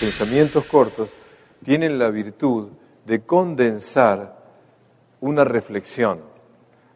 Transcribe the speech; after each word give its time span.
Pensamientos 0.00 0.66
cortos 0.66 1.14
tienen 1.64 1.98
la 1.98 2.10
virtud 2.10 2.68
de 3.06 3.22
condensar 3.22 4.36
una 5.20 5.42
reflexión. 5.44 6.20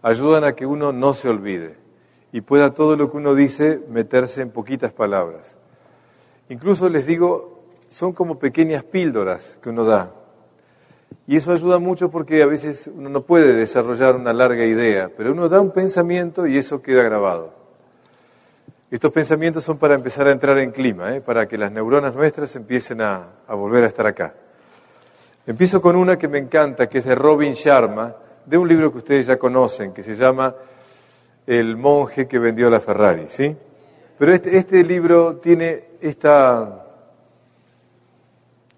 Ayudan 0.03 0.45
a 0.45 0.55
que 0.55 0.67
uno 0.67 0.93
no 0.93 1.15
se 1.15 1.29
olvide 1.29 1.77
y 2.31 2.43
pueda 2.43 2.75
todo 2.75 2.97
lo 2.97 3.11
que 3.11 3.17
uno 3.17 3.35
dice 3.35 3.81
meterse 3.89 4.43
en 4.43 4.51
poquitas 4.51 4.93
palabras. 4.93 5.57
Incluso 6.51 6.91
les 6.91 7.07
digo, 7.07 7.63
son 7.89 8.13
como 8.13 8.39
pequeñas 8.39 8.85
píldoras 8.85 9.59
que 9.62 9.71
uno 9.71 9.85
da. 9.85 10.12
Y 11.27 11.37
eso 11.37 11.53
ayuda 11.53 11.79
mucho 11.79 12.11
porque 12.11 12.43
a 12.43 12.47
veces 12.47 12.91
uno 12.95 13.09
no 13.09 13.23
puede 13.23 13.55
desarrollar 13.55 14.15
una 14.15 14.35
larga 14.35 14.67
idea, 14.67 15.11
pero 15.17 15.33
uno 15.33 15.48
da 15.48 15.61
un 15.61 15.71
pensamiento 15.71 16.47
y 16.47 16.59
eso 16.59 16.83
queda 16.83 17.03
grabado. 17.03 17.59
Estos 18.91 19.12
pensamientos 19.12 19.62
son 19.62 19.79
para 19.79 19.95
empezar 19.95 20.27
a 20.27 20.33
entrar 20.33 20.59
en 20.59 20.73
clima, 20.73 21.15
¿eh? 21.15 21.21
para 21.21 21.47
que 21.47 21.57
las 21.57 21.71
neuronas 21.71 22.12
nuestras 22.12 22.56
empiecen 22.56 23.01
a, 23.01 23.28
a 23.47 23.55
volver 23.55 23.84
a 23.84 23.87
estar 23.87 24.05
acá. 24.05 24.34
Empiezo 25.47 25.81
con 25.81 25.95
una 25.95 26.19
que 26.19 26.27
me 26.27 26.39
encanta, 26.39 26.89
que 26.89 26.98
es 26.98 27.05
de 27.05 27.14
Robin 27.14 27.53
Sharma, 27.53 28.17
de 28.45 28.59
un 28.59 28.67
libro 28.67 28.91
que 28.91 28.98
ustedes 28.98 29.27
ya 29.27 29.39
conocen, 29.39 29.92
que 29.92 30.03
se 30.03 30.17
llama 30.17 30.56
El 31.47 31.77
monje 31.77 32.27
que 32.27 32.41
vendió 32.41 32.69
la 32.69 32.81
Ferrari, 32.81 33.27
¿sí? 33.29 33.56
Pero 34.19 34.33
este, 34.33 34.56
este 34.56 34.83
libro 34.83 35.36
tiene 35.36 35.84
esta, 36.01 36.84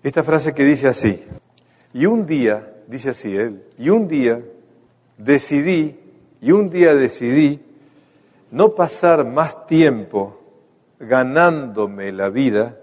esta 0.03 0.23
frase 0.23 0.53
que 0.53 0.65
dice 0.65 0.89
así, 0.89 1.25
y 1.95 2.05
un 2.05 2.27
día, 2.27 2.71
dice 2.87 3.11
así 3.11 3.35
él, 3.35 3.65
y 3.79 3.89
un 3.89 4.09
día 4.09 4.43
decidí, 5.17 5.99
y 6.43 6.53
un 6.53 6.69
día 6.69 6.95
decidí 6.95 7.72
no 8.53 8.75
pasar 8.75 9.27
más 9.27 9.67
tiempo 9.67 10.39
ganándome 11.01 12.13
la 12.13 12.29
vida, 12.29 12.79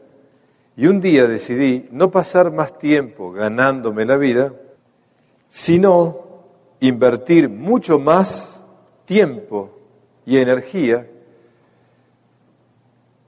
y 0.75 0.87
un 0.87 0.99
día 0.99 1.27
decidí 1.27 1.87
no 1.91 2.11
pasar 2.11 2.51
más 2.51 2.77
tiempo 2.77 3.31
ganándome 3.31 4.05
la 4.05 4.17
vida, 4.17 4.53
sino 5.47 6.27
invertir 6.79 7.49
mucho 7.49 7.99
más 7.99 8.61
tiempo 9.05 9.71
y 10.25 10.37
energía, 10.37 11.07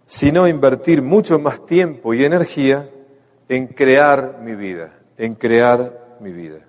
sino 0.05 0.47
invertir 0.47 1.01
mucho 1.01 1.39
más 1.39 1.65
tiempo 1.65 2.13
y 2.13 2.25
energía 2.25 2.89
en 3.49 3.67
crear 3.67 4.39
mi 4.43 4.55
vida, 4.55 4.93
en 5.17 5.35
crear 5.35 6.17
mi 6.19 6.31
vida. 6.31 6.59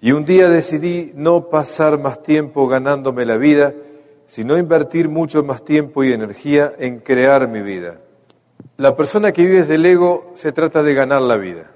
Y 0.00 0.12
un 0.12 0.24
día 0.24 0.48
decidí 0.48 1.12
no 1.14 1.48
pasar 1.48 1.98
más 1.98 2.22
tiempo 2.22 2.68
ganándome 2.68 3.26
la 3.26 3.36
vida, 3.36 3.74
sino 4.28 4.58
invertir 4.58 5.08
mucho 5.08 5.42
más 5.42 5.64
tiempo 5.64 6.04
y 6.04 6.12
energía 6.12 6.74
en 6.78 7.00
crear 7.00 7.48
mi 7.48 7.62
vida. 7.62 7.98
La 8.76 8.94
persona 8.94 9.32
que 9.32 9.42
vive 9.42 9.62
desde 9.62 9.76
el 9.76 9.86
ego 9.86 10.32
se 10.34 10.52
trata 10.52 10.82
de 10.82 10.92
ganar 10.92 11.22
la 11.22 11.38
vida. 11.38 11.70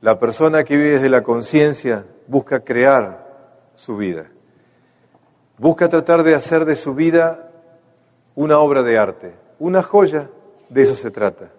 La 0.00 0.20
persona 0.20 0.62
que 0.62 0.76
vive 0.76 0.92
desde 0.92 1.08
la 1.08 1.24
conciencia 1.24 2.06
busca 2.28 2.60
crear 2.60 3.26
su 3.74 3.96
vida. 3.96 4.30
Busca 5.58 5.88
tratar 5.88 6.22
de 6.22 6.36
hacer 6.36 6.64
de 6.64 6.76
su 6.76 6.94
vida 6.94 7.50
una 8.36 8.60
obra 8.60 8.84
de 8.84 8.96
arte, 8.96 9.34
una 9.58 9.82
joya, 9.82 10.30
de 10.68 10.82
eso 10.84 10.94
se 10.94 11.10
trata. 11.10 11.50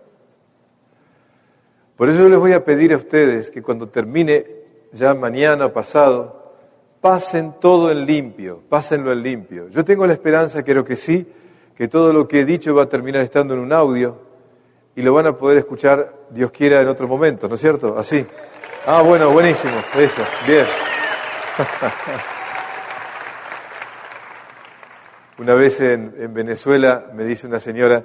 Por 1.98 2.08
eso 2.08 2.20
yo 2.22 2.30
les 2.30 2.40
voy 2.40 2.54
a 2.54 2.64
pedir 2.64 2.94
a 2.94 2.98
ustedes 2.98 3.52
que 3.52 3.62
cuando 3.62 3.90
termine 3.90 4.48
ya 4.94 5.14
mañana 5.14 5.74
pasado, 5.74 6.39
pasen 7.02 7.56
todo 7.60 7.92
en 7.92 8.06
limpio, 8.06 8.62
pásenlo 8.68 9.12
en 9.12 9.24
limpio. 9.24 9.70
Yo 9.70 9.86
tengo 9.86 10.06
la 10.06 10.14
esperanza, 10.14 10.64
creo 10.64 10.84
que 10.84 10.96
sí, 10.96 11.28
que 11.76 11.88
todo 11.88 12.12
lo 12.12 12.28
que 12.28 12.42
he 12.42 12.46
dicho 12.46 12.76
va 12.76 12.84
a 12.84 12.90
terminar 12.90 13.22
estando 13.22 13.54
en 13.54 13.62
un 13.62 13.72
audio 13.72 14.18
y 14.96 15.02
lo 15.02 15.14
van 15.14 15.28
a 15.28 15.38
poder 15.38 15.58
escuchar, 15.58 16.14
Dios 16.30 16.52
quiera, 16.52 16.82
en 16.82 16.88
otro 16.88 17.08
momento, 17.08 17.48
¿no 17.48 17.56
es 17.56 17.62
cierto? 17.62 17.98
Así. 17.98 18.26
Ah, 18.86 19.02
bueno, 19.02 19.30
buenísimo, 19.32 19.74
eso, 19.98 20.22
bien. 20.46 20.66
Una 25.40 25.54
vez 25.54 25.80
en, 25.80 26.16
en 26.20 26.34
Venezuela 26.34 27.12
me 27.14 27.24
dice 27.24 27.48
una 27.48 27.62
señora, 27.62 28.04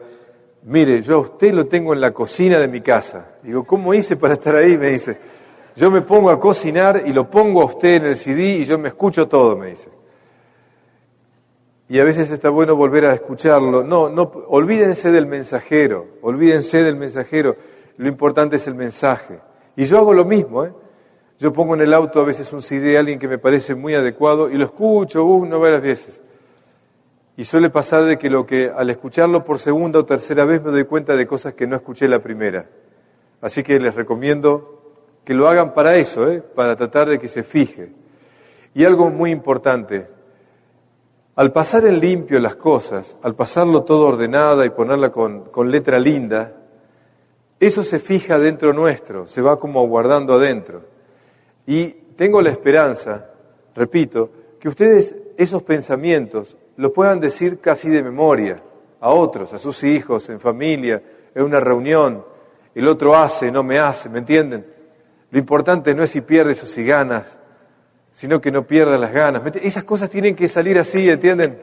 mire, 0.62 1.02
yo 1.02 1.16
a 1.16 1.18
usted 1.18 1.52
lo 1.52 1.66
tengo 1.66 1.92
en 1.92 2.00
la 2.00 2.12
cocina 2.12 2.60
de 2.60 2.68
mi 2.68 2.80
casa. 2.80 3.32
Digo, 3.42 3.64
¿cómo 3.64 3.92
hice 3.92 4.14
para 4.14 4.34
estar 4.34 4.54
ahí? 4.54 4.78
Me 4.78 4.92
dice, 4.92 5.18
yo 5.76 5.90
me 5.90 6.02
pongo 6.02 6.30
a 6.30 6.38
cocinar 6.38 7.02
y 7.04 7.12
lo 7.12 7.28
pongo 7.28 7.62
a 7.62 7.64
usted 7.64 7.96
en 7.96 8.06
el 8.06 8.16
CD 8.16 8.58
y 8.58 8.64
yo 8.64 8.78
me 8.78 8.88
escucho 8.88 9.26
todo, 9.26 9.56
me 9.56 9.68
dice. 9.68 9.90
Y 11.88 11.98
a 11.98 12.04
veces 12.04 12.30
está 12.30 12.48
bueno 12.48 12.76
volver 12.76 13.04
a 13.06 13.12
escucharlo. 13.12 13.82
No, 13.82 14.08
no, 14.08 14.22
olvídense 14.48 15.10
del 15.10 15.26
mensajero, 15.26 16.06
olvídense 16.22 16.82
del 16.82 16.96
mensajero. 16.96 17.56
Lo 17.96 18.08
importante 18.08 18.56
es 18.56 18.66
el 18.66 18.74
mensaje. 18.74 19.40
Y 19.76 19.84
yo 19.84 19.98
hago 19.98 20.14
lo 20.14 20.24
mismo, 20.24 20.64
¿eh? 20.64 20.72
Yo 21.38 21.52
pongo 21.52 21.74
en 21.74 21.80
el 21.80 21.92
auto 21.92 22.20
a 22.20 22.24
veces 22.24 22.52
un 22.52 22.62
CD 22.62 22.92
de 22.92 22.98
alguien 22.98 23.18
que 23.18 23.26
me 23.26 23.38
parece 23.38 23.74
muy 23.74 23.94
adecuado 23.94 24.48
y 24.48 24.54
lo 24.54 24.64
escucho 24.64 25.24
una 25.24 25.56
varias 25.56 25.82
veces. 25.82 26.22
Y 27.36 27.44
suele 27.44 27.70
pasar 27.70 28.04
de 28.04 28.16
que 28.16 28.30
lo 28.30 28.46
que 28.46 28.70
al 28.74 28.88
escucharlo 28.90 29.44
por 29.44 29.58
segunda 29.58 29.98
o 29.98 30.04
tercera 30.04 30.44
vez 30.44 30.62
me 30.62 30.70
doy 30.70 30.84
cuenta 30.84 31.16
de 31.16 31.26
cosas 31.26 31.54
que 31.54 31.66
no 31.66 31.74
escuché 31.74 32.06
la 32.06 32.20
primera. 32.20 32.66
Así 33.40 33.64
que 33.64 33.80
les 33.80 33.94
recomiendo 33.94 34.73
que 35.24 35.34
lo 35.34 35.48
hagan 35.48 35.74
para 35.74 35.96
eso, 35.96 36.30
¿eh? 36.30 36.42
para 36.42 36.76
tratar 36.76 37.08
de 37.08 37.18
que 37.18 37.28
se 37.28 37.42
fije. 37.42 37.90
Y 38.74 38.84
algo 38.84 39.10
muy 39.10 39.30
importante, 39.30 40.06
al 41.36 41.52
pasar 41.52 41.86
en 41.86 42.00
limpio 42.00 42.38
las 42.40 42.56
cosas, 42.56 43.16
al 43.22 43.34
pasarlo 43.34 43.82
todo 43.82 44.06
ordenada 44.06 44.64
y 44.66 44.70
ponerla 44.70 45.10
con, 45.10 45.44
con 45.46 45.70
letra 45.70 45.98
linda, 45.98 46.52
eso 47.58 47.82
se 47.82 48.00
fija 48.00 48.38
dentro 48.38 48.72
nuestro, 48.72 49.26
se 49.26 49.40
va 49.40 49.58
como 49.58 49.86
guardando 49.88 50.34
adentro. 50.34 50.82
Y 51.66 51.86
tengo 52.16 52.42
la 52.42 52.50
esperanza, 52.50 53.30
repito, 53.74 54.30
que 54.60 54.68
ustedes 54.68 55.14
esos 55.36 55.62
pensamientos 55.62 56.56
los 56.76 56.92
puedan 56.92 57.20
decir 57.20 57.60
casi 57.60 57.88
de 57.88 58.02
memoria 58.02 58.62
a 59.00 59.10
otros, 59.10 59.52
a 59.52 59.58
sus 59.58 59.82
hijos, 59.84 60.28
en 60.28 60.40
familia, 60.40 61.02
en 61.34 61.42
una 61.42 61.60
reunión. 61.60 62.24
El 62.74 62.88
otro 62.88 63.16
hace, 63.16 63.50
no 63.50 63.62
me 63.62 63.78
hace, 63.78 64.08
¿me 64.08 64.18
entienden? 64.18 64.73
Lo 65.34 65.40
importante 65.40 65.96
no 65.96 66.04
es 66.04 66.10
si 66.10 66.20
pierdes 66.20 66.62
o 66.62 66.66
si 66.66 66.84
ganas, 66.84 67.40
sino 68.12 68.40
que 68.40 68.52
no 68.52 68.68
pierdas 68.68 69.00
las 69.00 69.12
ganas. 69.12 69.42
Esas 69.56 69.82
cosas 69.82 70.08
tienen 70.08 70.36
que 70.36 70.46
salir 70.46 70.78
así, 70.78 71.10
¿entienden? 71.10 71.58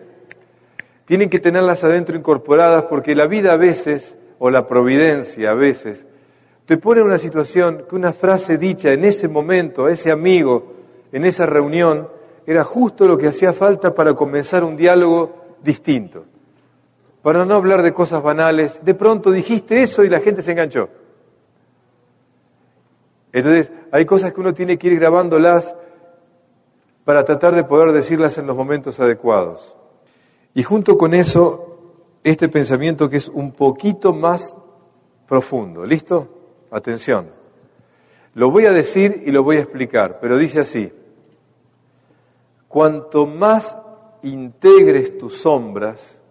Tienen 1.05 1.29
que 1.29 1.39
tenerlas 1.39 1.81
adentro 1.85 2.17
incorporadas 2.17 2.83
porque 2.89 3.15
la 3.15 3.27
vida 3.27 3.53
a 3.53 3.55
veces, 3.55 4.17
o 4.39 4.49
la 4.49 4.67
providencia 4.67 5.51
a 5.51 5.53
veces, 5.53 6.05
te 6.65 6.75
pone 6.75 6.99
en 6.99 7.07
una 7.07 7.17
situación 7.17 7.85
que 7.87 7.95
una 7.95 8.11
frase 8.11 8.57
dicha 8.57 8.91
en 8.91 9.05
ese 9.05 9.29
momento, 9.29 9.85
a 9.85 9.91
ese 9.93 10.11
amigo, 10.11 10.73
en 11.13 11.23
esa 11.23 11.45
reunión, 11.45 12.09
era 12.45 12.65
justo 12.65 13.07
lo 13.07 13.17
que 13.17 13.27
hacía 13.27 13.53
falta 13.53 13.95
para 13.95 14.13
comenzar 14.15 14.65
un 14.65 14.75
diálogo 14.75 15.55
distinto. 15.63 16.25
Para 17.21 17.45
no 17.45 17.55
hablar 17.55 17.83
de 17.83 17.93
cosas 17.93 18.21
banales, 18.21 18.83
de 18.83 18.95
pronto 18.95 19.31
dijiste 19.31 19.81
eso 19.81 20.03
y 20.03 20.09
la 20.09 20.19
gente 20.19 20.41
se 20.41 20.51
enganchó. 20.51 20.89
Entonces, 23.33 23.71
hay 23.91 24.05
cosas 24.05 24.33
que 24.33 24.41
uno 24.41 24.53
tiene 24.53 24.77
que 24.77 24.87
ir 24.87 24.99
grabándolas 24.99 25.75
para 27.05 27.25
tratar 27.25 27.55
de 27.55 27.63
poder 27.63 27.91
decirlas 27.91 28.37
en 28.37 28.47
los 28.47 28.55
momentos 28.55 28.99
adecuados. 28.99 29.75
Y 30.53 30.63
junto 30.63 30.97
con 30.97 31.13
eso, 31.13 31.71
este 32.23 32.49
pensamiento 32.49 33.09
que 33.09 33.17
es 33.17 33.29
un 33.29 33.51
poquito 33.51 34.13
más 34.13 34.55
profundo. 35.27 35.85
¿Listo? 35.85 36.27
Atención. 36.71 37.29
Lo 38.33 38.51
voy 38.51 38.65
a 38.65 38.71
decir 38.71 39.23
y 39.25 39.31
lo 39.31 39.43
voy 39.43 39.57
a 39.57 39.61
explicar, 39.61 40.19
pero 40.19 40.37
dice 40.37 40.59
así. 40.59 40.91
Cuanto 42.67 43.25
más 43.25 43.77
integres 44.23 45.17
tus 45.17 45.41
sombras, 45.41 46.21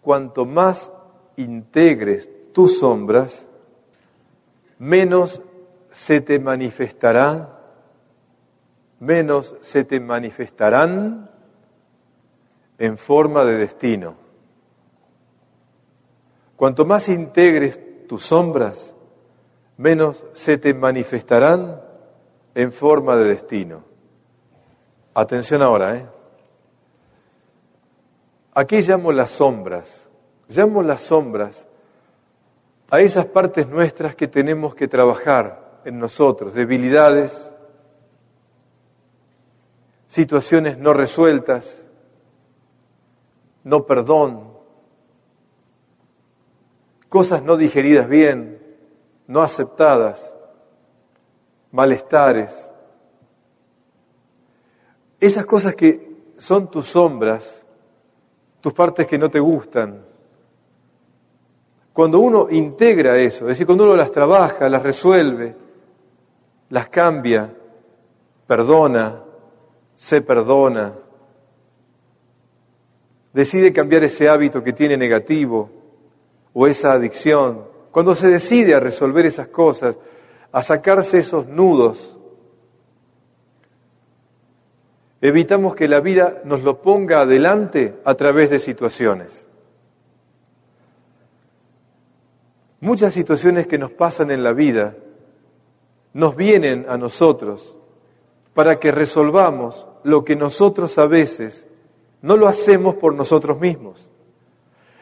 cuanto 0.00 0.44
más 0.44 0.90
integres 1.36 2.28
tus 2.52 2.78
sombras, 2.78 3.46
menos 4.78 5.40
se 5.98 6.20
te 6.20 6.38
manifestará, 6.38 7.58
menos 9.00 9.56
se 9.62 9.82
te 9.82 9.98
manifestarán 9.98 11.28
en 12.78 12.96
forma 12.96 13.44
de 13.44 13.58
destino. 13.58 14.14
Cuanto 16.54 16.84
más 16.84 17.08
integres 17.08 18.06
tus 18.06 18.24
sombras, 18.24 18.94
menos 19.76 20.24
se 20.34 20.56
te 20.56 20.72
manifestarán 20.72 21.82
en 22.54 22.72
forma 22.72 23.16
de 23.16 23.24
destino. 23.24 23.82
Atención 25.14 25.62
ahora, 25.62 25.96
¿eh? 25.96 26.06
Aquí 28.54 28.82
llamo 28.82 29.10
las 29.10 29.32
sombras, 29.32 30.08
llamo 30.48 30.80
las 30.84 31.02
sombras 31.02 31.66
a 32.88 33.00
esas 33.00 33.26
partes 33.26 33.68
nuestras 33.68 34.14
que 34.14 34.28
tenemos 34.28 34.76
que 34.76 34.86
trabajar 34.86 35.67
en 35.88 35.98
nosotros, 35.98 36.52
debilidades, 36.52 37.50
situaciones 40.06 40.76
no 40.76 40.92
resueltas, 40.92 41.78
no 43.64 43.86
perdón, 43.86 44.52
cosas 47.08 47.42
no 47.42 47.56
digeridas 47.56 48.06
bien, 48.06 48.62
no 49.28 49.40
aceptadas, 49.40 50.36
malestares. 51.72 52.70
Esas 55.18 55.46
cosas 55.46 55.74
que 55.74 56.34
son 56.36 56.70
tus 56.70 56.86
sombras, 56.88 57.64
tus 58.60 58.74
partes 58.74 59.06
que 59.06 59.16
no 59.16 59.30
te 59.30 59.40
gustan. 59.40 60.04
Cuando 61.94 62.18
uno 62.18 62.48
integra 62.50 63.16
eso, 63.16 63.46
es 63.46 63.52
decir, 63.52 63.64
cuando 63.64 63.84
uno 63.84 63.96
las 63.96 64.12
trabaja, 64.12 64.68
las 64.68 64.82
resuelve, 64.82 65.67
las 66.70 66.88
cambia, 66.88 67.52
perdona, 68.46 69.22
se 69.94 70.20
perdona, 70.20 70.94
decide 73.32 73.72
cambiar 73.72 74.04
ese 74.04 74.28
hábito 74.28 74.62
que 74.62 74.72
tiene 74.72 74.96
negativo 74.96 75.70
o 76.52 76.66
esa 76.66 76.92
adicción, 76.92 77.66
cuando 77.90 78.14
se 78.14 78.28
decide 78.28 78.74
a 78.74 78.80
resolver 78.80 79.26
esas 79.26 79.48
cosas, 79.48 79.98
a 80.52 80.62
sacarse 80.62 81.18
esos 81.18 81.46
nudos, 81.46 82.16
evitamos 85.20 85.74
que 85.74 85.88
la 85.88 86.00
vida 86.00 86.42
nos 86.44 86.62
lo 86.62 86.80
ponga 86.80 87.20
adelante 87.20 87.96
a 88.04 88.14
través 88.14 88.50
de 88.50 88.58
situaciones. 88.58 89.46
Muchas 92.80 93.12
situaciones 93.12 93.66
que 93.66 93.78
nos 93.78 93.90
pasan 93.90 94.30
en 94.30 94.44
la 94.44 94.52
vida 94.52 94.96
nos 96.18 96.34
vienen 96.34 96.84
a 96.88 96.98
nosotros 96.98 97.76
para 98.52 98.80
que 98.80 98.90
resolvamos 98.90 99.86
lo 100.02 100.24
que 100.24 100.34
nosotros 100.34 100.98
a 100.98 101.06
veces 101.06 101.68
no 102.22 102.36
lo 102.36 102.48
hacemos 102.48 102.96
por 102.96 103.14
nosotros 103.14 103.60
mismos. 103.60 104.10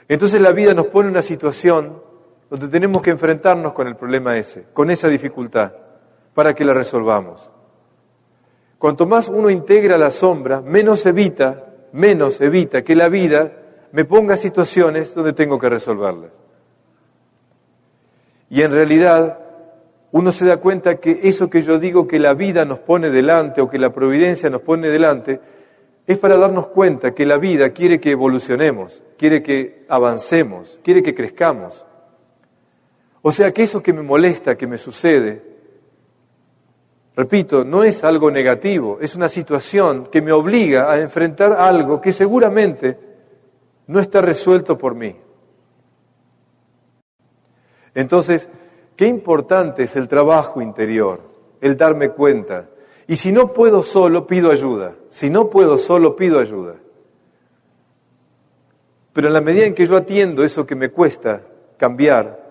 Entonces 0.08 0.42
la 0.42 0.52
vida 0.52 0.74
nos 0.74 0.88
pone 0.88 1.08
una 1.08 1.22
situación 1.22 2.02
donde 2.50 2.68
tenemos 2.68 3.00
que 3.00 3.12
enfrentarnos 3.12 3.72
con 3.72 3.88
el 3.88 3.96
problema 3.96 4.36
ese, 4.36 4.66
con 4.74 4.90
esa 4.90 5.08
dificultad, 5.08 5.72
para 6.34 6.54
que 6.54 6.66
la 6.66 6.74
resolvamos. 6.74 7.50
Cuanto 8.76 9.06
más 9.06 9.28
uno 9.28 9.48
integra 9.48 9.96
la 9.96 10.10
sombra, 10.10 10.60
menos 10.60 11.06
evita, 11.06 11.64
menos 11.92 12.42
evita 12.42 12.82
que 12.82 12.94
la 12.94 13.08
vida 13.08 13.52
me 13.90 14.04
ponga 14.04 14.36
situaciones 14.36 15.14
donde 15.14 15.32
tengo 15.32 15.58
que 15.58 15.70
resolverlas. 15.70 16.32
Y 18.50 18.60
en 18.60 18.70
realidad 18.70 19.45
uno 20.12 20.32
se 20.32 20.44
da 20.44 20.58
cuenta 20.58 20.96
que 20.96 21.20
eso 21.24 21.50
que 21.50 21.62
yo 21.62 21.78
digo 21.78 22.06
que 22.06 22.18
la 22.18 22.34
vida 22.34 22.64
nos 22.64 22.78
pone 22.78 23.10
delante 23.10 23.60
o 23.60 23.68
que 23.68 23.78
la 23.78 23.92
providencia 23.92 24.48
nos 24.48 24.62
pone 24.62 24.88
delante, 24.88 25.40
es 26.06 26.18
para 26.18 26.36
darnos 26.36 26.68
cuenta 26.68 27.12
que 27.12 27.26
la 27.26 27.36
vida 27.36 27.70
quiere 27.70 28.00
que 28.00 28.12
evolucionemos, 28.12 29.02
quiere 29.18 29.42
que 29.42 29.84
avancemos, 29.88 30.78
quiere 30.82 31.02
que 31.02 31.14
crezcamos. 31.14 31.84
O 33.22 33.32
sea 33.32 33.52
que 33.52 33.64
eso 33.64 33.82
que 33.82 33.92
me 33.92 34.02
molesta, 34.02 34.56
que 34.56 34.68
me 34.68 34.78
sucede, 34.78 35.42
repito, 37.16 37.64
no 37.64 37.82
es 37.82 38.04
algo 38.04 38.30
negativo, 38.30 38.98
es 39.00 39.16
una 39.16 39.28
situación 39.28 40.06
que 40.12 40.22
me 40.22 40.30
obliga 40.30 40.92
a 40.92 41.00
enfrentar 41.00 41.52
algo 41.52 42.00
que 42.00 42.12
seguramente 42.12 42.96
no 43.88 43.98
está 43.98 44.20
resuelto 44.20 44.78
por 44.78 44.94
mí. 44.94 45.16
Entonces, 47.94 48.48
qué 48.96 49.06
importante 49.06 49.84
es 49.84 49.94
el 49.96 50.08
trabajo 50.08 50.60
interior, 50.60 51.20
el 51.60 51.76
darme 51.76 52.10
cuenta. 52.10 52.68
Y 53.06 53.16
si 53.16 53.30
no 53.30 53.52
puedo 53.52 53.82
solo, 53.82 54.26
pido 54.26 54.50
ayuda. 54.50 54.94
Si 55.10 55.30
no 55.30 55.48
puedo 55.48 55.78
solo, 55.78 56.16
pido 56.16 56.40
ayuda. 56.40 56.76
Pero 59.12 59.28
en 59.28 59.32
la 59.32 59.40
medida 59.40 59.66
en 59.66 59.74
que 59.74 59.86
yo 59.86 59.96
atiendo 59.96 60.44
eso 60.44 60.66
que 60.66 60.74
me 60.74 60.90
cuesta 60.90 61.42
cambiar, 61.76 62.46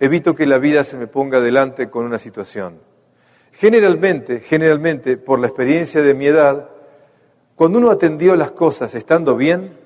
evito 0.00 0.34
que 0.34 0.46
la 0.46 0.58
vida 0.58 0.82
se 0.82 0.96
me 0.96 1.06
ponga 1.06 1.40
delante 1.40 1.90
con 1.90 2.04
una 2.04 2.18
situación. 2.18 2.80
Generalmente, 3.52 4.40
generalmente, 4.40 5.18
por 5.18 5.38
la 5.38 5.48
experiencia 5.48 6.00
de 6.00 6.14
mi 6.14 6.26
edad, 6.26 6.70
cuando 7.54 7.78
uno 7.78 7.90
atendió 7.90 8.34
las 8.36 8.52
cosas 8.52 8.94
estando 8.94 9.36
bien, 9.36 9.76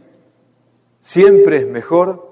siempre 1.01 1.57
es 1.57 1.67
mejor 1.67 2.25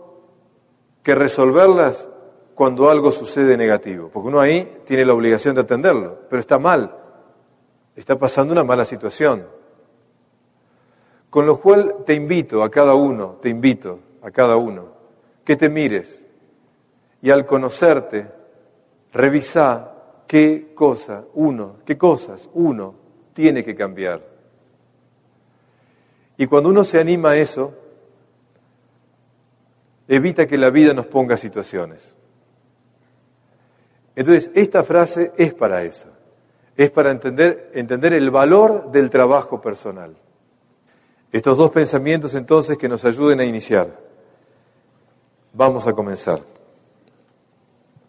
que 1.02 1.16
resolverlas 1.16 2.08
cuando 2.54 2.90
algo 2.90 3.10
sucede 3.10 3.56
negativo, 3.56 4.10
porque 4.12 4.28
uno 4.28 4.40
ahí 4.40 4.80
tiene 4.84 5.04
la 5.04 5.14
obligación 5.14 5.54
de 5.54 5.62
atenderlo, 5.62 6.18
pero 6.28 6.40
está 6.40 6.58
mal, 6.58 6.96
está 7.96 8.18
pasando 8.18 8.52
una 8.52 8.64
mala 8.64 8.84
situación. 8.84 9.46
Con 11.30 11.46
lo 11.46 11.58
cual 11.58 11.96
te 12.04 12.14
invito 12.14 12.62
a 12.62 12.70
cada 12.70 12.94
uno, 12.94 13.38
te 13.40 13.48
invito 13.48 14.00
a 14.22 14.30
cada 14.30 14.56
uno, 14.56 14.88
que 15.44 15.56
te 15.56 15.68
mires, 15.68 16.28
y 17.22 17.30
al 17.30 17.46
conocerte, 17.46 18.28
revisa 19.12 19.92
qué 20.26 20.72
cosa 20.74 21.24
uno, 21.34 21.76
qué 21.86 21.96
cosas 21.96 22.50
uno 22.52 22.94
tiene 23.32 23.64
que 23.64 23.74
cambiar. 23.74 24.20
Y 26.36 26.46
cuando 26.46 26.70
uno 26.70 26.84
se 26.84 27.00
anima 27.00 27.30
a 27.30 27.36
eso, 27.36 27.74
evita 30.08 30.46
que 30.46 30.58
la 30.58 30.70
vida 30.70 30.92
nos 30.92 31.06
ponga 31.06 31.36
situaciones. 31.36 32.14
Entonces, 34.14 34.50
esta 34.54 34.82
frase 34.82 35.32
es 35.36 35.54
para 35.54 35.84
eso. 35.84 36.08
Es 36.76 36.90
para 36.90 37.10
entender, 37.10 37.70
entender 37.74 38.12
el 38.12 38.30
valor 38.30 38.90
del 38.90 39.10
trabajo 39.10 39.60
personal. 39.60 40.14
Estos 41.30 41.56
dos 41.56 41.70
pensamientos 41.70 42.34
entonces 42.34 42.76
que 42.76 42.88
nos 42.88 43.04
ayuden 43.04 43.40
a 43.40 43.44
iniciar. 43.44 43.88
Vamos 45.54 45.86
a 45.86 45.92
comenzar. 45.92 46.40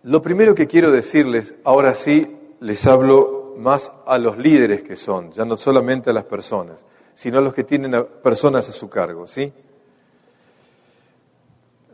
Lo 0.03 0.21
primero 0.21 0.53
que 0.53 0.67
quiero 0.67 0.91
decirles, 0.91 1.53
ahora 1.63 1.93
sí 1.93 2.37
les 2.59 2.85
hablo 2.85 3.55
más 3.57 3.91
a 4.05 4.17
los 4.17 4.37
líderes 4.37 4.83
que 4.83 4.95
son, 4.95 5.31
ya 5.31 5.45
no 5.45 5.55
solamente 5.55 6.09
a 6.09 6.13
las 6.13 6.25
personas, 6.25 6.85
sino 7.13 7.37
a 7.37 7.41
los 7.41 7.53
que 7.53 7.63
tienen 7.63 8.05
personas 8.21 8.67
a 8.67 8.71
su 8.71 8.89
cargo, 8.89 9.27
¿sí? 9.27 9.53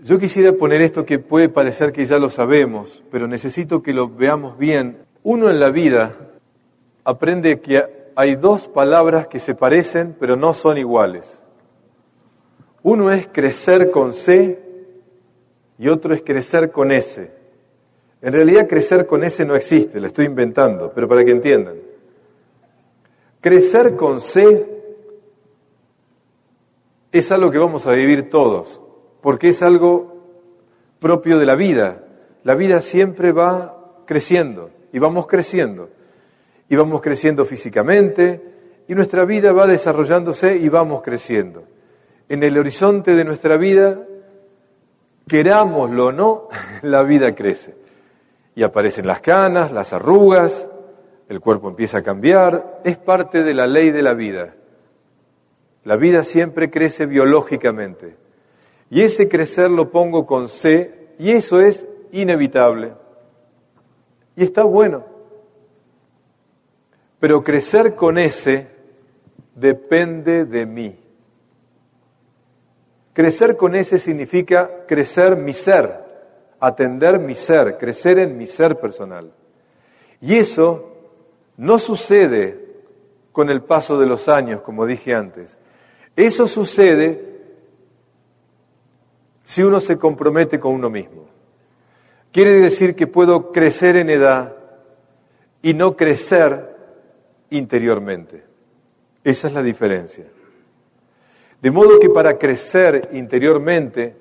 Yo 0.01 0.17
quisiera 0.17 0.53
poner 0.53 0.81
esto 0.81 1.05
que 1.05 1.19
puede 1.19 1.49
parecer 1.49 1.91
que 1.91 2.05
ya 2.05 2.19
lo 2.19 2.29
sabemos, 2.29 3.03
pero 3.11 3.27
necesito 3.27 3.83
que 3.83 3.93
lo 3.93 4.07
veamos 4.07 4.57
bien. 4.57 4.99
Uno 5.23 5.49
en 5.49 5.59
la 5.59 5.71
vida 5.71 6.15
aprende 7.03 7.59
que 7.59 8.11
hay 8.15 8.35
dos 8.35 8.67
palabras 8.67 9.27
que 9.27 9.39
se 9.39 9.55
parecen, 9.55 10.15
pero 10.17 10.37
no 10.37 10.53
son 10.53 10.77
iguales. 10.77 11.39
Uno 12.81 13.11
es 13.11 13.27
crecer 13.27 13.91
con 13.91 14.13
C 14.13 14.59
y 15.77 15.89
otro 15.89 16.13
es 16.13 16.21
crecer 16.21 16.71
con 16.71 16.91
S. 16.91 17.31
En 18.21 18.33
realidad 18.33 18.67
crecer 18.67 19.05
con 19.05 19.23
ese 19.23 19.45
no 19.45 19.55
existe, 19.55 19.99
lo 19.99 20.07
estoy 20.07 20.25
inventando, 20.25 20.91
pero 20.93 21.07
para 21.07 21.25
que 21.25 21.31
entiendan. 21.31 21.75
Crecer 23.41 23.95
con 23.95 24.19
C 24.21 24.65
es 27.11 27.31
algo 27.31 27.51
que 27.51 27.57
vamos 27.57 27.85
a 27.87 27.93
vivir 27.93 28.29
todos, 28.29 28.81
porque 29.21 29.49
es 29.49 29.61
algo 29.61 30.17
propio 30.99 31.39
de 31.39 31.45
la 31.45 31.55
vida. 31.55 32.03
La 32.43 32.55
vida 32.55 32.81
siempre 32.81 33.31
va 33.31 33.75
creciendo 34.05 34.71
y 34.91 34.99
vamos 34.99 35.27
creciendo. 35.27 35.89
Y 36.69 36.75
vamos 36.75 37.01
creciendo 37.01 37.45
físicamente 37.45 38.41
y 38.87 38.95
nuestra 38.95 39.25
vida 39.25 39.53
va 39.53 39.67
desarrollándose 39.67 40.57
y 40.57 40.69
vamos 40.69 41.01
creciendo. 41.01 41.63
En 42.27 42.43
el 42.43 42.57
horizonte 42.57 43.15
de 43.15 43.25
nuestra 43.25 43.57
vida, 43.57 44.03
querámoslo 45.27 46.07
o 46.07 46.11
no, 46.11 46.47
la 46.83 47.03
vida 47.03 47.33
crece 47.33 47.75
y 48.55 48.63
aparecen 48.63 49.07
las 49.07 49.21
canas, 49.21 49.71
las 49.71 49.93
arrugas, 49.93 50.69
el 51.29 51.39
cuerpo 51.39 51.69
empieza 51.69 51.99
a 51.99 52.03
cambiar, 52.03 52.81
es 52.83 52.97
parte 52.97 53.43
de 53.43 53.53
la 53.53 53.67
ley 53.67 53.91
de 53.91 54.01
la 54.01 54.13
vida. 54.13 54.55
La 55.85 55.95
vida 55.95 56.23
siempre 56.23 56.69
crece 56.69 57.05
biológicamente. 57.05 58.17
Y 58.89 59.01
ese 59.01 59.29
crecer 59.29 59.69
lo 59.69 59.91
pongo 59.91 60.25
con 60.25 60.47
C 60.47 61.09
y 61.19 61.31
eso 61.31 61.61
es 61.61 61.85
inevitable. 62.11 62.93
Y 64.35 64.43
está 64.43 64.63
bueno. 64.63 65.05
Pero 67.19 67.43
crecer 67.43 67.95
con 67.95 68.17
ese 68.17 68.67
depende 69.53 70.45
de 70.45 70.65
mí. 70.65 70.99
Crecer 73.13 73.57
con 73.57 73.75
ese 73.75 73.99
significa 73.99 74.85
crecer 74.87 75.35
mi 75.35 75.51
ser, 75.51 75.99
atender 76.59 77.19
mi 77.19 77.35
ser, 77.35 77.77
crecer 77.77 78.17
en 78.17 78.37
mi 78.37 78.47
ser 78.47 78.79
personal. 78.79 79.31
Y 80.21 80.35
eso 80.35 80.95
no 81.57 81.77
sucede 81.77 82.69
con 83.33 83.49
el 83.49 83.61
paso 83.61 83.99
de 83.99 84.05
los 84.05 84.29
años, 84.29 84.61
como 84.61 84.85
dije 84.85 85.13
antes. 85.13 85.57
Eso 86.15 86.47
sucede 86.47 87.28
si 89.49 89.63
uno 89.63 89.79
se 89.79 89.97
compromete 89.97 90.59
con 90.59 90.73
uno 90.73 90.91
mismo. 90.91 91.25
Quiere 92.31 92.51
decir 92.61 92.95
que 92.95 93.07
puedo 93.07 93.51
crecer 93.51 93.95
en 93.95 94.11
edad 94.11 94.55
y 95.63 95.73
no 95.73 95.97
crecer 95.97 96.75
interiormente. 97.49 98.43
Esa 99.23 99.47
es 99.47 99.53
la 99.55 99.63
diferencia. 99.63 100.25
De 101.63 101.71
modo 101.71 101.99
que 101.99 102.11
para 102.11 102.37
crecer 102.37 103.09
interiormente, 103.13 104.15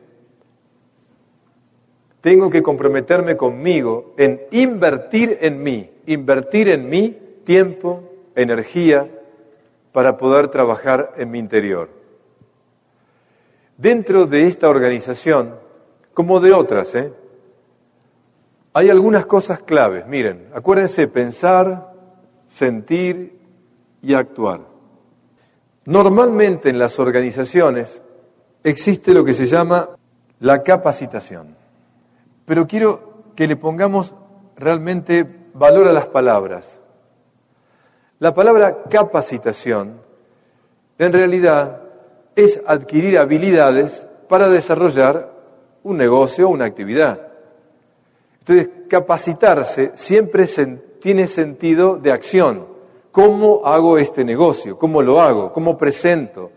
tengo 2.22 2.48
que 2.48 2.62
comprometerme 2.62 3.36
conmigo 3.36 4.14
en 4.16 4.40
invertir 4.50 5.36
en 5.42 5.62
mí, 5.62 5.90
invertir 6.06 6.70
en 6.70 6.88
mí 6.88 7.18
tiempo, 7.44 8.02
energía, 8.34 9.06
para 9.92 10.16
poder 10.16 10.48
trabajar 10.48 11.12
en 11.18 11.30
mi 11.30 11.38
interior. 11.38 11.97
Dentro 13.78 14.26
de 14.26 14.44
esta 14.44 14.68
organización, 14.68 15.54
como 16.12 16.40
de 16.40 16.52
otras, 16.52 16.96
¿eh? 16.96 17.12
hay 18.72 18.90
algunas 18.90 19.24
cosas 19.24 19.60
claves. 19.60 20.04
Miren, 20.08 20.48
acuérdense, 20.52 21.06
pensar, 21.06 21.94
sentir 22.48 23.38
y 24.02 24.14
actuar. 24.14 24.62
Normalmente 25.84 26.70
en 26.70 26.78
las 26.80 26.98
organizaciones 26.98 28.02
existe 28.64 29.14
lo 29.14 29.24
que 29.24 29.32
se 29.32 29.46
llama 29.46 29.90
la 30.40 30.64
capacitación. 30.64 31.54
Pero 32.44 32.66
quiero 32.66 33.22
que 33.36 33.46
le 33.46 33.54
pongamos 33.54 34.12
realmente 34.56 35.24
valor 35.54 35.86
a 35.86 35.92
las 35.92 36.08
palabras. 36.08 36.80
La 38.18 38.34
palabra 38.34 38.82
capacitación 38.90 40.00
en 40.98 41.12
realidad 41.12 41.87
es 42.38 42.62
adquirir 42.66 43.18
habilidades 43.18 44.06
para 44.28 44.48
desarrollar 44.48 45.32
un 45.82 45.96
negocio 45.96 46.46
o 46.46 46.52
una 46.52 46.66
actividad. 46.66 47.20
Entonces, 48.38 48.68
capacitarse 48.88 49.90
siempre 49.96 50.46
tiene 51.00 51.26
sentido 51.26 51.96
de 51.96 52.12
acción. 52.12 52.64
¿Cómo 53.10 53.62
hago 53.66 53.98
este 53.98 54.24
negocio? 54.24 54.78
¿Cómo 54.78 55.02
lo 55.02 55.20
hago? 55.20 55.52
¿Cómo 55.52 55.76
presento 55.76 56.52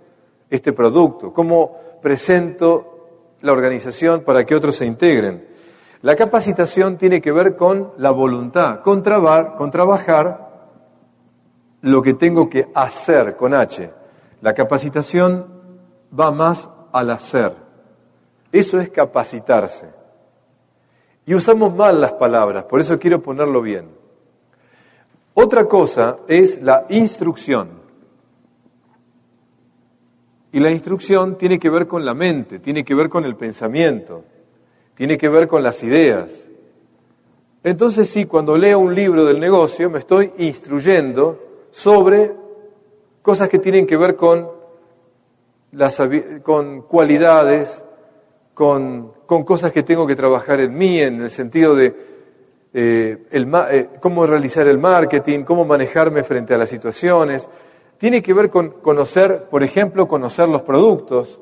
este 0.52 0.72
producto? 0.72 1.34
¿Cómo 1.34 1.76
presento 2.00 3.08
la 3.42 3.52
organización 3.52 4.22
para 4.22 4.46
que 4.46 4.54
otros 4.54 4.76
se 4.76 4.86
integren? 4.86 5.48
La 6.04 6.16
capacitación 6.16 6.96
tiene 7.00 7.20
que 7.22 7.32
ver 7.32 7.56
con 7.56 7.94
la 7.98 8.12
voluntad, 8.12 8.82
con, 8.82 9.02
con 9.02 9.72
trabajar 9.72 10.52
lo 11.82 12.04
que 12.04 12.14
tengo 12.14 12.48
que 12.48 12.68
hacer 12.76 13.36
con 13.36 13.56
H. 13.56 13.90
La 14.42 14.54
capacitación 14.54 15.61
va 16.18 16.32
más 16.32 16.70
al 16.92 17.12
hacer. 17.12 17.54
Eso 18.52 18.80
es 18.80 18.90
capacitarse. 18.90 19.88
Y 21.26 21.36
usamos 21.36 21.74
mal 21.76 22.02
las 22.02 22.14
palabras, 22.14 22.66
por 22.66 22.82
eso 22.82 23.00
quiero 23.00 23.22
ponerlo 23.22 23.62
bien. 23.62 23.90
Otra 25.34 25.66
cosa 25.66 26.18
es 26.28 26.62
la 26.62 26.86
instrucción. 26.90 27.82
Y 30.52 30.60
la 30.60 30.72
instrucción 30.72 31.38
tiene 31.38 31.60
que 31.60 31.70
ver 31.70 31.88
con 31.88 32.04
la 32.04 32.14
mente, 32.14 32.60
tiene 32.60 32.84
que 32.84 32.94
ver 32.94 33.08
con 33.08 33.24
el 33.24 33.36
pensamiento 33.36 34.26
tiene 35.02 35.18
que 35.18 35.30
ver 35.30 35.48
con 35.48 35.64
las 35.64 35.82
ideas. 35.82 36.32
Entonces 37.64 38.08
sí, 38.08 38.26
cuando 38.26 38.56
leo 38.56 38.78
un 38.78 38.94
libro 38.94 39.26
del 39.26 39.40
negocio 39.40 39.90
me 39.90 39.98
estoy 39.98 40.32
instruyendo 40.38 41.40
sobre 41.72 42.34
cosas 43.24 43.50
que 43.50 43.58
tienen 43.58 43.88
que 43.88 43.98
ver 43.98 44.16
con, 44.16 44.48
las, 45.72 46.02
con 46.44 46.82
cualidades, 46.84 47.84
con, 48.54 49.14
cosas 49.26 49.72
que 49.72 49.84
tengo 49.84 50.06
que 50.06 50.16
trabajar 50.16 50.60
en 50.60 50.78
mí, 50.78 51.00
en 51.00 51.22
el 51.22 51.30
sentido 51.30 51.76
de 51.76 51.96
eh, 52.74 53.18
eh, 53.32 53.90
cómo 54.00 54.26
realizar 54.26 54.68
el 54.68 54.78
marketing, 54.78 55.44
cómo 55.44 55.66
manejarme 55.66 56.24
frente 56.24 56.54
a 56.54 56.58
las 56.58 56.70
situaciones. 56.70 57.50
Tiene 57.98 58.22
que 58.22 58.34
ver 58.34 58.50
con 58.50 58.70
conocer, 58.82 59.46
por 59.50 59.64
ejemplo, 59.64 60.08
conocer 60.08 60.50
los 60.50 60.62
productos, 60.64 61.40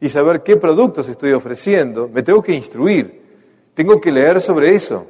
y 0.00 0.08
saber 0.08 0.42
qué 0.42 0.56
productos 0.56 1.08
estoy 1.08 1.32
ofreciendo, 1.32 2.08
me 2.12 2.22
tengo 2.22 2.42
que 2.42 2.52
instruir, 2.52 3.22
tengo 3.74 4.00
que 4.00 4.12
leer 4.12 4.40
sobre 4.40 4.74
eso. 4.74 5.06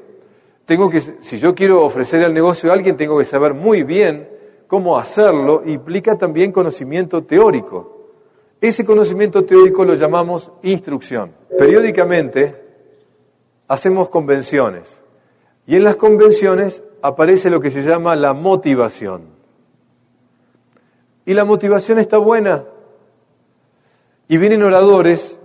Tengo 0.64 0.90
que, 0.90 1.00
si 1.00 1.38
yo 1.38 1.54
quiero 1.54 1.84
ofrecer 1.84 2.22
el 2.22 2.34
negocio 2.34 2.70
a 2.70 2.74
alguien, 2.74 2.96
tengo 2.96 3.18
que 3.18 3.24
saber 3.24 3.54
muy 3.54 3.84
bien 3.84 4.28
cómo 4.66 4.98
hacerlo, 4.98 5.62
implica 5.64 6.18
también 6.18 6.50
conocimiento 6.50 7.22
teórico. 7.22 7.95
Ese 8.66 8.84
conocimiento 8.84 9.44
teórico 9.44 9.84
lo 9.84 9.94
llamamos 9.94 10.50
instrucción. 10.64 11.30
Periódicamente 11.56 12.64
hacemos 13.68 14.08
convenciones 14.08 15.02
y 15.68 15.76
en 15.76 15.84
las 15.84 15.94
convenciones 15.94 16.82
aparece 17.00 17.48
lo 17.48 17.60
que 17.60 17.70
se 17.70 17.82
llama 17.82 18.16
la 18.16 18.32
motivación. 18.32 19.22
Y 21.24 21.34
la 21.34 21.44
motivación 21.44 22.00
está 22.00 22.18
buena, 22.18 22.64
y 24.26 24.36
vienen 24.36 24.64
oradores 24.64 25.38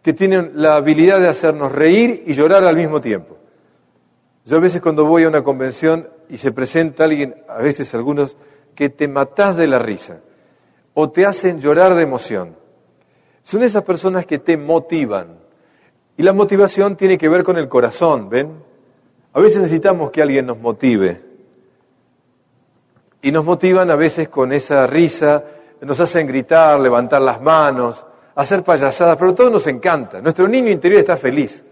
que 0.00 0.14
tienen 0.14 0.52
la 0.54 0.76
habilidad 0.76 1.20
de 1.20 1.28
hacernos 1.28 1.70
reír 1.70 2.22
y 2.24 2.32
llorar 2.32 2.64
al 2.64 2.76
mismo 2.76 3.02
tiempo. 3.02 3.36
Yo 4.46 4.56
a 4.56 4.60
veces 4.60 4.80
cuando 4.80 5.04
voy 5.04 5.24
a 5.24 5.28
una 5.28 5.44
convención 5.44 6.08
y 6.30 6.38
se 6.38 6.50
presenta 6.52 7.04
alguien, 7.04 7.34
a 7.46 7.58
veces 7.58 7.94
algunos, 7.94 8.38
que 8.74 8.88
te 8.88 9.06
matás 9.06 9.54
de 9.54 9.66
la 9.66 9.78
risa 9.78 10.22
o 11.00 11.10
te 11.10 11.24
hacen 11.24 11.60
llorar 11.60 11.94
de 11.94 12.02
emoción. 12.02 12.56
Son 13.44 13.62
esas 13.62 13.84
personas 13.84 14.26
que 14.26 14.40
te 14.40 14.56
motivan. 14.56 15.38
Y 16.16 16.24
la 16.24 16.32
motivación 16.32 16.96
tiene 16.96 17.16
que 17.16 17.28
ver 17.28 17.44
con 17.44 17.56
el 17.56 17.68
corazón, 17.68 18.28
¿ven? 18.28 18.50
A 19.32 19.38
veces 19.38 19.62
necesitamos 19.62 20.10
que 20.10 20.22
alguien 20.22 20.46
nos 20.46 20.58
motive. 20.58 21.22
Y 23.22 23.30
nos 23.30 23.44
motivan 23.44 23.92
a 23.92 23.94
veces 23.94 24.28
con 24.28 24.52
esa 24.52 24.88
risa, 24.88 25.44
nos 25.82 26.00
hacen 26.00 26.26
gritar, 26.26 26.80
levantar 26.80 27.22
las 27.22 27.40
manos, 27.40 28.04
hacer 28.34 28.64
payasadas, 28.64 29.16
pero 29.16 29.36
todo 29.36 29.50
nos 29.50 29.68
encanta. 29.68 30.20
Nuestro 30.20 30.48
niño 30.48 30.68
interior 30.68 30.98
está 30.98 31.16
feliz. 31.16 31.64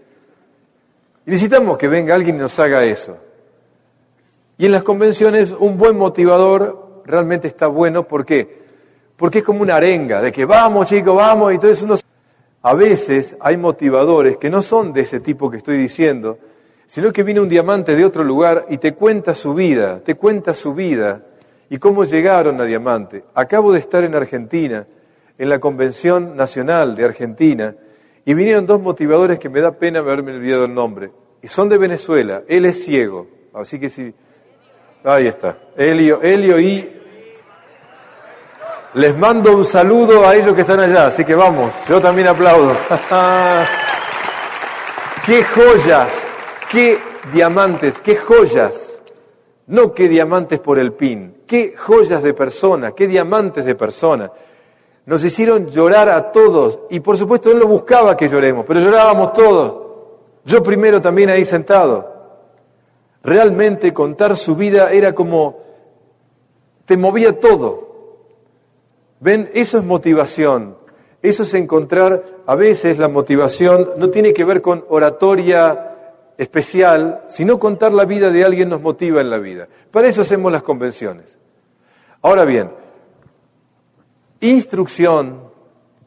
Y 1.25 1.31
necesitamos 1.31 1.77
que 1.77 1.89
venga 1.89 2.15
alguien 2.15 2.37
y 2.37 2.39
nos 2.39 2.57
haga 2.59 2.85
eso. 2.85 3.17
Y 4.57 4.67
en 4.67 4.71
las 4.71 4.83
convenciones 4.83 5.51
un 5.51 5.77
buen 5.77 5.97
motivador 5.97 7.01
realmente 7.03 7.49
está 7.49 7.67
bueno. 7.67 8.07
¿Por 8.07 8.25
qué? 8.25 8.66
Porque 9.17 9.39
es 9.39 9.43
como 9.43 9.61
una 9.61 9.75
arenga 9.75 10.21
de 10.21 10.31
que 10.31 10.45
vamos 10.45 10.87
chicos, 10.87 11.15
vamos. 11.15 11.51
Y 11.51 11.55
entonces 11.55 11.83
uno... 11.83 11.97
A 12.63 12.73
veces 12.73 13.35
hay 13.39 13.55
motivadores 13.55 14.37
que 14.37 14.49
no 14.49 14.61
son 14.61 14.91
de 14.91 15.01
ese 15.01 15.19
tipo 15.19 15.49
que 15.49 15.57
estoy 15.57 15.77
diciendo, 15.77 16.37
sino 16.85 17.13
que 17.13 17.23
viene 17.23 17.39
un 17.39 17.47
diamante 17.47 17.95
de 17.95 18.03
otro 18.03 18.23
lugar 18.23 18.65
y 18.69 18.77
te 18.77 18.93
cuenta 18.93 19.35
su 19.35 19.53
vida, 19.53 20.01
te 20.03 20.15
cuenta 20.15 20.53
su 20.53 20.73
vida 20.73 21.21
y 21.69 21.77
cómo 21.77 22.03
llegaron 22.03 22.59
a 22.59 22.65
Diamante. 22.65 23.23
Acabo 23.33 23.73
de 23.73 23.79
estar 23.79 24.03
en 24.03 24.15
Argentina, 24.15 24.87
en 25.37 25.49
la 25.49 25.59
Convención 25.59 26.35
Nacional 26.35 26.95
de 26.95 27.05
Argentina, 27.05 27.75
y 28.25 28.33
vinieron 28.33 28.65
dos 28.65 28.81
motivadores 28.81 29.39
que 29.39 29.49
me 29.49 29.61
da 29.61 29.71
pena 29.71 29.99
haberme 29.99 30.33
olvidado 30.33 30.65
el 30.65 30.73
nombre. 30.73 31.11
Y 31.41 31.47
son 31.47 31.69
de 31.69 31.77
Venezuela. 31.77 32.43
Él 32.47 32.65
es 32.65 32.83
ciego. 32.83 33.27
Así 33.53 33.79
que 33.79 33.87
sí. 33.87 34.13
Ahí 35.03 35.27
está. 35.27 35.57
Elio, 35.77 36.21
Elio 36.21 36.59
y. 36.59 36.96
Les 38.93 39.17
mando 39.17 39.55
un 39.55 39.65
saludo 39.65 40.27
a 40.27 40.35
ellos 40.35 40.55
que 40.55 40.61
están 40.61 40.79
allá. 40.79 41.07
Así 41.07 41.23
que 41.23 41.35
vamos. 41.35 41.73
Yo 41.87 42.01
también 42.01 42.27
aplaudo. 42.27 42.71
¡Qué 45.25 45.43
joyas! 45.43 46.11
¡Qué 46.71 46.99
diamantes! 47.33 48.01
¡Qué 48.01 48.15
joyas! 48.15 48.99
No 49.67 49.93
qué 49.93 50.07
diamantes 50.07 50.59
por 50.59 50.79
el 50.79 50.93
pin 50.93 51.37
qué 51.47 51.75
joyas 51.75 52.21
de 52.21 52.33
persona, 52.33 52.91
qué 52.91 53.07
diamantes 53.07 53.65
de 53.65 53.73
persona. 53.73 54.31
Nos 55.05 55.23
hicieron 55.23 55.67
llorar 55.67 56.09
a 56.09 56.31
todos 56.31 56.81
y 56.89 56.99
por 56.99 57.17
supuesto 57.17 57.49
él 57.49 57.59
no 57.59 57.65
buscaba 57.65 58.17
que 58.17 58.27
lloremos, 58.27 58.65
pero 58.67 58.81
llorábamos 58.81 59.33
todos. 59.33 59.87
Yo 60.43 60.61
primero 60.61 61.01
también 61.01 61.29
ahí 61.29 61.45
sentado. 61.45 62.15
Realmente 63.23 63.93
contar 63.93 64.35
su 64.35 64.55
vida 64.55 64.91
era 64.91 65.15
como 65.15 65.59
te 66.85 66.97
movía 66.97 67.39
todo. 67.39 67.86
Ven, 69.19 69.49
eso 69.53 69.77
es 69.77 69.83
motivación. 69.83 70.77
Eso 71.21 71.43
es 71.43 71.53
encontrar, 71.55 72.23
a 72.45 72.55
veces 72.55 72.97
la 72.97 73.07
motivación 73.07 73.91
no 73.97 74.09
tiene 74.09 74.33
que 74.33 74.45
ver 74.45 74.61
con 74.61 74.85
oratoria 74.87 75.95
especial, 76.37 77.23
sino 77.27 77.59
contar 77.59 77.91
la 77.91 78.05
vida 78.05 78.29
de 78.29 78.45
alguien 78.45 78.69
nos 78.69 78.81
motiva 78.81 79.19
en 79.21 79.29
la 79.29 79.39
vida. 79.39 79.67
Para 79.89 80.07
eso 80.07 80.21
hacemos 80.21 80.51
las 80.51 80.61
convenciones. 80.61 81.39
Ahora 82.21 82.45
bien, 82.45 82.71
instrucción, 84.39 85.41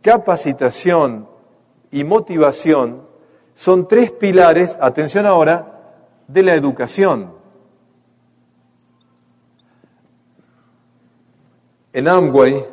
capacitación 0.01 1.29
y 1.91 2.05
motivación 2.05 3.03
son 3.55 3.89
tres 3.89 4.13
pilares, 4.13 4.79
atención 4.81 5.27
ahora, 5.27 5.81
de 6.29 6.43
la 6.45 6.55
educación. 6.55 7.33
En 11.93 12.07
Amway 12.07 12.65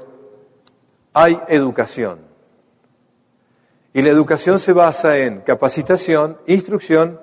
hay 1.19 1.39
educación. 1.47 2.19
Y 3.91 4.03
la 4.03 4.09
educación 4.09 4.59
se 4.59 4.71
basa 4.71 5.17
en 5.17 5.41
capacitación, 5.41 6.37
instrucción 6.45 7.19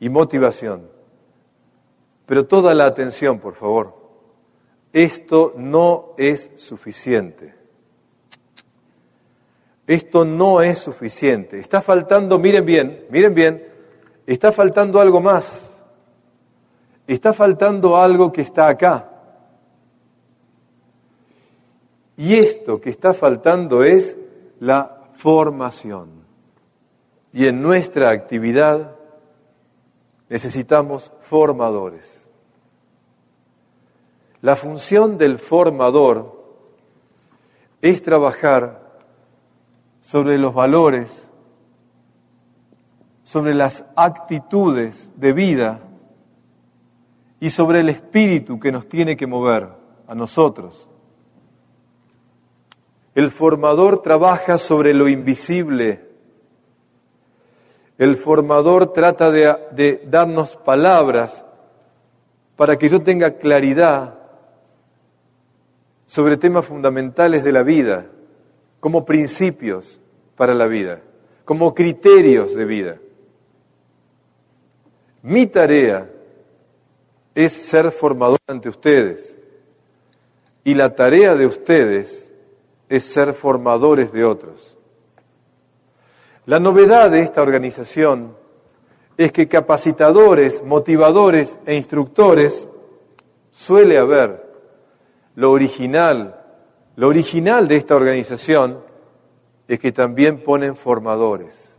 y 0.00 0.08
motivación. 0.08 0.88
Pero 2.24 2.46
toda 2.46 2.74
la 2.74 2.86
atención, 2.86 3.40
por 3.40 3.56
favor. 3.56 3.94
Esto 4.90 5.52
no 5.54 6.14
es 6.16 6.50
suficiente. 6.56 7.54
Esto 9.86 10.24
no 10.24 10.62
es 10.62 10.78
suficiente. 10.78 11.58
Está 11.58 11.82
faltando, 11.82 12.38
miren 12.38 12.64
bien, 12.64 13.04
miren 13.10 13.34
bien, 13.34 13.68
está 14.26 14.50
faltando 14.50 14.98
algo 14.98 15.20
más. 15.20 15.68
Está 17.06 17.34
faltando 17.34 17.98
algo 17.98 18.32
que 18.32 18.40
está 18.40 18.66
acá. 18.66 19.13
Y 22.16 22.34
esto 22.34 22.80
que 22.80 22.90
está 22.90 23.12
faltando 23.14 23.82
es 23.82 24.16
la 24.60 25.08
formación. 25.14 26.10
Y 27.32 27.46
en 27.46 27.62
nuestra 27.62 28.10
actividad 28.10 28.94
necesitamos 30.28 31.10
formadores. 31.22 32.28
La 34.40 34.56
función 34.56 35.18
del 35.18 35.38
formador 35.38 36.44
es 37.80 38.02
trabajar 38.02 39.00
sobre 40.00 40.38
los 40.38 40.54
valores, 40.54 41.28
sobre 43.24 43.54
las 43.54 43.84
actitudes 43.96 45.10
de 45.16 45.32
vida 45.32 45.80
y 47.40 47.50
sobre 47.50 47.80
el 47.80 47.88
espíritu 47.88 48.60
que 48.60 48.70
nos 48.70 48.88
tiene 48.88 49.16
que 49.16 49.26
mover 49.26 49.68
a 50.06 50.14
nosotros. 50.14 50.88
El 53.14 53.30
formador 53.30 54.02
trabaja 54.02 54.58
sobre 54.58 54.92
lo 54.92 55.08
invisible. 55.08 56.00
El 57.96 58.16
formador 58.16 58.92
trata 58.92 59.30
de, 59.30 60.02
darnos 60.06 60.56
palabras 60.56 61.44
para 62.56 62.76
que 62.76 62.88
yo 62.88 63.02
tenga 63.02 63.38
claridad 63.38 64.18
sobre 66.06 66.36
temas 66.36 66.66
fundamentales 66.66 67.44
de 67.44 67.52
la 67.52 67.62
vida, 67.62 68.06
como 68.80 69.04
principios 69.04 70.00
para 70.36 70.54
la 70.54 70.66
vida, 70.66 71.00
como 71.44 71.74
criterios 71.74 72.54
de 72.54 72.64
vida. 72.64 72.98
Mi 75.22 75.46
tarea 75.46 76.10
es 77.34 77.52
ser 77.52 77.90
formador 77.90 78.38
ante 78.46 78.68
ustedes 78.68 79.36
y 80.64 80.74
la 80.74 80.94
tarea 80.94 81.34
de 81.34 81.46
ustedes 81.46 82.23
es 82.96 83.04
ser 83.04 83.32
formadores 83.32 84.12
de 84.12 84.24
otros. 84.24 84.78
La 86.46 86.60
novedad 86.60 87.10
de 87.10 87.22
esta 87.22 87.42
organización 87.42 88.36
es 89.16 89.32
que 89.32 89.48
capacitadores, 89.48 90.62
motivadores 90.62 91.58
e 91.66 91.76
instructores 91.76 92.68
suele 93.50 93.98
haber. 93.98 94.44
Lo 95.36 95.52
original, 95.52 96.40
lo 96.96 97.08
original 97.08 97.66
de 97.66 97.76
esta 97.76 97.96
organización 97.96 98.80
es 99.66 99.78
que 99.78 99.92
también 99.92 100.38
ponen 100.38 100.76
formadores. 100.76 101.78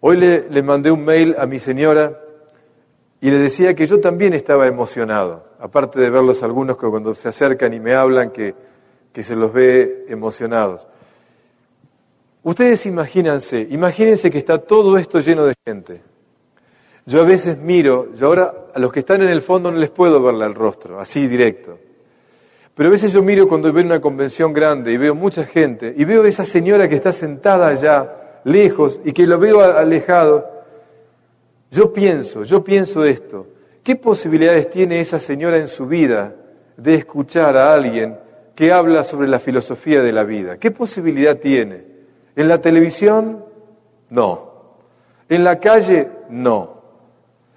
Hoy 0.00 0.16
le, 0.16 0.48
le 0.48 0.62
mandé 0.62 0.90
un 0.90 1.04
mail 1.04 1.36
a 1.38 1.46
mi 1.46 1.58
señora 1.58 2.18
y 3.20 3.30
le 3.30 3.38
decía 3.38 3.74
que 3.74 3.86
yo 3.86 4.00
también 4.00 4.34
estaba 4.34 4.66
emocionado, 4.66 5.46
aparte 5.62 6.00
de 6.00 6.10
verlos 6.10 6.42
algunos 6.42 6.76
que 6.76 6.88
cuando 6.88 7.14
se 7.14 7.28
acercan 7.28 7.72
y 7.72 7.78
me 7.78 7.94
hablan 7.94 8.30
que, 8.30 8.52
que 9.12 9.22
se 9.22 9.36
los 9.36 9.52
ve 9.52 10.06
emocionados. 10.08 10.88
Ustedes 12.42 12.84
imagínense, 12.86 13.68
imagínense 13.70 14.28
que 14.28 14.38
está 14.38 14.58
todo 14.58 14.98
esto 14.98 15.20
lleno 15.20 15.44
de 15.44 15.54
gente. 15.64 16.02
Yo 17.06 17.20
a 17.20 17.24
veces 17.24 17.58
miro, 17.58 18.12
yo 18.14 18.26
ahora 18.26 18.52
a 18.74 18.78
los 18.80 18.92
que 18.92 18.98
están 19.00 19.22
en 19.22 19.28
el 19.28 19.40
fondo 19.40 19.70
no 19.70 19.78
les 19.78 19.90
puedo 19.90 20.20
verle 20.20 20.46
el 20.46 20.54
rostro, 20.54 20.98
así 20.98 21.28
directo. 21.28 21.78
Pero 22.74 22.88
a 22.88 22.92
veces 22.92 23.12
yo 23.12 23.22
miro 23.22 23.46
cuando 23.46 23.72
veo 23.72 23.84
una 23.84 24.00
convención 24.00 24.52
grande 24.52 24.92
y 24.92 24.96
veo 24.96 25.14
mucha 25.14 25.44
gente 25.44 25.94
y 25.96 26.04
veo 26.04 26.24
a 26.24 26.28
esa 26.28 26.44
señora 26.44 26.88
que 26.88 26.96
está 26.96 27.12
sentada 27.12 27.68
allá, 27.68 28.40
lejos, 28.42 28.98
y 29.04 29.12
que 29.12 29.28
lo 29.28 29.38
veo 29.38 29.60
alejado, 29.60 30.50
yo 31.70 31.92
pienso, 31.92 32.42
yo 32.42 32.64
pienso 32.64 33.04
esto. 33.04 33.46
¿Qué 33.82 33.96
posibilidades 33.96 34.70
tiene 34.70 35.00
esa 35.00 35.18
señora 35.18 35.56
en 35.56 35.66
su 35.66 35.86
vida 35.86 36.36
de 36.76 36.94
escuchar 36.94 37.56
a 37.56 37.74
alguien 37.74 38.18
que 38.54 38.72
habla 38.72 39.02
sobre 39.02 39.26
la 39.26 39.40
filosofía 39.40 40.02
de 40.02 40.12
la 40.12 40.22
vida? 40.22 40.56
¿Qué 40.58 40.70
posibilidad 40.70 41.36
tiene? 41.38 41.84
¿En 42.36 42.48
la 42.48 42.60
televisión? 42.60 43.44
No. 44.10 44.52
¿En 45.28 45.42
la 45.42 45.58
calle? 45.58 46.08
No. 46.28 46.82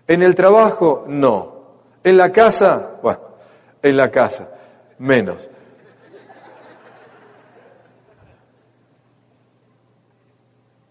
¿En 0.08 0.24
el 0.24 0.34
trabajo? 0.34 1.06
No. 1.08 1.56
¿En 2.04 2.18
la 2.18 2.32
casa? 2.32 2.94
Bueno, 3.04 3.20
en 3.84 3.98
la 3.98 4.10
casa, 4.10 4.50
menos. 4.98 5.50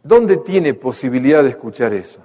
¿Dónde 0.03 0.37
tiene 0.37 0.75
posibilidad 0.75 1.43
de 1.43 1.49
escuchar 1.49 1.93
eso? 1.95 2.21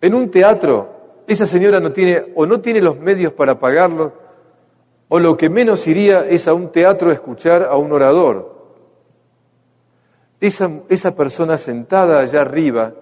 En 0.00 0.14
un 0.14 0.30
teatro, 0.30 0.97
esa 1.28 1.46
señora 1.46 1.78
no 1.78 1.92
tiene 1.92 2.32
o 2.34 2.46
no 2.46 2.60
tiene 2.60 2.80
los 2.80 2.98
medios 2.98 3.32
para 3.34 3.60
pagarlo, 3.60 4.14
o 5.08 5.20
lo 5.20 5.36
que 5.36 5.50
menos 5.50 5.86
iría 5.86 6.26
es 6.26 6.48
a 6.48 6.54
un 6.54 6.72
teatro 6.72 7.10
a 7.10 7.12
escuchar 7.12 7.62
a 7.62 7.76
un 7.76 7.92
orador. 7.92 8.56
Esa, 10.40 10.70
esa 10.88 11.14
persona 11.14 11.58
sentada 11.58 12.20
allá 12.20 12.40
arriba, 12.40 12.94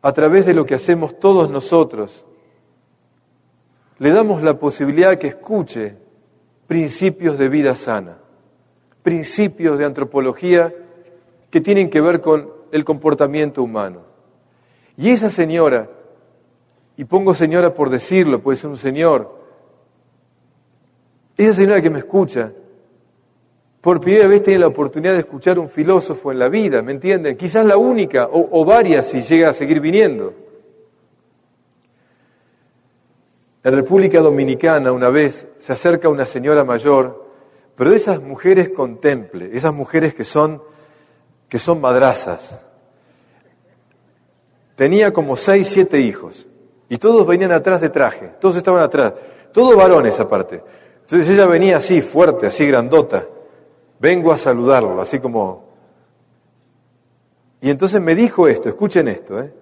a 0.00 0.12
través 0.12 0.46
de 0.46 0.54
lo 0.54 0.64
que 0.64 0.74
hacemos 0.74 1.18
todos 1.20 1.50
nosotros, 1.50 2.24
le 3.98 4.10
damos 4.10 4.42
la 4.42 4.58
posibilidad 4.58 5.18
que 5.18 5.26
escuche 5.26 5.96
principios 6.66 7.36
de 7.36 7.48
vida 7.50 7.74
sana, 7.74 8.16
principios 9.02 9.78
de 9.78 9.84
antropología 9.84 10.72
que 11.50 11.60
tienen 11.60 11.90
que 11.90 12.00
ver 12.00 12.22
con 12.22 12.50
el 12.72 12.84
comportamiento 12.84 13.62
humano. 13.62 14.02
Y 14.96 15.10
esa 15.10 15.28
señora, 15.28 15.90
y 16.98 17.04
pongo 17.04 17.32
señora 17.32 17.72
por 17.72 17.90
decirlo, 17.90 18.42
puede 18.42 18.56
ser 18.56 18.70
un 18.70 18.76
señor, 18.76 19.38
esa 21.36 21.54
señora 21.54 21.80
que 21.80 21.90
me 21.90 22.00
escucha, 22.00 22.52
por 23.80 24.00
primera 24.00 24.26
vez 24.26 24.42
tiene 24.42 24.58
la 24.58 24.66
oportunidad 24.66 25.12
de 25.12 25.20
escuchar 25.20 25.60
un 25.60 25.68
filósofo 25.68 26.32
en 26.32 26.40
la 26.40 26.48
vida, 26.48 26.82
¿me 26.82 26.90
entienden? 26.90 27.36
Quizás 27.36 27.64
la 27.64 27.76
única, 27.76 28.26
o, 28.26 28.60
o 28.60 28.64
varias 28.64 29.06
si 29.06 29.20
llega 29.20 29.50
a 29.50 29.54
seguir 29.54 29.80
viniendo. 29.80 30.34
En 33.62 33.74
República 33.74 34.18
Dominicana 34.18 34.90
una 34.90 35.08
vez 35.08 35.46
se 35.60 35.72
acerca 35.72 36.08
una 36.08 36.26
señora 36.26 36.64
mayor, 36.64 37.28
pero 37.76 37.92
esas 37.92 38.20
mujeres 38.20 38.70
contemple, 38.70 39.50
esas 39.56 39.72
mujeres 39.72 40.14
que 40.14 40.24
son, 40.24 40.60
que 41.48 41.60
son 41.60 41.80
madrazas, 41.80 42.60
tenía 44.74 45.12
como 45.12 45.36
seis, 45.36 45.68
siete 45.68 46.00
hijos. 46.00 46.48
Y 46.88 46.98
todos 46.98 47.26
venían 47.26 47.52
atrás 47.52 47.80
de 47.80 47.90
traje, 47.90 48.32
todos 48.40 48.56
estaban 48.56 48.82
atrás, 48.82 49.12
todos 49.52 49.76
varones 49.76 50.18
aparte. 50.20 50.62
Entonces 51.02 51.28
ella 51.30 51.46
venía 51.46 51.78
así, 51.78 52.00
fuerte, 52.00 52.46
así 52.46 52.66
grandota. 52.66 53.26
Vengo 53.98 54.32
a 54.32 54.38
saludarlo, 54.38 55.00
así 55.00 55.18
como... 55.18 55.68
Y 57.60 57.70
entonces 57.70 58.00
me 58.00 58.14
dijo 58.14 58.46
esto, 58.46 58.68
escuchen 58.68 59.08
esto, 59.08 59.40
¿eh? 59.40 59.52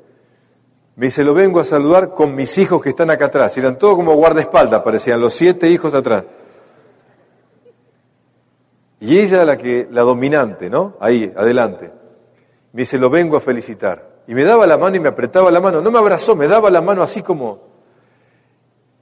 Me 0.96 1.06
dice, 1.06 1.24
lo 1.24 1.34
vengo 1.34 1.60
a 1.60 1.64
saludar 1.64 2.14
con 2.14 2.34
mis 2.34 2.56
hijos 2.58 2.80
que 2.80 2.88
están 2.88 3.10
acá 3.10 3.26
atrás. 3.26 3.56
eran 3.58 3.76
todos 3.76 3.96
como 3.96 4.14
guardaespaldas, 4.14 4.82
parecían 4.82 5.20
los 5.20 5.34
siete 5.34 5.68
hijos 5.68 5.94
atrás. 5.94 6.24
Y 9.00 9.18
ella 9.18 9.44
la 9.44 9.58
que, 9.58 9.88
la 9.90 10.02
dominante, 10.02 10.70
¿no? 10.70 10.96
Ahí, 11.00 11.32
adelante. 11.36 11.90
Me 12.72 12.82
dice, 12.82 12.98
lo 12.98 13.10
vengo 13.10 13.36
a 13.36 13.40
felicitar. 13.40 14.15
Y 14.28 14.34
me 14.34 14.44
daba 14.44 14.66
la 14.66 14.76
mano 14.76 14.96
y 14.96 15.00
me 15.00 15.08
apretaba 15.08 15.50
la 15.50 15.60
mano. 15.60 15.80
No 15.80 15.90
me 15.90 15.98
abrazó, 15.98 16.34
me 16.34 16.48
daba 16.48 16.70
la 16.70 16.80
mano 16.80 17.02
así 17.02 17.22
como... 17.22 17.76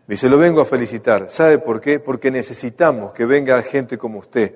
Me 0.06 0.14
dice, 0.14 0.28
lo 0.28 0.36
vengo 0.36 0.60
a 0.60 0.66
felicitar. 0.66 1.30
¿Sabe 1.30 1.58
por 1.58 1.80
qué? 1.80 1.98
Porque 1.98 2.30
necesitamos 2.30 3.12
que 3.12 3.24
venga 3.24 3.62
gente 3.62 3.96
como 3.96 4.18
usted. 4.18 4.54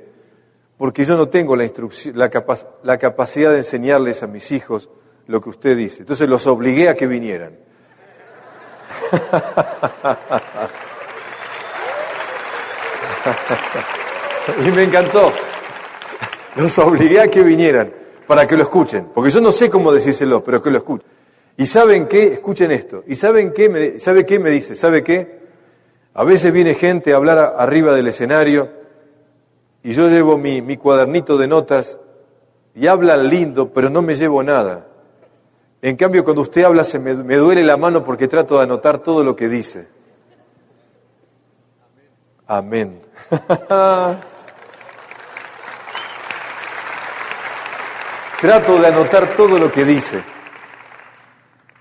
Porque 0.77 1.07
yo 1.07 1.17
no 1.17 1.31
tengo 1.31 1.57
la, 1.57 1.65
instrucción, 1.65 2.19
la, 2.19 2.31
la 2.83 2.99
capacidad 2.99 3.53
de 3.53 3.59
enseñarles 3.59 4.23
a 4.23 4.27
mis 4.27 4.53
hijos 4.53 4.91
lo 5.27 5.41
que 5.41 5.49
usted 5.49 5.75
dice. 5.75 6.01
Entonces 6.01 6.29
los 6.29 6.47
obligué 6.47 6.91
a 6.91 6.95
que 6.95 7.07
vinieran. 7.07 7.57
y 14.67 14.71
me 14.71 14.85
encantó. 14.85 15.33
Los 16.57 16.79
obligué 16.79 17.23
a 17.23 17.29
que 17.29 17.43
vinieran. 17.43 17.91
Para 18.29 18.47
que 18.47 18.59
lo 18.59 18.63
escuchen, 18.63 19.09
porque 19.15 19.31
yo 19.31 19.41
no 19.41 19.53
sé 19.53 19.71
cómo 19.71 19.91
decírselo, 19.91 20.45
pero 20.45 20.61
que 20.63 20.71
lo 20.71 20.77
escuchen. 20.77 21.09
¿Y 21.57 21.65
saben 21.65 22.07
qué? 22.07 22.35
Escuchen 22.35 22.71
esto. 22.71 23.03
¿Y 23.07 23.15
saben 23.15 23.55
qué? 23.55 23.71
Me, 23.71 23.99
¿Sabe 23.99 24.27
qué 24.27 24.39
me 24.39 24.51
dice? 24.51 24.77
¿Sabe 24.77 25.03
qué? 25.03 25.41
A 26.13 26.25
veces 26.25 26.53
viene 26.53 26.75
gente 26.75 27.15
a 27.15 27.17
hablar 27.17 27.55
arriba 27.57 27.95
del 27.95 28.07
escenario 28.07 28.69
y 29.83 29.95
yo 29.95 30.09
llevo 30.09 30.37
mi, 30.37 30.61
mi 30.61 30.77
cuadernito 30.77 31.39
de 31.39 31.49
notas 31.49 31.99
y 32.75 32.87
hablan 32.87 33.29
lindo, 33.29 33.73
pero 33.73 33.89
no 33.89 34.03
me 34.03 34.15
llevo 34.15 34.43
nada. 34.43 34.87
En 35.81 35.97
cambio, 35.97 36.23
cuando 36.23 36.43
usted 36.43 36.65
habla 36.65 36.85
se 36.85 36.99
me, 36.99 37.15
me 37.15 37.37
duele 37.37 37.65
la 37.65 37.79
mano 37.79 38.05
porque 38.05 38.29
trato 38.29 38.59
de 38.59 38.65
anotar 38.65 38.99
todo 38.99 39.25
lo 39.25 39.35
que 39.35 39.49
dice. 39.49 39.89
Amén. 42.47 43.01
Trato 48.41 48.79
de 48.79 48.87
anotar 48.87 49.35
todo 49.35 49.59
lo 49.59 49.73
que 49.73 49.85
dice. 49.85 50.23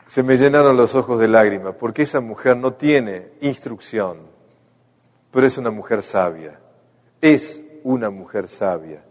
Se 0.07 0.23
me 0.23 0.37
llenaron 0.37 0.75
los 0.75 0.95
ojos 0.95 1.19
de 1.19 1.27
lágrimas, 1.27 1.75
porque 1.75 2.01
esa 2.01 2.19
mujer 2.19 2.57
no 2.57 2.73
tiene 2.73 3.27
instrucción, 3.41 4.17
pero 5.29 5.45
es 5.45 5.55
una 5.59 5.69
mujer 5.69 6.01
sabia. 6.01 6.59
Es 7.21 7.63
una 7.83 8.09
mujer 8.09 8.47
sabia. 8.47 9.03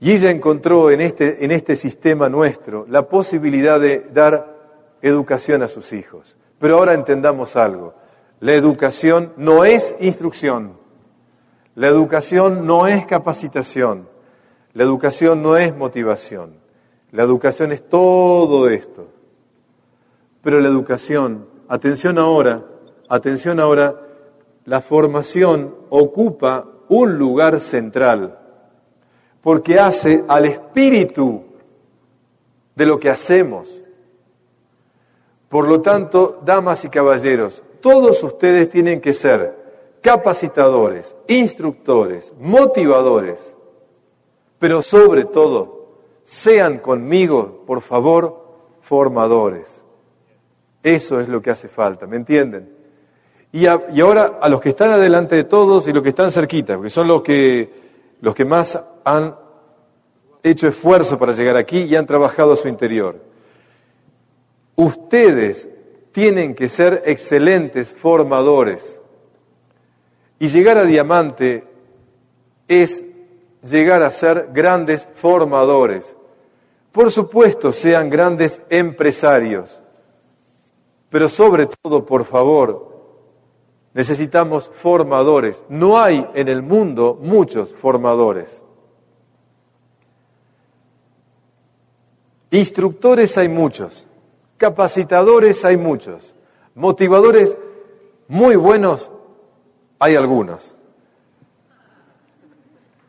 Y 0.00 0.10
ella 0.10 0.32
encontró 0.32 0.90
en 0.90 1.00
este, 1.00 1.44
en 1.44 1.52
este 1.52 1.76
sistema 1.76 2.28
nuestro 2.28 2.86
la 2.88 3.08
posibilidad 3.08 3.78
de 3.78 4.00
dar 4.12 4.56
educación 5.02 5.62
a 5.62 5.68
sus 5.68 5.92
hijos. 5.92 6.36
Pero 6.58 6.78
ahora 6.78 6.94
entendamos 6.94 7.54
algo. 7.54 7.94
La 8.40 8.54
educación 8.54 9.32
no 9.36 9.64
es 9.64 9.94
instrucción. 10.00 10.76
La 11.76 11.86
educación 11.86 12.66
no 12.66 12.88
es 12.88 13.06
capacitación. 13.06 14.09
La 14.72 14.84
educación 14.84 15.42
no 15.42 15.56
es 15.56 15.76
motivación. 15.76 16.54
La 17.10 17.22
educación 17.24 17.72
es 17.72 17.88
todo 17.88 18.68
esto. 18.68 19.08
Pero 20.42 20.60
la 20.60 20.68
educación, 20.68 21.46
atención 21.68 22.18
ahora, 22.18 22.64
atención 23.08 23.58
ahora, 23.58 24.00
la 24.64 24.80
formación 24.80 25.74
ocupa 25.90 26.66
un 26.88 27.18
lugar 27.18 27.60
central, 27.60 28.38
porque 29.42 29.78
hace 29.78 30.24
al 30.28 30.44
espíritu 30.44 31.44
de 32.74 32.86
lo 32.86 32.98
que 32.98 33.10
hacemos. 33.10 33.80
Por 35.48 35.68
lo 35.68 35.80
tanto, 35.80 36.40
damas 36.44 36.84
y 36.84 36.88
caballeros, 36.88 37.62
todos 37.80 38.22
ustedes 38.22 38.68
tienen 38.68 39.00
que 39.00 39.12
ser 39.12 39.98
capacitadores, 40.00 41.16
instructores, 41.26 42.32
motivadores 42.38 43.54
pero 44.60 44.82
sobre 44.82 45.24
todo, 45.24 45.88
sean 46.22 46.78
conmigo, 46.78 47.64
por 47.66 47.80
favor, 47.80 48.44
formadores. 48.82 49.82
Eso 50.82 51.18
es 51.18 51.28
lo 51.28 51.40
que 51.40 51.50
hace 51.50 51.66
falta, 51.66 52.06
¿me 52.06 52.16
entienden? 52.16 52.76
Y, 53.52 53.66
ahora 53.66 54.38
a 54.40 54.48
los 54.50 54.60
que 54.60 54.68
están 54.68 54.90
adelante 54.92 55.34
de 55.34 55.44
todos 55.44 55.88
y 55.88 55.92
los 55.92 56.02
que 56.02 56.10
están 56.10 56.30
cerquita, 56.30 56.76
porque 56.76 56.90
son 56.90 57.08
los 57.08 57.22
que, 57.22 57.72
los 58.20 58.34
que 58.34 58.44
más 58.44 58.78
han 59.02 59.34
hecho 60.42 60.68
esfuerzo 60.68 61.18
para 61.18 61.32
llegar 61.32 61.56
aquí 61.56 61.80
y 61.80 61.96
han 61.96 62.06
trabajado 62.06 62.52
a 62.52 62.56
su 62.56 62.68
interior. 62.68 63.18
Ustedes 64.76 65.70
tienen 66.12 66.54
que 66.54 66.68
ser 66.68 67.02
excelentes 67.06 67.90
formadores. 67.90 69.00
Y 70.38 70.48
llegar 70.48 70.76
a 70.76 70.84
diamante 70.84 71.64
es 72.68 73.04
llegar 73.62 74.02
a 74.02 74.10
ser 74.10 74.50
grandes 74.52 75.08
formadores. 75.14 76.16
Por 76.92 77.10
supuesto, 77.10 77.72
sean 77.72 78.10
grandes 78.10 78.62
empresarios, 78.68 79.80
pero 81.08 81.28
sobre 81.28 81.66
todo, 81.66 82.04
por 82.04 82.24
favor, 82.24 82.90
necesitamos 83.94 84.70
formadores. 84.74 85.64
No 85.68 85.98
hay 85.98 86.26
en 86.34 86.48
el 86.48 86.62
mundo 86.62 87.18
muchos 87.20 87.74
formadores. 87.74 88.62
Instructores 92.50 93.38
hay 93.38 93.48
muchos, 93.48 94.04
capacitadores 94.56 95.64
hay 95.64 95.76
muchos, 95.76 96.34
motivadores 96.74 97.56
muy 98.26 98.56
buenos 98.56 99.12
hay 100.00 100.16
algunos 100.16 100.76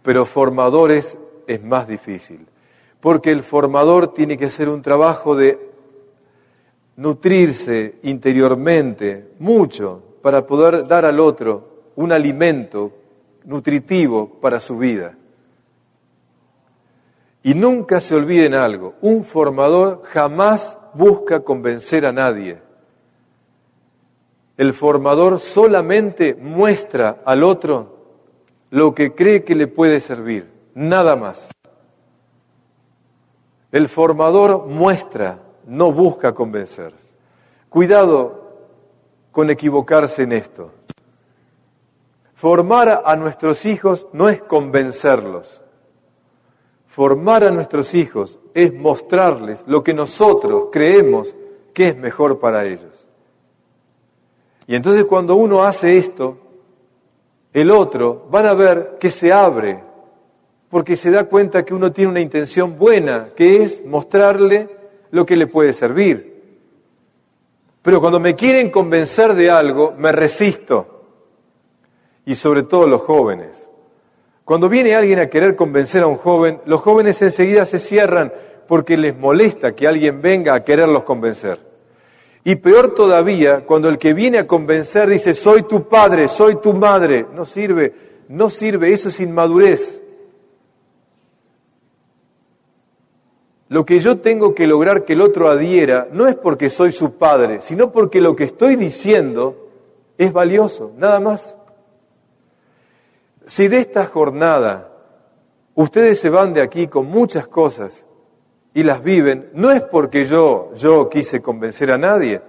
pero 0.04 0.26
formadores 0.26 1.18
es 1.48 1.64
más 1.64 1.88
difícil, 1.88 2.46
porque 3.00 3.32
el 3.32 3.44
formador 3.44 4.14
tiene 4.14 4.38
que 4.38 4.46
hacer 4.46 4.70
un 4.70 4.82
trabajo 4.82 5.36
de 5.36 5.72
nutrirse 6.96 7.96
interiormente 8.04 9.32
mucho 9.40 10.04
para 10.22 10.46
poder 10.46 10.88
dar 10.88 11.06
al 11.06 11.20
otro 11.20 11.72
un 11.96 12.12
alimento 12.12 12.92
nutritivo 13.46 14.40
para 14.40 14.60
su 14.60 14.78
vida. 14.78 15.18
Y 17.44 17.56
nunca 17.56 18.00
se 18.00 18.14
olviden 18.14 18.54
algo, 18.54 18.96
un 19.02 19.24
formador 19.24 20.04
jamás 20.06 20.78
busca 20.94 21.40
convencer 21.40 22.06
a 22.06 22.12
nadie. 22.12 22.60
El 24.58 24.74
formador 24.74 25.40
solamente 25.40 26.36
muestra 26.36 27.22
al 27.26 27.42
otro 27.42 27.91
lo 28.72 28.96
que 28.96 29.14
cree 29.14 29.44
que 29.44 29.54
le 29.54 29.68
puede 29.68 30.00
servir, 30.00 30.50
nada 30.74 31.16
más. 31.16 31.50
El 33.72 33.88
formador 33.88 34.66
muestra, 34.66 35.40
no 35.68 35.92
busca 35.92 36.34
convencer. 36.34 36.94
Cuidado 37.70 38.42
con 39.32 39.50
equivocarse 39.50 40.24
en 40.24 40.32
esto. 40.32 40.72
Formar 42.34 43.04
a 43.06 43.16
nuestros 43.16 43.66
hijos 43.66 44.08
no 44.14 44.30
es 44.30 44.42
convencerlos. 44.42 45.62
Formar 46.88 47.44
a 47.44 47.52
nuestros 47.52 47.94
hijos 47.94 48.40
es 48.54 48.74
mostrarles 48.74 49.64
lo 49.68 49.84
que 49.84 49.94
nosotros 49.94 50.70
creemos 50.72 51.36
que 51.74 51.90
es 51.90 51.98
mejor 51.98 52.40
para 52.40 52.66
ellos. 52.66 53.08
Y 54.66 54.76
entonces 54.76 55.06
cuando 55.06 55.36
uno 55.36 55.64
hace 55.64 55.98
esto, 55.98 56.38
el 57.54 57.72
otro, 57.72 58.28
van 58.30 58.46
a 58.46 58.54
ver 58.54 58.98
que 59.00 59.12
se 59.12 59.34
abre, 59.34 59.84
porque 60.70 60.96
se 60.96 61.12
da 61.12 61.26
cuenta 61.26 61.66
que 61.66 61.74
uno 61.74 61.92
tiene 61.92 62.12
una 62.12 62.22
intención 62.22 62.78
buena, 62.78 63.30
que 63.36 63.64
es 63.64 63.86
mostrarle 63.86 64.70
lo 65.12 65.26
que 65.26 65.36
le 65.36 65.48
puede 65.48 65.74
servir. 65.74 66.32
Pero 67.82 68.00
cuando 68.00 68.20
me 68.20 68.36
quieren 68.36 68.70
convencer 68.70 69.34
de 69.34 69.50
algo, 69.50 69.94
me 69.98 70.12
resisto. 70.12 71.04
Y 72.26 72.36
sobre 72.36 72.64
todo 72.64 72.88
los 72.88 73.02
jóvenes. 73.02 73.70
Cuando 74.46 74.70
viene 74.70 74.96
alguien 74.96 75.20
a 75.20 75.28
querer 75.28 75.56
convencer 75.56 76.04
a 76.04 76.08
un 76.08 76.18
joven, 76.18 76.62
los 76.66 76.82
jóvenes 76.82 77.22
enseguida 77.22 77.66
se 77.66 77.80
cierran 77.80 78.32
porque 78.68 78.96
les 78.96 79.18
molesta 79.18 79.74
que 79.76 79.88
alguien 79.88 80.22
venga 80.22 80.54
a 80.54 80.64
quererlos 80.64 81.04
convencer. 81.04 81.71
Y 82.44 82.56
peor 82.56 82.96
todavía, 82.96 83.66
cuando 83.66 83.88
el 83.88 83.98
que 83.98 84.14
viene 84.14 84.40
a 84.40 84.48
convencer 84.48 85.10
dice, 85.10 85.34
soy 85.34 85.64
tu 85.64 85.88
padre, 85.88 86.28
soy 86.28 86.56
tu 86.56 86.74
madre, 86.74 87.28
no 87.34 87.46
sirve, 87.46 87.94
no 88.30 88.50
sirve, 88.50 88.94
eso 88.94 89.10
es 89.10 89.20
inmadurez. 89.20 90.02
Lo 93.70 93.86
que 93.86 94.00
yo 94.00 94.20
tengo 94.20 94.54
que 94.56 94.68
lograr 94.68 95.06
que 95.06 95.14
el 95.14 95.22
otro 95.22 95.50
adhiera 95.50 96.08
no 96.12 96.28
es 96.28 96.36
porque 96.36 96.70
soy 96.70 96.92
su 96.92 97.14
padre, 97.14 97.62
sino 97.62 97.92
porque 97.92 98.20
lo 98.20 98.36
que 98.36 98.44
estoy 98.46 98.76
diciendo 98.76 99.70
es 100.18 100.34
valioso, 100.34 100.92
nada 100.98 101.20
más. 101.20 101.56
Si 103.46 103.68
de 103.68 103.78
esta 103.78 104.08
jornada 104.08 104.92
ustedes 105.76 106.20
se 106.20 106.30
van 106.30 106.54
de 106.54 106.62
aquí 106.62 106.88
con 106.88 107.06
muchas 107.06 107.48
cosas 107.48 108.06
y 108.74 108.84
las 108.84 109.04
viven, 109.04 109.50
no 109.54 109.72
es 109.72 109.82
porque 109.82 110.26
yo, 110.26 110.72
yo 110.76 111.10
quise 111.10 111.42
convencer 111.42 111.92
a 111.92 111.98
nadie, 111.98 112.42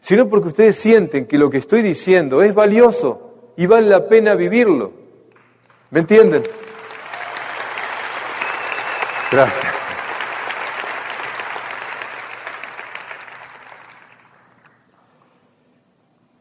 sino 0.00 0.28
porque 0.28 0.48
ustedes 0.48 0.76
sienten 0.76 1.26
que 1.26 1.38
lo 1.38 1.48
que 1.48 1.58
estoy 1.58 1.80
diciendo 1.82 2.42
es 2.42 2.54
valioso 2.54 3.52
y 3.56 3.66
vale 3.66 3.88
la 3.88 4.06
pena 4.06 4.34
vivirlo. 4.34 4.92
¿Me 5.90 6.00
entienden? 6.00 6.42
Gracias. 9.32 9.74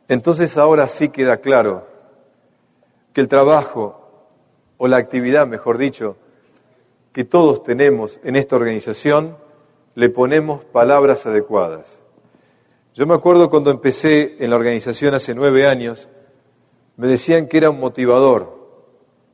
Entonces 0.08 0.58
ahora 0.58 0.88
sí 0.88 1.10
queda 1.10 1.38
claro 1.38 1.88
que 3.14 3.22
el 3.22 3.28
trabajo, 3.28 4.28
o 4.78 4.88
la 4.88 4.98
actividad, 4.98 5.48
mejor 5.48 5.78
dicho, 5.78 6.18
que 7.14 7.24
todos 7.24 7.64
tenemos 7.64 8.20
en 8.24 8.36
esta 8.36 8.56
organización, 8.56 9.38
le 9.96 10.10
ponemos 10.10 10.66
palabras 10.66 11.26
adecuadas. 11.26 12.02
Yo 12.96 13.06
me 13.06 13.14
acuerdo 13.14 13.50
cuando 13.50 13.70
empecé 13.70 14.36
en 14.40 14.50
la 14.50 14.56
organización 14.56 15.14
hace 15.14 15.36
nueve 15.36 15.68
años, 15.68 16.10
me 16.98 17.08
decían 17.08 17.48
que 17.48 17.58
era 17.58 17.70
un 17.70 17.80
motivador. 17.80 18.62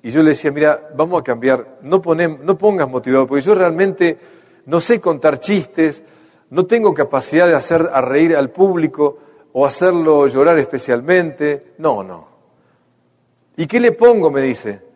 Y 0.03 0.11
yo 0.11 0.21
le 0.23 0.31
decía, 0.31 0.51
mira, 0.51 0.89
vamos 0.95 1.21
a 1.21 1.23
cambiar, 1.23 1.79
no, 1.81 2.01
no 2.43 2.57
pongas 2.57 2.89
motivado, 2.89 3.27
porque 3.27 3.41
yo 3.41 3.55
realmente 3.55 4.17
no 4.65 4.79
sé 4.79 4.99
contar 5.01 5.39
chistes, 5.39 6.03
no 6.49 6.65
tengo 6.65 6.93
capacidad 6.93 7.47
de 7.47 7.55
hacer 7.55 7.89
a 7.91 8.01
reír 8.01 8.35
al 8.35 8.49
público 8.49 9.17
o 9.53 9.65
hacerlo 9.65 10.27
llorar 10.27 10.57
especialmente. 10.57 11.73
No, 11.77 12.03
no. 12.03 12.27
¿Y 13.57 13.67
qué 13.67 13.79
le 13.79 13.91
pongo? 13.91 14.31
me 14.31 14.41
dice. 14.41 14.88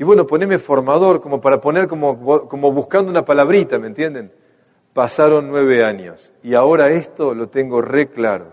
Y 0.00 0.02
bueno, 0.04 0.26
poneme 0.26 0.58
formador, 0.58 1.20
como 1.20 1.42
para 1.42 1.60
poner 1.60 1.86
como, 1.86 2.48
como 2.48 2.72
buscando 2.72 3.10
una 3.10 3.22
palabrita, 3.22 3.78
¿me 3.78 3.86
entienden? 3.86 4.32
Pasaron 4.94 5.50
nueve 5.50 5.84
años 5.84 6.32
y 6.42 6.54
ahora 6.54 6.88
esto 6.88 7.34
lo 7.34 7.50
tengo 7.50 7.82
re 7.82 8.08
claro. 8.08 8.46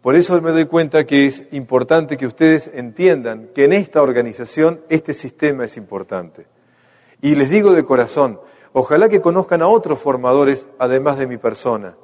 Por 0.00 0.14
eso 0.14 0.40
me 0.40 0.52
doy 0.52 0.66
cuenta 0.66 1.04
que 1.06 1.26
es 1.26 1.42
importante 1.50 2.16
que 2.16 2.28
ustedes 2.28 2.70
entiendan 2.72 3.48
que 3.52 3.64
en 3.64 3.72
esta 3.72 4.00
organización 4.00 4.82
este 4.88 5.12
sistema 5.12 5.64
es 5.64 5.76
importante. 5.76 6.46
Y 7.20 7.34
les 7.34 7.50
digo 7.50 7.72
de 7.72 7.84
corazón, 7.84 8.38
ojalá 8.72 9.08
que 9.08 9.20
conozcan 9.20 9.60
a 9.60 9.66
otros 9.66 9.98
formadores 9.98 10.68
además 10.78 11.18
de 11.18 11.26
mi 11.26 11.36
persona, 11.36 11.96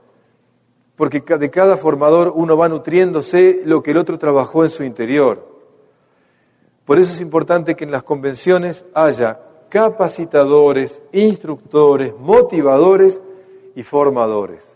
porque 0.96 1.20
de 1.20 1.50
cada 1.50 1.76
formador 1.76 2.32
uno 2.34 2.56
va 2.56 2.68
nutriéndose 2.68 3.60
lo 3.64 3.80
que 3.80 3.92
el 3.92 3.98
otro 3.98 4.18
trabajó 4.18 4.64
en 4.64 4.70
su 4.70 4.82
interior. 4.82 5.57
Por 6.88 6.98
eso 6.98 7.12
es 7.12 7.20
importante 7.20 7.76
que 7.76 7.84
en 7.84 7.90
las 7.90 8.02
convenciones 8.02 8.86
haya 8.94 9.38
capacitadores, 9.68 11.02
instructores, 11.12 12.14
motivadores 12.18 13.20
y 13.74 13.82
formadores. 13.82 14.74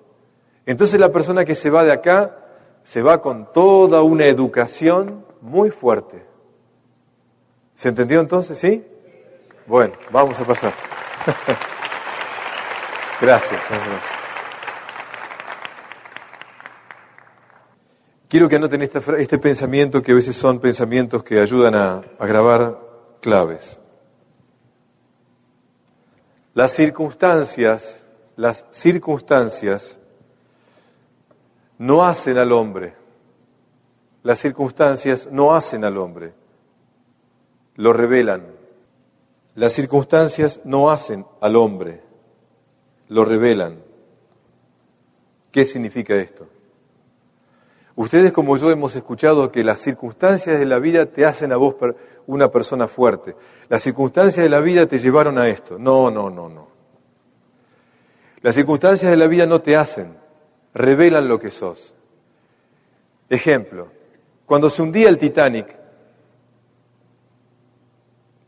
Entonces 0.67 1.01
la 1.01 1.11
persona 1.11 1.47
que 1.47 1.55
se 1.55 1.71
va 1.71 1.85
de 1.85 1.93
acá 1.93 2.37
se 2.85 3.01
va 3.01 3.23
con 3.23 3.51
toda 3.51 4.03
una 4.03 4.27
educación 4.27 5.25
muy 5.41 5.71
fuerte. 5.71 6.23
¿Se 7.75 7.89
entendió 7.89 8.21
entonces? 8.21 8.59
¿Sí? 8.59 8.85
Bueno, 9.67 9.95
vamos 10.11 10.39
a 10.39 10.45
pasar. 10.45 10.75
Gracias. 13.23 13.63
Quiero 18.33 18.49
que 18.49 18.57
anoten 18.57 18.81
este 18.81 19.39
pensamiento 19.39 20.01
que 20.01 20.13
a 20.13 20.15
veces 20.15 20.35
son 20.35 20.59
pensamientos 20.59 21.23
que 21.23 21.39
ayudan 21.39 21.75
a, 21.75 22.01
grabar 22.19 22.79
claves. 23.21 23.79
Las 26.55 26.73
circunstancias, 26.73 28.07
las 28.37 28.65
circunstancias 28.71 29.99
no 31.77 32.07
hacen 32.07 32.39
al 32.39 32.53
hombre. 32.53 32.95
Las 34.23 34.39
circunstancias 34.39 35.29
no 35.31 35.55
hacen 35.55 35.85
al 35.85 35.99
hombre, 35.99 36.33
lo 37.77 37.93
revelan. 37.93 38.47
Las 39.57 39.75
circunstancias 39.75 40.59
no 40.65 40.91
hacen 40.91 41.27
al 41.43 41.55
hombre, 41.55 42.01
lo 43.09 43.27
revelan. 43.27 43.83
¿Qué 45.51 45.67
significa 45.67 46.15
esto? 46.15 46.49
Ustedes 47.95 48.33
como 48.33 48.57
yo 48.57 48.71
hemos 48.71 48.97
escuchado 48.97 49.53
que 49.53 49.63
las 49.63 49.81
circunstancias 49.81 50.59
de 50.59 50.65
la 50.65 50.79
vida 50.79 51.07
te 51.07 51.27
hacen 51.27 51.53
a 51.53 51.57
vos 51.57 51.75
una 52.27 52.51
persona 52.51 52.89
fuerte. 52.89 53.37
Las 53.69 53.83
circunstancias 53.83 54.43
de 54.43 54.49
la 54.49 54.61
vida 54.61 54.87
te 54.87 54.99
llevaron 54.99 55.39
a 55.39 55.49
esto. 55.49 55.79
No, 55.79 56.11
no, 56.11 56.31
no, 56.31 56.49
no. 56.49 56.69
Las 58.41 58.55
circunstancias 58.55 59.11
de 59.11 59.17
la 59.17 59.27
vida 59.27 59.47
no 59.47 59.61
te 59.61 59.77
hacen 59.77 60.15
revelan 60.75 61.29
lo 61.29 61.39
que 61.39 61.51
sos. 61.51 61.95
Ejemplo, 63.29 63.89
cuando 64.47 64.69
se 64.69 64.83
hundía 64.83 65.09
el 65.09 65.19
Titanic, 65.19 65.67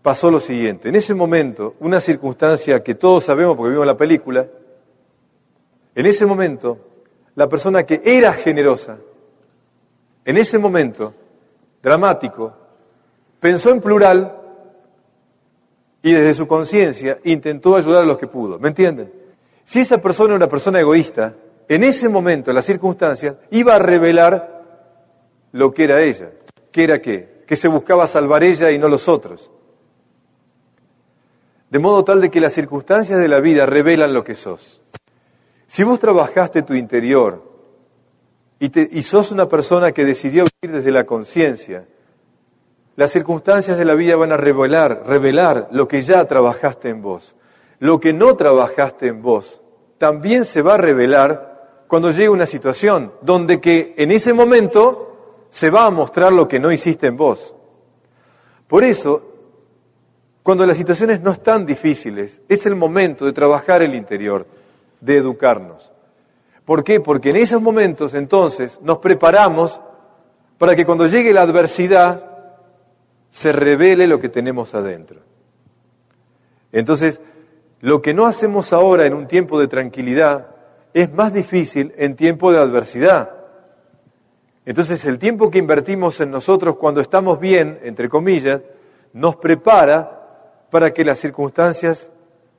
pasó 0.03 0.31
lo 0.31 0.41
siguiente. 0.41 0.89
En 0.89 0.97
ese 0.97 1.15
momento, 1.15 1.77
una 1.81 2.01
circunstancia 2.01 2.83
que 2.83 2.95
todos 2.95 3.25
sabemos 3.25 3.57
porque 3.57 3.71
vimos 3.71 3.87
la 3.87 3.97
película, 3.97 4.47
en 5.95 6.07
ese 6.07 6.27
momento, 6.27 6.79
la 7.37 7.49
persona 7.49 7.85
que 7.85 8.03
era 8.05 8.33
generosa, 8.33 8.99
en 10.25 10.37
ese 10.37 10.59
momento 10.59 11.13
dramático, 11.83 12.53
pensó 13.41 13.71
en 13.71 13.81
plural 13.81 14.41
y 16.03 16.13
desde 16.13 16.35
su 16.35 16.47
conciencia 16.47 17.19
intentó 17.25 17.77
ayudar 17.77 18.03
a 18.03 18.07
los 18.07 18.19
que 18.19 18.27
pudo. 18.27 18.59
¿Me 18.59 18.69
entienden? 18.69 19.13
Si 19.65 19.81
esa 19.81 19.99
persona 19.99 20.29
era 20.29 20.37
una 20.37 20.49
persona 20.49 20.81
egoísta, 20.81 21.35
en 21.69 21.85
ese 21.85 22.09
momento, 22.09 22.53
las 22.53 22.67
circunstancias, 22.67 23.37
iba 23.51 23.75
a 23.75 23.79
revelar 23.79 24.63
lo 25.53 25.73
que 25.73 25.85
era 25.85 26.03
ella. 26.03 26.31
¿Qué 26.71 26.85
era 26.85 27.01
qué? 27.01 27.43
Que 27.47 27.57
se 27.57 27.69
buscaba 27.69 28.07
salvar 28.07 28.45
ella 28.45 28.71
y 28.71 28.79
no 28.79 28.89
los 28.89 29.09
otros. 29.09 29.51
De 31.71 31.79
modo 31.79 32.05
tal 32.05 32.21
de 32.21 32.31
que 32.31 32.41
las 32.41 32.53
circunstancias 32.53 33.19
de 33.19 33.29
la 33.29 33.41
vida 33.41 33.67
revelan 33.67 34.13
lo 34.13 34.25
que 34.25 34.35
sos. 34.35 34.81
Si 35.67 35.83
vos 35.83 35.99
trabajaste 35.99 36.63
tu 36.63 36.75
interior 36.75 37.54
y, 38.73 39.03
sos 39.03 39.33
una 39.33 39.49
persona 39.49 39.93
que 39.93 40.05
decidió 40.05 40.45
vivir 40.61 40.77
desde 40.77 40.93
la 40.93 41.05
conciencia, 41.05 41.87
las 42.97 43.11
circunstancias 43.11 43.77
de 43.77 43.85
la 43.85 43.95
vida 43.95 44.17
van 44.17 44.33
a 44.33 44.37
revelar, 44.37 45.03
revelar 45.07 45.69
lo 45.73 45.89
que 45.89 46.03
ya 46.03 46.25
trabajaste 46.27 46.89
en 46.89 47.03
vos. 47.03 47.35
Lo 47.81 47.99
que 47.99 48.13
no 48.13 48.37
trabajaste 48.37 49.09
en 49.09 49.23
vos 49.23 49.61
también 49.99 50.45
se 50.45 50.63
va 50.63 50.75
a 50.75 50.79
revelar 50.79 51.85
cuando 51.89 52.11
llegue 52.11 52.29
una 52.29 52.47
situación 52.47 53.13
donde 53.21 53.61
que 53.61 53.95
en 53.97 54.11
ese 54.11 54.33
momento 54.33 55.47
se 55.51 55.71
va 55.71 55.87
a 55.87 55.91
mostrar 55.91 56.33
lo 56.33 56.49
que 56.49 56.61
no 56.61 56.73
hiciste 56.73 57.09
en 57.09 57.17
vos. 57.17 57.55
Por 58.67 58.85
eso, 58.85 59.31
cuando 60.43 60.67
las 60.67 60.77
situaciones 60.77 61.21
no 61.21 61.31
están 61.31 61.67
difíciles, 61.67 62.43
es 62.49 62.67
el 62.67 62.77
momento 62.77 63.25
de 63.25 63.33
trabajar 63.33 63.83
el 63.83 63.95
interior, 63.95 64.47
de 65.01 65.17
educarnos. 65.17 65.94
¿Por 66.65 66.83
qué? 66.83 67.01
Porque 67.01 67.31
en 67.31 67.37
esos 67.37 67.61
momentos 67.61 68.15
entonces 68.15 68.79
nos 68.83 68.99
preparamos 68.99 69.81
para 70.59 70.75
que 70.75 70.87
cuando 70.87 71.07
llegue 71.07 71.33
la 71.33 71.43
adversidad 71.43 72.25
se 73.29 73.53
revele 73.53 74.07
lo 74.07 74.21
que 74.21 74.29
tenemos 74.29 74.75
adentro. 74.75 75.21
Entonces, 76.73 77.21
lo 77.81 78.01
que 78.01 78.15
no 78.15 78.27
hacemos 78.27 78.73
ahora 78.73 79.07
en 79.07 79.15
un 79.15 79.27
tiempo 79.27 79.61
de 79.61 79.69
tranquilidad, 79.69 80.55
es 80.95 81.13
más 81.13 81.35
difícil 81.35 81.93
en 81.97 82.15
tiempo 82.15 82.53
de 82.53 82.59
adversidad. 82.59 83.31
Entonces 84.65 85.05
el 85.05 85.19
tiempo 85.19 85.51
que 85.51 85.59
invertimos 85.59 86.21
en 86.21 86.31
nosotros 86.31 86.77
cuando 86.77 87.01
estamos 87.01 87.39
bien, 87.39 87.81
entre 87.83 88.09
comillas, 88.09 88.63
nos 89.13 89.37
prepara 89.37 90.67
para 90.71 90.93
que 90.93 91.05
las 91.05 91.19
circunstancias 91.19 92.11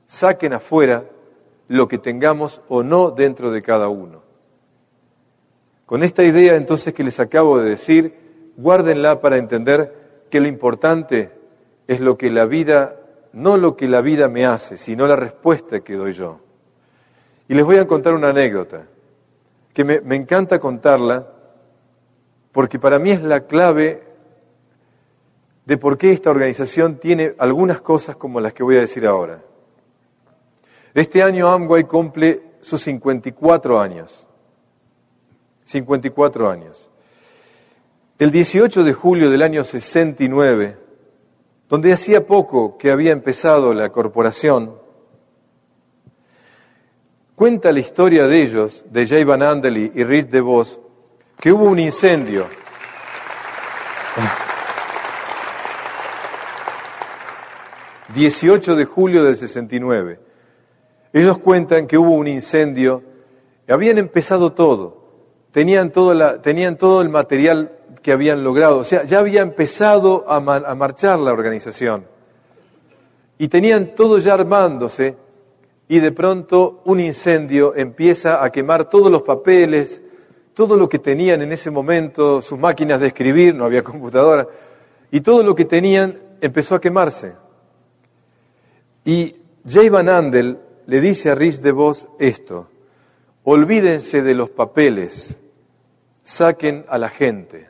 saquen 0.05 0.53
afuera 0.53 1.05
lo 1.67 1.87
que 1.87 1.97
tengamos 1.97 2.61
o 2.67 2.83
no 2.83 3.11
dentro 3.11 3.51
de 3.51 3.61
cada 3.61 3.89
uno. 3.89 4.21
Con 5.85 6.03
esta 6.03 6.23
idea 6.23 6.55
entonces 6.55 6.93
que 6.93 7.03
les 7.03 7.19
acabo 7.19 7.59
de 7.59 7.69
decir, 7.69 8.53
guárdenla 8.57 9.21
para 9.21 9.37
entender 9.37 10.25
que 10.29 10.39
lo 10.39 10.47
importante 10.47 11.31
es 11.87 11.99
lo 11.99 12.17
que 12.17 12.31
la 12.31 12.45
vida, 12.45 12.99
no 13.33 13.57
lo 13.57 13.75
que 13.75 13.87
la 13.87 14.01
vida 14.01 14.27
me 14.27 14.45
hace, 14.45 14.77
sino 14.77 15.07
la 15.07 15.15
respuesta 15.15 15.81
que 15.81 15.95
doy 15.95 16.13
yo. 16.13 16.39
Y 17.47 17.53
les 17.53 17.63
voy 17.63 17.77
a 17.77 17.85
contar 17.85 18.13
una 18.13 18.29
anécdota, 18.29 18.87
que 19.73 19.83
me, 19.83 20.15
encanta 20.15 20.59
contarla, 20.59 21.27
porque 22.51 22.79
para 22.79 22.97
mí 22.97 23.11
es 23.11 23.21
la 23.21 23.41
clave 23.41 24.01
de 25.65 25.77
por 25.77 25.97
qué 25.97 26.11
esta 26.11 26.31
organización 26.31 26.95
tiene 26.97 27.35
algunas 27.37 27.81
cosas 27.81 28.15
como 28.15 28.39
las 28.39 28.53
que 28.53 28.63
voy 28.63 28.77
a 28.77 28.81
decir 28.81 29.05
ahora. 29.05 29.41
Este 30.95 31.21
año 31.21 31.51
Amway 31.51 31.83
cumple 31.83 32.41
sus 32.61 32.81
54 32.81 33.79
años. 33.79 34.25
54 35.65 36.49
años. 36.49 36.89
El 38.17 38.31
18 38.31 38.83
de 38.83 38.93
julio 38.93 39.29
del 39.29 39.41
año 39.43 39.63
69, 39.63 40.77
donde 41.69 41.93
hacía 41.93 42.25
poco 42.25 42.77
que 42.77 42.89
había 42.89 43.11
empezado 43.11 43.73
la 43.73 43.91
corporación, 43.91 44.83
Cuenta 47.35 47.73
la 47.73 47.81
historia 47.81 48.27
de 48.27 48.43
ellos, 48.43 48.85
de 48.89 49.05
Jay 49.05 49.25
Van 49.25 49.43
Andel 49.43 49.91
y 49.93 50.03
Rich 50.05 50.29
DeVos, 50.29 50.79
que 51.37 51.51
hubo 51.51 51.65
un 51.65 51.79
incendio. 51.79 52.47
...18 58.13 58.75
de 58.75 58.85
julio 58.85 59.25
del 59.25 59.35
69. 59.35 60.24
Ellos 61.15 61.37
cuentan 61.37 61.87
que 61.87 61.97
hubo 61.97 62.11
un 62.11 62.27
incendio, 62.27 63.01
habían 63.69 63.97
empezado 63.97 64.51
todo, 64.51 64.97
tenían 65.49 65.89
todo, 65.89 66.41
tenían 66.41 66.77
todo 66.77 67.01
el 67.01 67.07
material 67.07 67.71
que 68.01 68.11
habían 68.11 68.43
logrado, 68.43 68.79
o 68.79 68.83
sea, 68.83 69.05
ya 69.05 69.19
había 69.19 69.41
empezado 69.41 70.25
a, 70.27 70.35
a 70.35 70.75
marchar 70.75 71.17
la 71.19 71.31
organización. 71.31 72.05
Y 73.37 73.47
tenían 73.47 73.95
todo 73.95 74.17
ya 74.17 74.33
armándose, 74.33 75.15
y 75.87 75.99
de 75.99 76.11
pronto 76.11 76.81
un 76.83 76.99
incendio 76.99 77.73
empieza 77.77 78.43
a 78.43 78.51
quemar 78.51 78.89
todos 78.89 79.09
los 79.09 79.21
papeles, 79.21 80.01
todo 80.53 80.75
lo 80.75 80.89
que 80.89 80.99
tenían 80.99 81.41
en 81.41 81.53
ese 81.53 81.71
momento, 81.71 82.41
sus 82.41 82.59
máquinas 82.59 82.99
de 82.99 83.07
escribir, 83.07 83.55
no 83.55 83.63
había 83.63 83.83
computadora, 83.85 84.49
y 85.11 85.21
todo 85.21 85.43
lo 85.43 85.55
que 85.55 85.63
tenían 85.63 86.19
empezó 86.41 86.75
a 86.75 86.81
quemarse. 86.81 87.35
Y 89.05 89.33
Jay 89.65 89.87
Van 89.87 90.09
Andel 90.09 90.64
le 90.87 91.01
dice 91.01 91.31
a 91.31 91.35
Rich 91.35 91.61
DeVos 91.61 92.07
esto, 92.19 92.69
olvídense 93.43 94.21
de 94.21 94.33
los 94.33 94.49
papeles, 94.49 95.39
saquen 96.23 96.85
a 96.87 96.97
la 96.97 97.09
gente. 97.09 97.69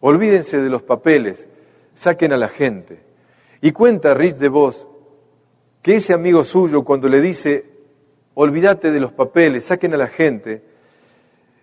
Olvídense 0.00 0.60
de 0.60 0.68
los 0.68 0.82
papeles, 0.82 1.48
saquen 1.94 2.32
a 2.32 2.36
la 2.36 2.48
gente. 2.48 3.00
Y 3.60 3.72
cuenta 3.72 4.14
Rich 4.14 4.36
DeVos 4.36 4.88
que 5.82 5.96
ese 5.96 6.12
amigo 6.12 6.44
suyo 6.44 6.84
cuando 6.84 7.08
le 7.08 7.20
dice, 7.20 7.70
olvídate 8.34 8.90
de 8.90 9.00
los 9.00 9.12
papeles, 9.12 9.64
saquen 9.64 9.94
a 9.94 9.96
la 9.96 10.06
gente, 10.06 10.62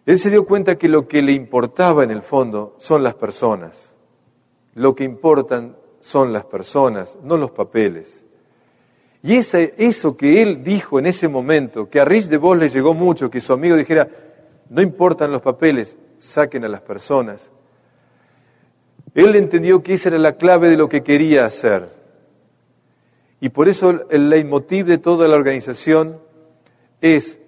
él 0.05 0.17
se 0.17 0.29
dio 0.29 0.45
cuenta 0.45 0.77
que 0.77 0.87
lo 0.87 1.07
que 1.07 1.21
le 1.21 1.33
importaba 1.33 2.03
en 2.03 2.11
el 2.11 2.21
fondo 2.21 2.75
son 2.79 3.03
las 3.03 3.13
personas. 3.13 3.93
Lo 4.73 4.95
que 4.95 5.03
importan 5.03 5.77
son 5.99 6.33
las 6.33 6.45
personas, 6.45 7.17
no 7.21 7.37
los 7.37 7.51
papeles. 7.51 8.25
Y 9.21 9.35
eso 9.35 10.15
que 10.15 10.41
él 10.41 10.63
dijo 10.63 10.97
en 10.97 11.05
ese 11.05 11.27
momento, 11.27 11.89
que 11.89 11.99
a 11.99 12.05
Rich 12.05 12.27
de 12.27 12.37
Vos 12.37 12.57
le 12.57 12.69
llegó 12.69 12.93
mucho, 12.93 13.29
que 13.29 13.41
su 13.41 13.51
amigo 13.51 13.75
dijera, 13.75 14.07
no 14.69 14.81
importan 14.81 15.31
los 15.31 15.41
papeles, 15.41 15.97
saquen 16.19 16.63
a 16.63 16.69
las 16.69 16.81
personas. 16.81 17.51
Él 19.13 19.35
entendió 19.35 19.83
que 19.83 19.95
esa 19.95 20.09
era 20.09 20.19
la 20.19 20.37
clave 20.37 20.69
de 20.69 20.77
lo 20.77 20.87
que 20.87 21.03
quería 21.03 21.45
hacer. 21.45 21.89
Y 23.41 23.49
por 23.49 23.67
eso 23.67 24.05
el 24.09 24.29
leitmotiv 24.29 24.85
de 24.85 24.97
toda 24.97 25.27
la 25.27 25.35
organización 25.35 26.19
es 27.01 27.39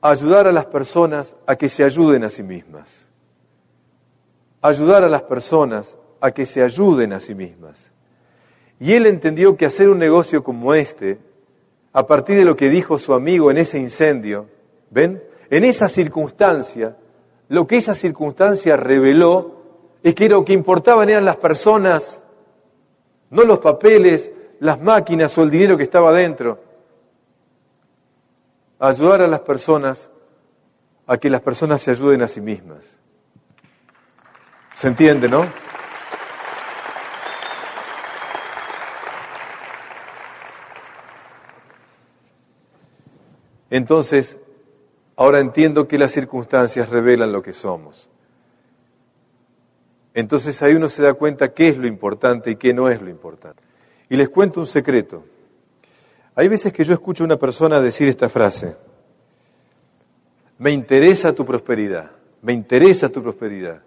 ayudar 0.00 0.46
a 0.46 0.52
las 0.52 0.66
personas 0.66 1.36
a 1.46 1.56
que 1.56 1.68
se 1.68 1.84
ayuden 1.84 2.24
a 2.24 2.30
sí 2.30 2.42
mismas. 2.42 3.06
Ayudar 4.60 5.04
a 5.04 5.08
las 5.08 5.22
personas 5.22 5.98
a 6.20 6.30
que 6.30 6.46
se 6.46 6.62
ayuden 6.62 7.12
a 7.12 7.20
sí 7.20 7.34
mismas. 7.34 7.91
Y 8.82 8.94
él 8.94 9.06
entendió 9.06 9.56
que 9.56 9.64
hacer 9.64 9.88
un 9.88 10.00
negocio 10.00 10.42
como 10.42 10.74
este, 10.74 11.20
a 11.92 12.04
partir 12.04 12.36
de 12.36 12.44
lo 12.44 12.56
que 12.56 12.68
dijo 12.68 12.98
su 12.98 13.14
amigo 13.14 13.48
en 13.48 13.58
ese 13.58 13.78
incendio, 13.78 14.48
¿ven? 14.90 15.22
En 15.50 15.62
esa 15.62 15.88
circunstancia, 15.88 16.96
lo 17.48 17.64
que 17.64 17.76
esa 17.76 17.94
circunstancia 17.94 18.76
reveló 18.76 19.62
es 20.02 20.16
que 20.16 20.28
lo 20.28 20.44
que 20.44 20.52
importaban 20.52 21.08
eran 21.08 21.24
las 21.24 21.36
personas, 21.36 22.24
no 23.30 23.44
los 23.44 23.60
papeles, 23.60 24.32
las 24.58 24.80
máquinas 24.80 25.38
o 25.38 25.44
el 25.44 25.50
dinero 25.50 25.76
que 25.76 25.84
estaba 25.84 26.12
dentro. 26.12 26.58
Ayudar 28.80 29.22
a 29.22 29.28
las 29.28 29.42
personas 29.42 30.10
a 31.06 31.18
que 31.18 31.30
las 31.30 31.40
personas 31.40 31.82
se 31.82 31.92
ayuden 31.92 32.22
a 32.22 32.26
sí 32.26 32.40
mismas. 32.40 32.98
¿Se 34.74 34.88
entiende, 34.88 35.28
no? 35.28 35.46
Entonces, 43.72 44.36
ahora 45.16 45.40
entiendo 45.40 45.88
que 45.88 45.96
las 45.96 46.12
circunstancias 46.12 46.90
revelan 46.90 47.32
lo 47.32 47.40
que 47.40 47.54
somos. 47.54 48.10
Entonces 50.12 50.60
ahí 50.60 50.74
uno 50.74 50.90
se 50.90 51.02
da 51.02 51.14
cuenta 51.14 51.54
qué 51.54 51.68
es 51.68 51.78
lo 51.78 51.86
importante 51.86 52.50
y 52.50 52.56
qué 52.56 52.74
no 52.74 52.90
es 52.90 53.00
lo 53.00 53.08
importante. 53.08 53.62
Y 54.10 54.16
les 54.16 54.28
cuento 54.28 54.60
un 54.60 54.66
secreto. 54.66 55.24
Hay 56.34 56.48
veces 56.48 56.70
que 56.70 56.84
yo 56.84 56.92
escucho 56.92 57.24
a 57.24 57.26
una 57.26 57.38
persona 57.38 57.80
decir 57.80 58.08
esta 58.08 58.28
frase, 58.28 58.76
me 60.58 60.70
interesa 60.70 61.32
tu 61.32 61.46
prosperidad, 61.46 62.10
me 62.42 62.52
interesa 62.52 63.08
tu 63.08 63.22
prosperidad. 63.22 63.80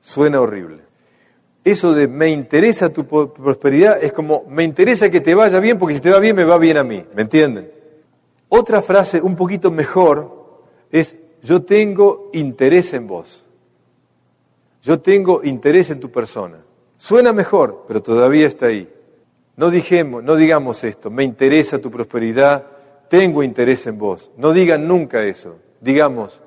Suena 0.00 0.40
horrible. 0.40 0.80
Eso 1.62 1.92
de 1.92 2.08
me 2.08 2.30
interesa 2.30 2.90
tu 2.90 3.06
prosperidad 3.06 4.02
es 4.02 4.14
como 4.14 4.46
me 4.48 4.64
interesa 4.64 5.10
que 5.10 5.20
te 5.20 5.34
vaya 5.34 5.60
bien 5.60 5.78
porque 5.78 5.96
si 5.96 6.00
te 6.00 6.10
va 6.10 6.20
bien 6.20 6.34
me 6.34 6.44
va 6.44 6.56
bien 6.56 6.78
a 6.78 6.84
mí, 6.84 7.04
¿me 7.14 7.20
entienden? 7.20 7.81
Otra 8.54 8.82
frase 8.82 9.18
un 9.18 9.34
poquito 9.34 9.70
mejor 9.70 10.60
es, 10.90 11.16
yo 11.42 11.62
tengo 11.62 12.28
interés 12.34 12.92
en 12.92 13.06
vos. 13.06 13.46
Yo 14.82 15.00
tengo 15.00 15.42
interés 15.42 15.88
en 15.88 15.98
tu 15.98 16.10
persona. 16.10 16.62
Suena 16.98 17.32
mejor, 17.32 17.86
pero 17.88 18.02
todavía 18.02 18.46
está 18.46 18.66
ahí. 18.66 18.92
No, 19.56 19.70
dijemos, 19.70 20.22
no 20.22 20.36
digamos 20.36 20.84
esto, 20.84 21.08
me 21.08 21.24
interesa 21.24 21.78
tu 21.78 21.90
prosperidad, 21.90 22.66
tengo 23.08 23.42
interés 23.42 23.86
en 23.86 23.96
vos. 23.96 24.30
No 24.36 24.52
digan 24.52 24.86
nunca 24.86 25.22
eso. 25.22 25.56
Digamos, 25.80 26.42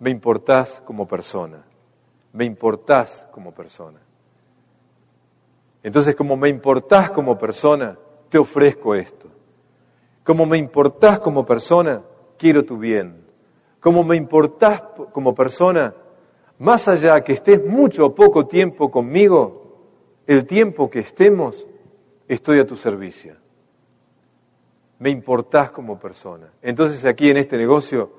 me 0.00 0.10
importás 0.10 0.82
como 0.84 1.08
persona. 1.08 1.64
Me 2.34 2.44
importás 2.44 3.26
como 3.32 3.54
persona. 3.54 4.00
Entonces, 5.82 6.14
como 6.14 6.36
me 6.36 6.50
importás 6.50 7.10
como 7.10 7.38
persona, 7.38 7.96
te 8.28 8.36
ofrezco 8.36 8.94
esto. 8.94 9.27
Como 10.28 10.44
me 10.44 10.58
importás 10.58 11.20
como 11.20 11.46
persona, 11.46 12.02
quiero 12.36 12.62
tu 12.62 12.76
bien. 12.76 13.24
Como 13.80 14.04
me 14.04 14.14
importás 14.14 14.82
como 15.10 15.34
persona, 15.34 15.94
más 16.58 16.86
allá 16.86 17.24
que 17.24 17.32
estés 17.32 17.64
mucho 17.64 18.04
o 18.04 18.14
poco 18.14 18.46
tiempo 18.46 18.90
conmigo, 18.90 19.78
el 20.26 20.44
tiempo 20.44 20.90
que 20.90 20.98
estemos, 20.98 21.66
estoy 22.28 22.58
a 22.58 22.66
tu 22.66 22.76
servicio. 22.76 23.36
Me 24.98 25.08
importás 25.08 25.70
como 25.70 25.98
persona. 25.98 26.52
Entonces 26.60 27.06
aquí 27.06 27.30
en 27.30 27.38
este 27.38 27.56
negocio, 27.56 28.12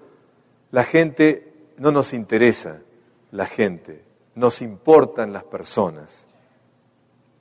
la 0.72 0.86
gente 0.86 1.54
no 1.78 1.92
nos 1.92 2.16
interesa, 2.16 2.82
la 3.30 3.46
gente, 3.46 4.04
nos 4.34 4.64
importan 4.64 5.32
las 5.32 5.44
personas. 5.44 6.26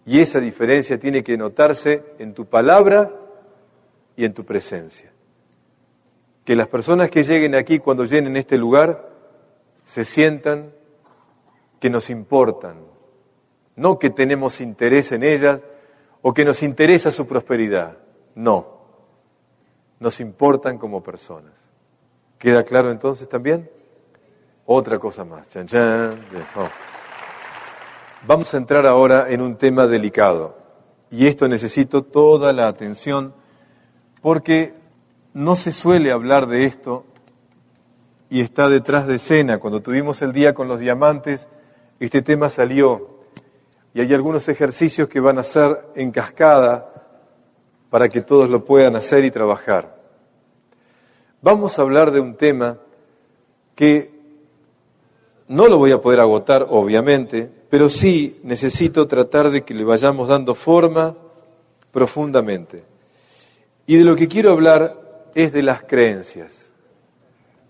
Y 0.04 0.20
esa 0.20 0.40
diferencia 0.40 1.00
tiene 1.00 1.24
que 1.24 1.38
notarse 1.38 2.04
en 2.18 2.34
tu 2.34 2.44
palabra 2.44 3.17
y 4.18 4.24
en 4.24 4.34
tu 4.34 4.44
presencia. 4.44 5.12
Que 6.44 6.56
las 6.56 6.66
personas 6.66 7.08
que 7.08 7.22
lleguen 7.22 7.54
aquí 7.54 7.78
cuando 7.78 8.04
llenen 8.04 8.36
este 8.36 8.58
lugar 8.58 9.08
se 9.86 10.04
sientan 10.04 10.72
que 11.78 11.88
nos 11.88 12.10
importan, 12.10 12.78
no 13.76 13.96
que 14.00 14.10
tenemos 14.10 14.60
interés 14.60 15.12
en 15.12 15.22
ellas 15.22 15.60
o 16.20 16.34
que 16.34 16.44
nos 16.44 16.64
interesa 16.64 17.12
su 17.12 17.28
prosperidad, 17.28 17.96
no, 18.34 18.80
nos 20.00 20.18
importan 20.18 20.78
como 20.78 21.00
personas. 21.00 21.70
¿Queda 22.38 22.64
claro 22.64 22.90
entonces 22.90 23.28
también? 23.28 23.70
Otra 24.66 24.98
cosa 24.98 25.24
más. 25.24 25.48
Vamos 28.26 28.52
a 28.52 28.56
entrar 28.56 28.84
ahora 28.84 29.30
en 29.30 29.42
un 29.42 29.56
tema 29.56 29.86
delicado 29.86 30.58
y 31.08 31.28
esto 31.28 31.46
necesito 31.46 32.02
toda 32.02 32.52
la 32.52 32.66
atención 32.66 33.37
porque 34.20 34.74
no 35.34 35.56
se 35.56 35.72
suele 35.72 36.10
hablar 36.10 36.46
de 36.46 36.64
esto 36.64 37.04
y 38.30 38.40
está 38.40 38.68
detrás 38.68 39.06
de 39.06 39.16
escena. 39.16 39.58
Cuando 39.58 39.80
tuvimos 39.82 40.22
el 40.22 40.32
día 40.32 40.54
con 40.54 40.68
los 40.68 40.80
diamantes, 40.80 41.48
este 42.00 42.22
tema 42.22 42.50
salió 42.50 43.18
y 43.94 44.00
hay 44.00 44.12
algunos 44.14 44.48
ejercicios 44.48 45.08
que 45.08 45.20
van 45.20 45.38
a 45.38 45.42
ser 45.42 45.86
en 45.94 46.10
cascada 46.10 46.92
para 47.90 48.08
que 48.08 48.20
todos 48.20 48.50
lo 48.50 48.64
puedan 48.64 48.96
hacer 48.96 49.24
y 49.24 49.30
trabajar. 49.30 49.96
Vamos 51.40 51.78
a 51.78 51.82
hablar 51.82 52.10
de 52.10 52.20
un 52.20 52.34
tema 52.34 52.78
que 53.74 54.18
no 55.46 55.68
lo 55.68 55.78
voy 55.78 55.92
a 55.92 56.00
poder 56.00 56.20
agotar, 56.20 56.66
obviamente, 56.68 57.50
pero 57.70 57.88
sí 57.88 58.38
necesito 58.42 59.06
tratar 59.06 59.50
de 59.50 59.62
que 59.62 59.72
le 59.72 59.84
vayamos 59.84 60.28
dando 60.28 60.54
forma 60.54 61.16
profundamente. 61.90 62.87
Y 63.88 63.96
de 63.96 64.04
lo 64.04 64.16
que 64.16 64.28
quiero 64.28 64.52
hablar 64.52 65.30
es 65.34 65.54
de 65.54 65.62
las 65.62 65.82
creencias. 65.82 66.74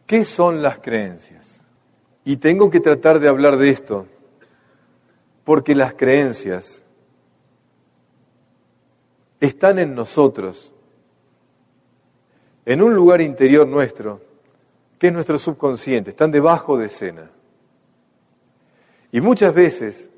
¿Qué 0.04 0.24
son 0.24 0.62
las 0.62 0.80
creencias? 0.80 1.60
Y 2.24 2.38
tengo 2.38 2.70
que 2.70 2.80
tratar 2.80 3.20
de 3.20 3.28
hablar 3.28 3.56
de 3.56 3.70
esto, 3.70 4.04
porque 5.44 5.76
las 5.76 5.94
creencias 5.94 6.84
están 9.38 9.78
en 9.78 9.94
nosotros, 9.94 10.72
en 12.66 12.82
un 12.82 12.94
lugar 12.94 13.20
interior 13.20 13.68
nuestro, 13.68 14.20
que 14.98 15.06
es 15.06 15.12
nuestro 15.12 15.38
subconsciente, 15.38 16.10
están 16.10 16.32
debajo 16.32 16.76
de 16.76 16.86
escena. 16.86 17.30
Y 19.12 19.20
muchas 19.20 19.54
veces 19.54 20.10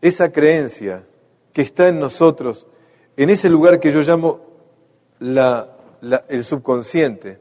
esa 0.00 0.32
creencia 0.32 1.04
que 1.52 1.60
está 1.60 1.88
en 1.88 1.98
nosotros, 1.98 2.66
en 3.18 3.28
ese 3.28 3.50
lugar 3.50 3.78
que 3.78 3.92
yo 3.92 4.00
llamo 4.00 4.53
el 5.20 6.44
subconsciente 6.44 7.40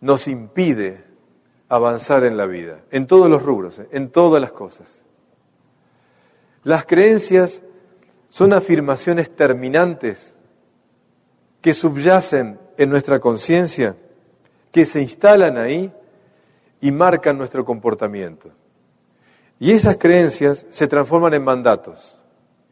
nos 0.00 0.28
impide 0.28 1.04
avanzar 1.68 2.24
en 2.24 2.36
la 2.36 2.46
vida, 2.46 2.80
en 2.90 3.06
todos 3.06 3.28
los 3.28 3.42
rubros, 3.42 3.78
¿eh? 3.78 3.88
en 3.92 4.10
todas 4.10 4.40
las 4.40 4.52
cosas. 4.52 5.04
Las 6.64 6.86
creencias 6.86 7.62
son 8.28 8.52
afirmaciones 8.52 9.34
terminantes 9.34 10.36
que 11.60 11.74
subyacen 11.74 12.58
en 12.76 12.90
nuestra 12.90 13.20
conciencia, 13.20 13.96
que 14.70 14.86
se 14.86 15.02
instalan 15.02 15.56
ahí 15.58 15.92
y 16.80 16.92
marcan 16.92 17.36
nuestro 17.36 17.64
comportamiento. 17.64 18.50
Y 19.58 19.72
esas 19.72 19.96
creencias 19.96 20.66
se 20.70 20.86
transforman 20.86 21.34
en 21.34 21.42
mandatos. 21.42 22.14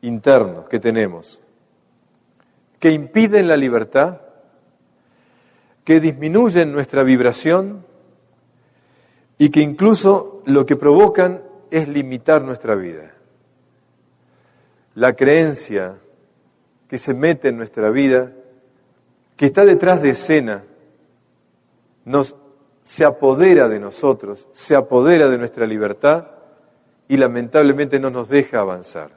internos 0.03 0.69
que 0.69 0.79
tenemos 0.79 1.41
que 2.87 2.93
impiden 2.93 3.49
la 3.49 3.57
libertad, 3.57 4.21
que 5.83 5.99
disminuyen 5.99 6.71
nuestra 6.71 7.03
vibración 7.03 7.85
y 9.39 9.51
que 9.51 9.61
incluso 9.61 10.45
lo 10.47 10.65
que 10.65 10.77
provocan 10.77 11.43
es 11.73 11.89
limitar 11.89 12.43
nuestra 12.43 12.77
vida. 12.77 13.13
La 14.95 15.17
creencia 15.17 15.99
que 16.87 16.97
se 16.97 17.13
mete 17.13 17.49
en 17.49 17.57
nuestra 17.57 17.91
vida, 17.91 18.31
que 19.37 19.47
está 19.47 19.65
detrás 19.65 20.01
de 20.01 20.11
escena, 20.11 20.63
nos 22.05 22.37
se 22.85 23.05
apodera 23.05 23.69
de 23.69 23.81
nosotros, 23.81 24.47
se 24.53 24.77
apodera 24.77 25.29
de 25.29 25.39
nuestra 25.39 25.67
libertad 25.67 26.29
y 27.09 27.17
lamentablemente 27.17 27.99
no 27.99 28.11
nos 28.11 28.29
deja 28.29 28.61
avanzar. 28.61 29.11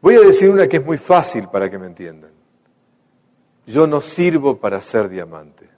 Voy 0.00 0.14
a 0.14 0.20
decir 0.20 0.48
una 0.48 0.68
que 0.68 0.76
es 0.76 0.86
muy 0.86 0.98
fácil 0.98 1.48
para 1.48 1.68
que 1.68 1.76
me 1.76 1.88
entiendan. 1.88 2.43
Yo 3.66 3.86
no 3.86 4.00
sirvo 4.00 4.58
para 4.58 4.80
ser 4.80 5.08
diamante. 5.08 5.68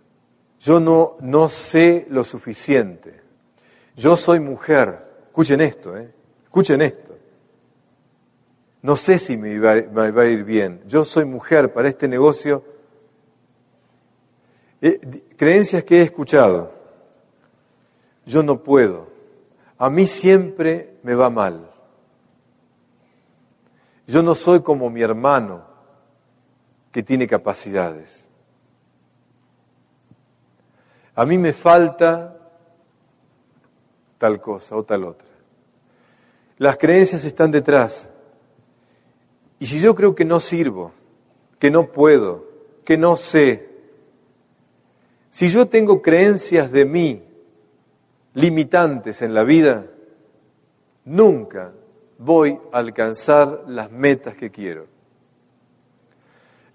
Yo 0.60 0.80
no, 0.80 1.16
no 1.20 1.48
sé 1.48 2.06
lo 2.10 2.24
suficiente. 2.24 3.20
Yo 3.94 4.16
soy 4.16 4.40
mujer. 4.40 5.04
Escuchen 5.26 5.60
esto, 5.60 5.96
¿eh? 5.96 6.10
Escuchen 6.44 6.82
esto. 6.82 7.16
No 8.82 8.96
sé 8.96 9.18
si 9.18 9.36
me 9.36 9.58
va, 9.58 9.72
a 9.72 10.26
ir 10.26 10.44
bien. 10.44 10.80
Yo 10.86 11.04
soy 11.04 11.24
mujer 11.24 11.72
para 11.72 11.88
este 11.88 12.08
negocio. 12.08 12.64
Eh, 14.80 15.00
creencias 15.36 15.84
que 15.84 15.98
he 15.98 16.02
escuchado 16.02 16.76
yo 18.26 18.42
no 18.42 18.62
puedo, 18.62 19.06
a 19.78 19.88
mí 19.88 20.06
siempre 20.06 20.98
me 21.04 21.14
va 21.14 21.30
mal. 21.30 21.70
Yo 24.08 24.22
no 24.22 24.34
soy 24.34 24.60
como 24.60 24.90
mi 24.90 25.00
hermano 25.00 25.64
que 26.96 27.02
tiene 27.02 27.26
capacidades. 27.26 28.26
A 31.14 31.26
mí 31.26 31.36
me 31.36 31.52
falta 31.52 32.38
tal 34.16 34.40
cosa 34.40 34.76
o 34.76 34.82
tal 34.82 35.04
otra. 35.04 35.28
Las 36.56 36.78
creencias 36.78 37.22
están 37.26 37.50
detrás. 37.50 38.08
Y 39.58 39.66
si 39.66 39.78
yo 39.78 39.94
creo 39.94 40.14
que 40.14 40.24
no 40.24 40.40
sirvo, 40.40 40.92
que 41.58 41.70
no 41.70 41.92
puedo, 41.92 42.46
que 42.82 42.96
no 42.96 43.16
sé, 43.16 43.68
si 45.28 45.50
yo 45.50 45.68
tengo 45.68 46.00
creencias 46.00 46.72
de 46.72 46.86
mí 46.86 47.22
limitantes 48.32 49.20
en 49.20 49.34
la 49.34 49.44
vida, 49.44 49.84
nunca 51.04 51.72
voy 52.16 52.58
a 52.72 52.78
alcanzar 52.78 53.64
las 53.66 53.90
metas 53.90 54.34
que 54.34 54.50
quiero. 54.50 54.95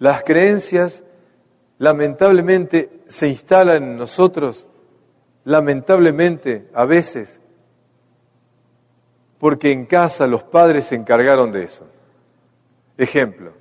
Las 0.02 0.24
creencias 0.24 1.04
lamentablemente 1.78 3.04
se 3.08 3.28
instalan 3.28 3.84
en 3.84 3.97
nosotros, 3.97 4.66
lamentablemente 5.43 6.68
a 6.74 6.86
veces, 6.86 7.39
porque 9.38 9.72
en 9.72 9.86
casa 9.86 10.26
los 10.26 10.41
padres 10.41 10.86
se 10.86 10.95
encargaron 10.95 11.52
de 11.52 11.66
eso. 11.66 11.86
Ejemplo, 12.97 13.52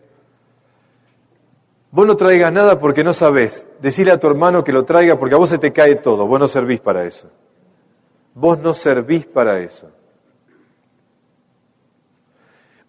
vos 1.90 2.06
no 2.06 2.16
traigas 2.16 2.50
nada 2.50 2.78
porque 2.78 3.04
no 3.04 3.12
sabés, 3.12 3.66
decirle 3.82 4.12
a 4.12 4.18
tu 4.18 4.26
hermano 4.26 4.64
que 4.64 4.72
lo 4.72 4.86
traiga 4.86 5.18
porque 5.18 5.34
a 5.34 5.38
vos 5.38 5.50
se 5.50 5.58
te 5.58 5.74
cae 5.74 5.96
todo, 5.96 6.26
vos 6.26 6.40
no 6.40 6.48
servís 6.48 6.80
para 6.80 7.04
eso. 7.04 7.28
Vos 8.34 8.58
no 8.60 8.72
servís 8.72 9.26
para 9.26 9.58
eso. 9.58 9.90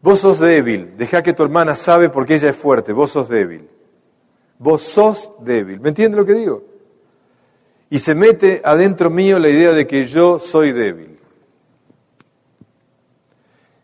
Vos 0.01 0.19
sos 0.19 0.39
débil, 0.39 0.97
deja 0.97 1.21
que 1.21 1.33
tu 1.33 1.43
hermana 1.43 1.75
sabe 1.75 2.09
porque 2.09 2.35
ella 2.35 2.49
es 2.49 2.55
fuerte, 2.55 2.91
vos 2.91 3.11
sos 3.11 3.29
débil. 3.29 3.69
Vos 4.57 4.81
sos 4.83 5.31
débil. 5.39 5.79
¿Me 5.79 5.89
entiendes 5.89 6.17
lo 6.17 6.25
que 6.25 6.33
digo? 6.33 6.63
Y 7.89 7.99
se 7.99 8.15
mete 8.15 8.61
adentro 8.63 9.09
mío 9.09 9.37
la 9.37 9.49
idea 9.49 9.73
de 9.73 9.85
que 9.85 10.05
yo 10.05 10.39
soy 10.39 10.71
débil. 10.71 11.19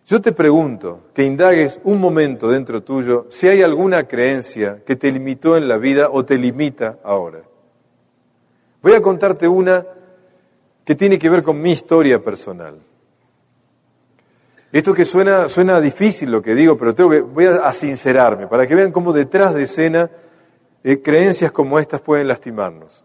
Yo 0.08 0.22
te 0.22 0.32
pregunto 0.32 1.02
que 1.14 1.26
indagues 1.26 1.82
un 1.84 2.00
momento 2.00 2.50
dentro 2.50 2.82
tuyo 2.82 3.28
si 3.30 3.50
hay 3.50 3.62
alguna 3.62 4.08
creencia 4.08 4.82
que 4.86 4.96
te 4.96 5.12
limitó 5.12 5.58
en 5.58 5.68
la 5.68 5.78
vida 5.78 6.10
o 6.10 6.24
te 6.24 6.38
limita 6.38 7.00
ahora. 7.04 7.42
Voy 8.82 8.94
a 8.94 9.02
contarte 9.02 9.48
una 9.48 9.86
que 10.86 10.96
tiene 10.96 11.20
que 11.20 11.30
ver 11.30 11.44
con 11.44 11.62
mi 11.62 11.74
historia 11.74 12.24
personal. 12.24 12.76
Esto 14.72 14.94
que 14.94 15.06
suena, 15.06 15.48
suena 15.48 15.80
difícil 15.80 16.30
lo 16.30 16.42
que 16.42 16.54
digo, 16.54 16.78
pero 16.78 16.94
tengo 16.94 17.10
que, 17.10 17.22
voy 17.22 17.46
a, 17.46 17.72
sincerarme 17.74 18.48
para 18.48 18.68
que 18.68 18.76
vean 18.76 18.92
cómo 18.92 19.14
detrás 19.14 19.54
de 19.54 19.64
escena 19.64 20.10
eh, 20.84 21.02
creencias 21.02 21.52
como 21.52 21.80
estas 21.80 22.02
pueden 22.02 22.28
lastimarnos. 22.28 23.04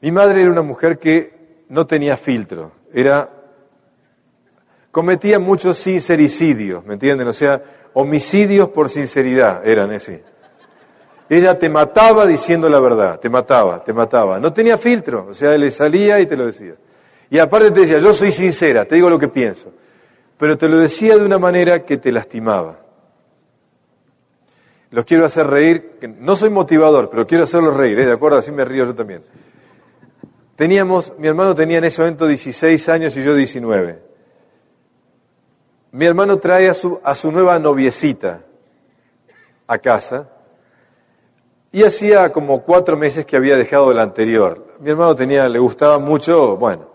Mi 0.00 0.10
madre 0.10 0.42
era 0.42 0.50
una 0.50 0.62
mujer 0.62 0.98
que 0.98 1.64
no 1.68 1.86
tenía 1.86 2.16
filtro, 2.16 2.72
era 2.92 3.28
cometía 4.90 5.38
muchos 5.38 5.76
sincericidios, 5.78 6.84
¿me 6.84 6.94
entienden? 6.94 7.28
O 7.28 7.32
sea, 7.32 7.62
homicidios 7.92 8.70
por 8.70 8.88
sinceridad 8.88 9.66
eran 9.66 9.90
así. 9.90 10.20
Ella 11.28 11.56
te 11.58 11.68
mataba 11.68 12.26
diciendo 12.26 12.68
la 12.68 12.80
verdad, 12.80 13.20
te 13.20 13.30
mataba, 13.30 13.84
te 13.84 13.92
mataba. 13.92 14.40
No 14.40 14.52
tenía 14.52 14.76
filtro, 14.76 15.28
o 15.30 15.34
sea, 15.34 15.56
le 15.56 15.70
salía 15.70 16.18
y 16.18 16.26
te 16.26 16.36
lo 16.36 16.46
decía. 16.46 16.74
Y 17.30 17.38
aparte 17.38 17.70
te 17.70 17.80
decía, 17.80 18.00
yo 18.00 18.12
soy 18.12 18.32
sincera, 18.32 18.84
te 18.84 18.96
digo 18.96 19.08
lo 19.08 19.18
que 19.18 19.28
pienso. 19.28 19.72
Pero 20.40 20.56
te 20.56 20.70
lo 20.70 20.78
decía 20.78 21.18
de 21.18 21.26
una 21.26 21.38
manera 21.38 21.84
que 21.84 21.98
te 21.98 22.10
lastimaba. 22.10 22.78
Los 24.90 25.04
quiero 25.04 25.26
hacer 25.26 25.46
reír, 25.46 25.98
no 26.18 26.34
soy 26.34 26.48
motivador, 26.48 27.10
pero 27.10 27.26
quiero 27.26 27.44
hacerlos 27.44 27.76
reír, 27.76 28.00
¿eh? 28.00 28.06
¿de 28.06 28.12
acuerdo? 28.12 28.38
Así 28.38 28.50
me 28.50 28.64
río 28.64 28.86
yo 28.86 28.94
también. 28.94 29.22
Teníamos, 30.56 31.12
mi 31.18 31.28
hermano 31.28 31.54
tenía 31.54 31.76
en 31.76 31.84
ese 31.84 32.00
momento 32.00 32.26
16 32.26 32.88
años 32.88 33.14
y 33.18 33.22
yo 33.22 33.34
19. 33.34 34.02
Mi 35.92 36.06
hermano 36.06 36.38
trae 36.38 36.70
a 36.70 36.74
su, 36.74 36.98
a 37.04 37.14
su 37.14 37.30
nueva 37.30 37.58
noviecita 37.58 38.42
a 39.66 39.78
casa 39.78 40.30
y 41.70 41.82
hacía 41.82 42.32
como 42.32 42.62
cuatro 42.62 42.96
meses 42.96 43.26
que 43.26 43.36
había 43.36 43.58
dejado 43.58 43.92
el 43.92 43.98
anterior. 43.98 44.68
Mi 44.80 44.88
hermano 44.88 45.14
tenía, 45.14 45.46
le 45.50 45.58
gustaba 45.58 45.98
mucho, 45.98 46.56
bueno. 46.56 46.89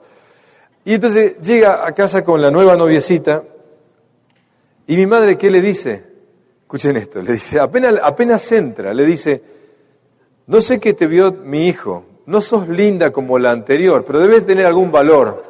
Y 0.85 0.93
entonces 0.93 1.39
llega 1.41 1.85
a 1.85 1.91
casa 1.93 2.23
con 2.23 2.41
la 2.41 2.51
nueva 2.51 2.77
noviecita 2.77 3.43
y 4.87 4.95
mi 4.95 5.07
madre, 5.07 5.35
¿qué 5.35 5.49
le 5.49 5.59
dice? 5.59 6.05
Escuchen 6.61 6.95
esto, 6.97 7.21
le 7.23 7.33
dice, 7.33 7.59
apenas, 7.59 7.95
apenas 8.03 8.51
entra, 8.51 8.93
le 8.93 9.03
dice, 9.03 9.41
no 10.45 10.61
sé 10.61 10.79
qué 10.79 10.93
te 10.93 11.07
vio 11.07 11.31
mi 11.31 11.67
hijo, 11.67 12.05
no 12.27 12.39
sos 12.39 12.67
linda 12.67 13.11
como 13.11 13.39
la 13.39 13.49
anterior, 13.49 14.05
pero 14.05 14.19
debes 14.19 14.45
tener 14.45 14.67
algún 14.67 14.91
valor. 14.91 15.43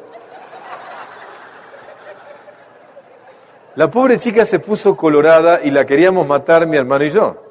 La 3.74 3.90
pobre 3.90 4.18
chica 4.18 4.46
se 4.46 4.58
puso 4.58 4.96
colorada 4.96 5.60
y 5.62 5.70
la 5.70 5.84
queríamos 5.84 6.26
matar 6.26 6.66
mi 6.66 6.78
hermano 6.78 7.04
y 7.04 7.10
yo. 7.10 7.45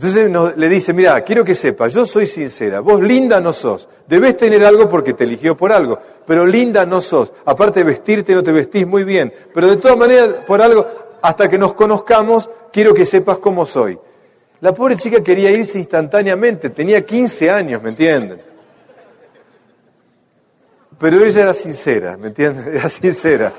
Entonces 0.00 0.30
le 0.56 0.68
dice, 0.68 0.92
mira, 0.92 1.20
quiero 1.22 1.44
que 1.44 1.56
sepas, 1.56 1.92
yo 1.92 2.06
soy 2.06 2.24
sincera, 2.24 2.78
vos 2.78 3.00
linda 3.00 3.40
no 3.40 3.52
sos, 3.52 3.88
debes 4.06 4.36
tener 4.36 4.64
algo 4.64 4.88
porque 4.88 5.12
te 5.12 5.24
eligió 5.24 5.56
por 5.56 5.72
algo, 5.72 5.98
pero 6.24 6.46
linda 6.46 6.86
no 6.86 7.00
sos, 7.00 7.32
aparte 7.44 7.82
vestirte 7.82 8.32
no 8.32 8.44
te 8.44 8.52
vestís 8.52 8.86
muy 8.86 9.02
bien, 9.02 9.34
pero 9.52 9.66
de 9.66 9.76
todas 9.76 9.98
maneras, 9.98 10.34
por 10.46 10.62
algo, 10.62 10.86
hasta 11.20 11.48
que 11.48 11.58
nos 11.58 11.74
conozcamos, 11.74 12.48
quiero 12.72 12.94
que 12.94 13.04
sepas 13.04 13.38
cómo 13.38 13.66
soy. 13.66 13.98
La 14.60 14.72
pobre 14.72 14.96
chica 14.96 15.20
quería 15.20 15.50
irse 15.50 15.80
instantáneamente, 15.80 16.70
tenía 16.70 17.04
15 17.04 17.50
años, 17.50 17.82
¿me 17.82 17.88
entienden? 17.88 18.40
Pero 20.96 21.24
ella 21.24 21.42
era 21.42 21.54
sincera, 21.54 22.16
¿me 22.16 22.28
entienden? 22.28 22.68
Era 22.72 22.88
sincera. 22.88 23.52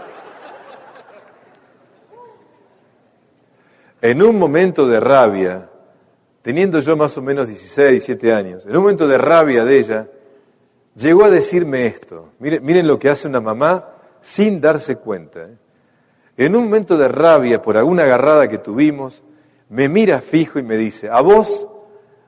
En 4.02 4.24
un 4.24 4.40
momento 4.40 4.88
de 4.88 5.02
rabia, 5.02 5.70
teniendo 6.50 6.80
yo 6.80 6.98
más 6.98 7.16
o 7.16 7.22
menos 7.22 7.48
16, 7.48 7.92
17 7.92 8.34
años, 8.34 8.66
en 8.66 8.72
un 8.72 8.82
momento 8.82 9.08
de 9.08 9.20
rabia 9.20 9.64
de 9.64 9.78
ella, 9.78 10.08
llegó 10.96 11.26
a 11.26 11.30
decirme 11.30 11.86
esto. 11.86 12.30
Miren, 12.40 12.88
lo 12.88 12.98
que 12.98 13.08
hace 13.08 13.28
una 13.28 13.40
mamá 13.40 13.90
sin 14.20 14.60
darse 14.60 14.96
cuenta. 14.96 15.42
¿eh? 15.42 15.58
En 16.38 16.56
un 16.56 16.64
momento 16.64 16.98
de 16.98 17.08
rabia 17.08 17.62
por 17.62 17.78
alguna 17.78 18.02
agarrada 18.02 18.50
que 18.50 18.58
tuvimos, 18.58 19.22
me 19.70 19.90
mira 19.90 20.22
fijo 20.22 20.58
y 20.58 20.64
me 20.64 20.76
dice, 20.76 21.08
a 21.08 21.22
vos, 21.22 21.68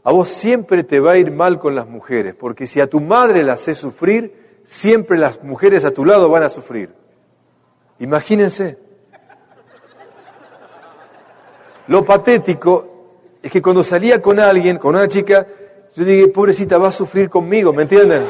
a 0.03 0.11
vos 0.11 0.29
siempre 0.29 0.83
te 0.83 0.99
va 0.99 1.13
a 1.13 1.17
ir 1.17 1.31
mal 1.31 1.57
con 1.57 1.73
las 1.73 1.87
mujeres, 1.87 2.35
porque 2.35 2.67
si 2.67 2.79
a 2.79 2.87
tu 2.87 3.01
madre 3.01 3.43
la 3.43 3.53
haces 3.53 3.79
sufrir, 3.79 4.59
siempre 4.63 5.17
las 5.17 5.41
mujeres 5.41 5.83
a 5.83 5.89
tu 5.89 6.05
lado 6.05 6.29
van 6.29 6.43
a 6.43 6.49
sufrir. 6.49 6.93
Imagínense. 7.97 8.77
Lo 11.87 12.05
patético 12.05 12.90
es 13.41 13.51
que 13.51 13.61
cuando 13.61 13.83
salía 13.83 14.21
con 14.21 14.39
alguien, 14.39 14.77
con 14.77 14.95
una 14.95 15.07
chica, 15.07 15.47
yo 15.95 16.05
dije, 16.05 16.27
pobrecita, 16.27 16.77
va 16.77 16.89
a 16.89 16.91
sufrir 16.91 17.29
conmigo, 17.29 17.73
¿me 17.73 17.83
entienden? 17.83 18.23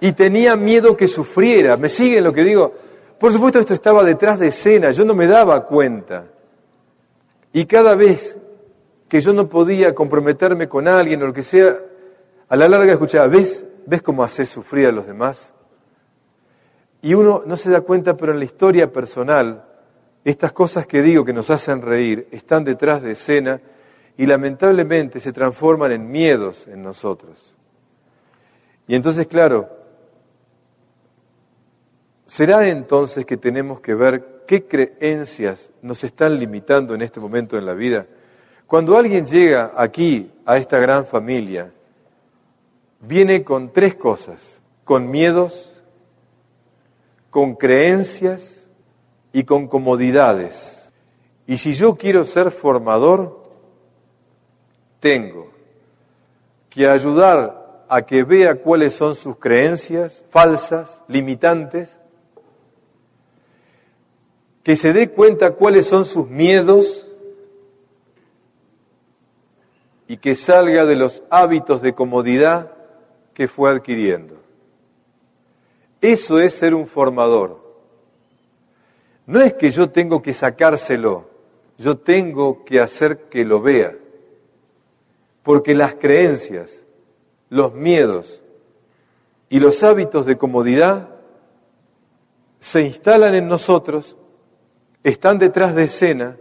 Y 0.00 0.12
tenía 0.12 0.56
miedo 0.56 0.96
que 0.96 1.08
sufriera, 1.08 1.76
¿me 1.76 1.88
siguen 1.88 2.24
lo 2.24 2.32
que 2.32 2.44
digo? 2.44 2.72
Por 3.18 3.32
supuesto 3.32 3.58
esto 3.58 3.74
estaba 3.74 4.02
detrás 4.02 4.38
de 4.38 4.48
escena, 4.48 4.90
yo 4.90 5.04
no 5.04 5.14
me 5.14 5.26
daba 5.26 5.64
cuenta. 5.64 6.26
Y 7.52 7.66
cada 7.66 7.94
vez 7.94 8.36
que 9.08 9.20
yo 9.20 9.32
no 9.32 9.48
podía 9.48 9.94
comprometerme 9.94 10.68
con 10.68 10.88
alguien 10.88 11.22
o 11.22 11.26
lo 11.26 11.32
que 11.32 11.42
sea, 11.42 11.76
a 12.48 12.56
la 12.56 12.68
larga 12.68 12.92
escuchaba, 12.92 13.26
¿ves? 13.26 13.66
¿Ves 13.84 14.02
cómo 14.02 14.24
haces 14.24 14.48
sufrir 14.48 14.86
a 14.86 14.92
los 14.92 15.06
demás? 15.06 15.52
Y 17.02 17.14
uno 17.14 17.42
no 17.44 17.56
se 17.56 17.70
da 17.70 17.80
cuenta, 17.80 18.16
pero 18.16 18.32
en 18.32 18.38
la 18.38 18.44
historia 18.44 18.92
personal, 18.92 19.64
estas 20.24 20.52
cosas 20.52 20.86
que 20.86 21.02
digo 21.02 21.24
que 21.24 21.32
nos 21.32 21.50
hacen 21.50 21.82
reír 21.82 22.28
están 22.30 22.64
detrás 22.64 23.02
de 23.02 23.12
escena 23.12 23.60
y 24.16 24.26
lamentablemente 24.26 25.20
se 25.20 25.32
transforman 25.32 25.92
en 25.92 26.10
miedos 26.10 26.68
en 26.68 26.82
nosotros. 26.82 27.54
Y 28.86 28.94
entonces, 28.94 29.26
claro, 29.26 29.68
¿será 32.26 32.68
entonces 32.68 33.24
que 33.24 33.36
tenemos 33.36 33.80
que 33.80 33.94
ver 33.94 34.44
qué 34.46 34.66
creencias 34.66 35.70
nos 35.80 36.04
están 36.04 36.38
limitando 36.38 36.94
en 36.94 37.02
este 37.02 37.20
momento 37.20 37.58
en 37.58 37.66
la 37.66 37.74
vida? 37.74 38.06
Cuando 38.66 38.96
alguien 38.96 39.26
llega 39.26 39.72
aquí, 39.76 40.32
a 40.44 40.56
esta 40.56 40.78
gran 40.78 41.06
familia, 41.06 41.72
viene 43.00 43.44
con 43.44 43.72
tres 43.72 43.94
cosas, 43.94 44.60
con 44.84 45.10
miedos, 45.10 45.82
con 47.30 47.54
creencias 47.54 48.61
y 49.32 49.44
con 49.44 49.66
comodidades. 49.66 50.92
Y 51.46 51.58
si 51.58 51.74
yo 51.74 51.96
quiero 51.96 52.24
ser 52.24 52.50
formador, 52.50 53.42
tengo 55.00 55.50
que 56.70 56.88
ayudar 56.88 57.84
a 57.88 58.02
que 58.02 58.24
vea 58.24 58.54
cuáles 58.54 58.94
son 58.94 59.14
sus 59.14 59.36
creencias 59.36 60.24
falsas, 60.30 61.02
limitantes, 61.08 61.98
que 64.62 64.76
se 64.76 64.92
dé 64.92 65.10
cuenta 65.10 65.52
cuáles 65.52 65.86
son 65.86 66.04
sus 66.04 66.28
miedos 66.28 67.06
y 70.06 70.18
que 70.18 70.36
salga 70.36 70.84
de 70.84 70.96
los 70.96 71.22
hábitos 71.30 71.82
de 71.82 71.94
comodidad 71.94 72.72
que 73.34 73.48
fue 73.48 73.70
adquiriendo. 73.70 74.36
Eso 76.00 76.38
es 76.38 76.54
ser 76.54 76.74
un 76.74 76.86
formador. 76.86 77.61
No 79.26 79.40
es 79.40 79.54
que 79.54 79.70
yo 79.70 79.90
tengo 79.90 80.22
que 80.22 80.34
sacárselo, 80.34 81.28
yo 81.78 81.98
tengo 81.98 82.64
que 82.64 82.80
hacer 82.80 83.28
que 83.28 83.44
lo 83.44 83.60
vea. 83.60 83.94
Porque 85.42 85.74
las 85.74 85.94
creencias, 85.94 86.84
los 87.48 87.74
miedos 87.74 88.42
y 89.48 89.60
los 89.60 89.82
hábitos 89.82 90.26
de 90.26 90.38
comodidad 90.38 91.08
se 92.60 92.82
instalan 92.82 93.34
en 93.34 93.48
nosotros, 93.48 94.16
están 95.02 95.38
detrás 95.38 95.74
de 95.74 95.84
escena 95.84 96.36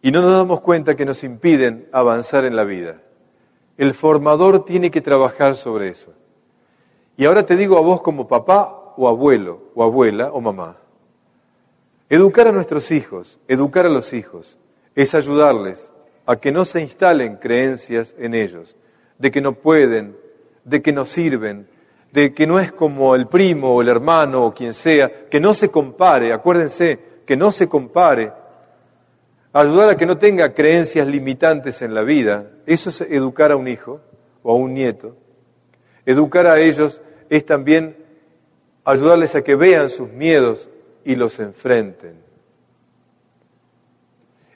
y 0.00 0.10
no 0.10 0.22
nos 0.22 0.32
damos 0.32 0.60
cuenta 0.60 0.96
que 0.96 1.04
nos 1.04 1.22
impiden 1.24 1.88
avanzar 1.92 2.44
en 2.44 2.56
la 2.56 2.64
vida. 2.64 3.02
El 3.76 3.94
formador 3.94 4.64
tiene 4.64 4.90
que 4.90 5.00
trabajar 5.00 5.56
sobre 5.56 5.88
eso. 5.90 6.12
Y 7.16 7.26
ahora 7.26 7.44
te 7.44 7.56
digo 7.56 7.76
a 7.76 7.80
vos 7.80 8.00
como 8.00 8.26
papá 8.26 8.94
o 8.96 9.08
abuelo 9.08 9.70
o 9.74 9.82
abuela 9.82 10.30
o 10.32 10.40
mamá. 10.40 10.78
Educar 12.10 12.48
a 12.48 12.52
nuestros 12.52 12.90
hijos, 12.90 13.38
educar 13.48 13.84
a 13.84 13.90
los 13.90 14.14
hijos, 14.14 14.56
es 14.94 15.14
ayudarles 15.14 15.92
a 16.24 16.36
que 16.36 16.50
no 16.52 16.64
se 16.64 16.80
instalen 16.80 17.36
creencias 17.36 18.14
en 18.18 18.34
ellos, 18.34 18.76
de 19.18 19.30
que 19.30 19.40
no 19.40 19.52
pueden, 19.52 20.16
de 20.64 20.80
que 20.80 20.92
no 20.92 21.04
sirven, 21.04 21.68
de 22.12 22.32
que 22.32 22.46
no 22.46 22.58
es 22.58 22.72
como 22.72 23.14
el 23.14 23.26
primo 23.26 23.74
o 23.74 23.82
el 23.82 23.88
hermano 23.88 24.46
o 24.46 24.54
quien 24.54 24.72
sea, 24.72 25.26
que 25.28 25.38
no 25.38 25.52
se 25.52 25.68
compare, 25.68 26.32
acuérdense, 26.32 26.98
que 27.26 27.36
no 27.36 27.52
se 27.52 27.68
compare, 27.68 28.32
ayudar 29.52 29.90
a 29.90 29.96
que 29.96 30.06
no 30.06 30.16
tenga 30.16 30.54
creencias 30.54 31.06
limitantes 31.06 31.82
en 31.82 31.94
la 31.94 32.02
vida, 32.02 32.50
eso 32.64 32.88
es 32.88 33.02
educar 33.02 33.52
a 33.52 33.56
un 33.56 33.68
hijo 33.68 34.00
o 34.42 34.52
a 34.52 34.56
un 34.56 34.72
nieto, 34.72 35.14
educar 36.06 36.46
a 36.46 36.58
ellos 36.58 37.02
es 37.28 37.44
también 37.44 37.96
ayudarles 38.84 39.34
a 39.34 39.42
que 39.42 39.54
vean 39.54 39.90
sus 39.90 40.10
miedos 40.10 40.70
y 41.08 41.16
los 41.16 41.40
enfrenten. 41.40 42.16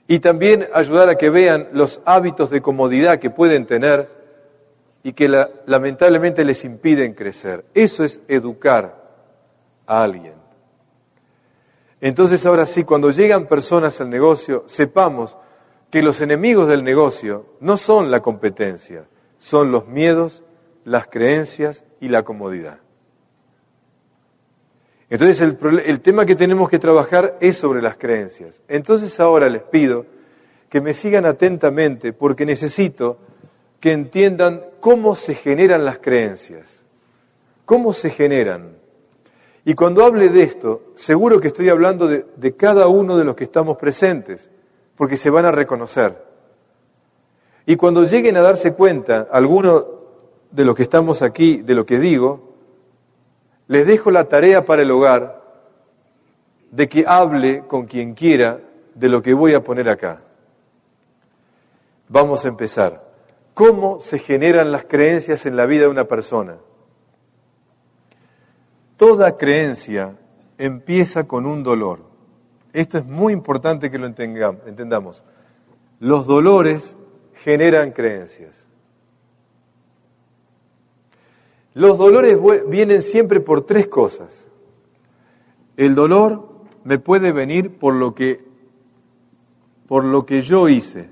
Y 0.07 0.18
también 0.18 0.68
ayudar 0.74 1.09
a 1.09 1.14
que 1.14 1.30
vean 1.30 1.68
los 1.72 2.03
hábitos 2.05 2.50
de 2.50 2.61
comodidad 2.61 3.18
que 3.18 3.30
pueden 3.30 3.64
tener 3.64 4.11
y 5.03 5.14
que 5.14 5.30
lamentablemente 5.64 6.44
les 6.44 6.62
impiden 6.66 7.14
crecer. 7.14 7.64
Eso 7.72 8.05
es 8.05 8.20
educar 8.28 9.03
a 9.86 10.03
alguien. 10.03 10.34
Entonces 12.03 12.44
ahora 12.44 12.66
sí, 12.66 12.84
cuando 12.84 13.11
llegan 13.11 13.46
personas 13.46 13.98
al 14.03 14.11
negocio, 14.11 14.64
sepamos 14.66 15.38
que 15.90 16.03
los 16.03 16.20
enemigos 16.20 16.68
del 16.68 16.84
negocio 16.84 17.46
no 17.61 17.78
son 17.78 18.11
la 18.11 18.20
competencia, 18.20 19.07
son 19.38 19.72
los 19.72 19.88
miedos 19.88 20.44
las 20.84 21.07
creencias 21.07 21.86
y 21.98 22.11
la 22.11 22.24
comodidad. 22.24 22.82
Entonces 25.12 25.42
el, 25.42 25.82
el, 25.84 26.00
tema 26.00 26.24
que 26.24 26.34
tenemos 26.34 26.70
que 26.70 26.78
trabajar 26.78 27.36
es 27.38 27.58
sobre 27.58 27.82
las 27.82 27.98
creencias. 27.98 28.62
Entonces 28.66 29.20
ahora 29.20 29.50
les 29.50 29.60
pido 29.60 30.06
que 30.70 30.80
me 30.80 30.94
sigan 30.94 31.26
atentamente 31.26 32.14
porque 32.14 32.46
necesito 32.46 33.18
que 33.78 33.92
entiendan 33.92 34.62
cómo 34.80 35.14
se 35.14 35.34
generan 35.34 35.84
las 35.84 35.98
creencias, 35.98 36.86
cómo 37.66 37.92
se 37.92 38.08
generan. 38.08 38.74
Y 39.66 39.74
cuando 39.74 40.02
hable 40.02 40.30
de 40.30 40.44
esto, 40.44 40.80
seguro 40.94 41.42
que 41.42 41.48
estoy 41.48 41.68
hablando 41.68 42.08
de, 42.08 42.24
de 42.36 42.56
cada 42.56 42.88
uno 42.88 43.18
de 43.18 43.24
los 43.24 43.36
que 43.36 43.44
estamos 43.44 43.76
presentes, 43.76 44.50
porque 44.96 45.18
se 45.18 45.28
van 45.28 45.44
a 45.44 45.52
reconocer. 45.52 46.24
Y 47.66 47.76
cuando 47.76 48.04
lleguen 48.04 48.38
a 48.38 48.40
darse 48.40 48.72
cuenta, 48.72 49.28
alguno 49.30 49.84
de 50.50 50.64
lo 50.64 50.74
que 50.74 50.84
estamos 50.84 51.20
aquí, 51.20 51.58
de 51.58 51.74
lo 51.74 51.84
que 51.84 51.98
digo, 51.98 52.51
les 53.73 53.87
dejo 53.87 54.11
la 54.11 54.25
tarea 54.25 54.66
para 54.66 54.83
el 54.83 54.91
hogar 54.91 55.41
de 56.70 56.91
que 56.91 57.07
hable 57.07 57.62
con 57.66 57.87
quien 57.87 58.12
quiera 58.12 58.61
de 58.95 59.09
lo 59.09 59.23
que 59.23 59.33
voy 59.33 59.55
a 59.55 59.64
poner 59.64 59.89
acá. 59.89 60.20
Vamos 62.07 62.45
a 62.45 62.49
empezar. 62.49 63.03
¿Cómo 63.55 63.99
se 63.99 64.18
generan 64.18 64.73
las 64.73 64.85
creencias 64.85 65.47
en 65.47 65.57
la 65.57 65.64
vida 65.64 65.85
de 65.85 65.89
una 65.89 66.05
persona? 66.05 66.59
Toda 68.99 69.39
creencia 69.39 70.18
empieza 70.59 71.25
con 71.25 71.47
un 71.47 71.62
dolor. 71.62 72.01
Esto 72.75 72.99
es 72.99 73.07
muy 73.07 73.33
importante 73.33 73.91
que 73.91 73.97
lo 73.97 74.05
entendamos. 74.05 75.25
Los 75.99 76.27
dolores 76.27 76.95
generan 77.37 77.93
creencias. 77.93 78.68
Los 81.75 81.97
dolores 81.97 82.39
vienen 82.68 83.03
siempre 83.03 83.41
por 83.41 83.62
tres 83.62 83.87
cosas. 83.87 84.49
El 85.77 85.95
dolor 85.95 86.49
me 86.85 86.99
puede 86.99 87.33
venir 87.33 87.79
por 87.79 87.95
lo 87.95 88.14
que 88.14 88.53
por 89.87 90.05
lo 90.05 90.25
que 90.25 90.41
yo 90.41 90.68
hice. 90.68 91.11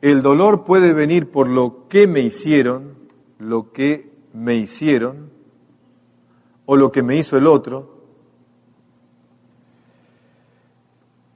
El 0.00 0.22
dolor 0.22 0.64
puede 0.64 0.92
venir 0.92 1.30
por 1.30 1.48
lo 1.48 1.88
que 1.88 2.06
me 2.06 2.20
hicieron, 2.20 2.94
lo 3.38 3.72
que 3.72 4.10
me 4.32 4.56
hicieron 4.56 5.30
o 6.66 6.76
lo 6.76 6.92
que 6.92 7.02
me 7.02 7.16
hizo 7.16 7.36
el 7.36 7.46
otro. 7.46 7.98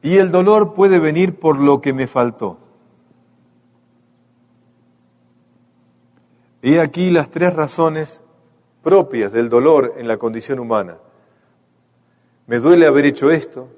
Y 0.02 0.16
el 0.18 0.30
dolor 0.30 0.74
puede 0.74 0.98
venir 0.98 1.38
por 1.38 1.58
lo 1.58 1.80
que 1.80 1.92
me 1.92 2.06
faltó. 2.06 2.58
He 6.62 6.80
aquí 6.80 7.10
las 7.10 7.28
tres 7.28 7.52
razones 7.54 8.20
propias 8.82 9.32
del 9.32 9.48
dolor 9.48 9.94
en 9.98 10.06
la 10.06 10.16
condición 10.16 10.60
humana. 10.60 10.96
Me 12.46 12.58
duele 12.58 12.86
haber 12.86 13.04
hecho 13.04 13.30
esto, 13.30 13.68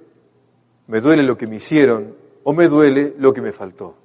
me 0.87 1.01
duele 1.01 1.23
lo 1.23 1.39
que 1.39 1.47
me 1.47 1.57
hicieron 1.57 2.15
o 2.43 2.53
me 2.53 2.69
duele 2.69 3.15
lo 3.19 3.33
que 3.33 3.41
me 3.41 3.53
faltó. 3.53 3.97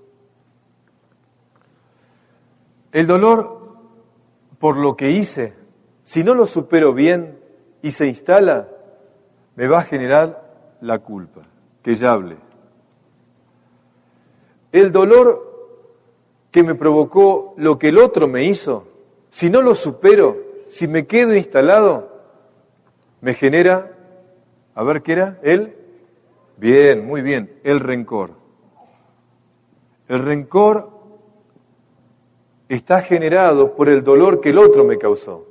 El 2.91 3.05
dolor 3.05 3.59
por 4.59 4.77
lo 4.77 4.95
que 4.95 5.11
hice, 5.11 5.53
si 6.03 6.23
no 6.23 6.34
lo 6.34 6.45
supero 6.47 6.93
bien 6.93 7.38
y 7.82 7.91
se 7.91 8.07
instala, 8.07 8.67
me 9.55 9.67
va 9.67 9.80
a 9.80 9.84
generar 9.84 10.77
la 10.82 10.99
culpa, 10.99 11.41
que 11.84 11.95
ya 11.95 12.13
hable. 12.13 12.38
El 14.71 14.91
dolor 14.91 15.48
que 16.51 16.63
me 16.63 16.75
provocó 16.75 17.53
lo 17.57 17.77
que 17.77 17.89
el 17.89 17.97
otro 17.97 18.27
me 18.27 18.43
hizo, 18.43 18.87
si 19.29 19.49
no 19.49 19.61
lo 19.61 19.75
supero, 19.75 20.37
si 20.69 20.87
me 20.87 21.05
quedo 21.05 21.35
instalado, 21.35 22.09
me 23.21 23.33
genera, 23.33 23.91
a 24.73 24.83
ver 24.83 25.01
qué 25.01 25.11
era, 25.13 25.39
el, 25.43 25.75
bien, 26.57 27.05
muy 27.05 27.21
bien, 27.21 27.59
el 27.63 27.79
rencor. 27.79 28.31
El 30.07 30.23
rencor 30.23 30.89
está 32.67 33.01
generado 33.01 33.75
por 33.75 33.89
el 33.89 34.03
dolor 34.03 34.41
que 34.41 34.49
el 34.49 34.57
otro 34.57 34.83
me 34.85 34.97
causó. 34.97 35.45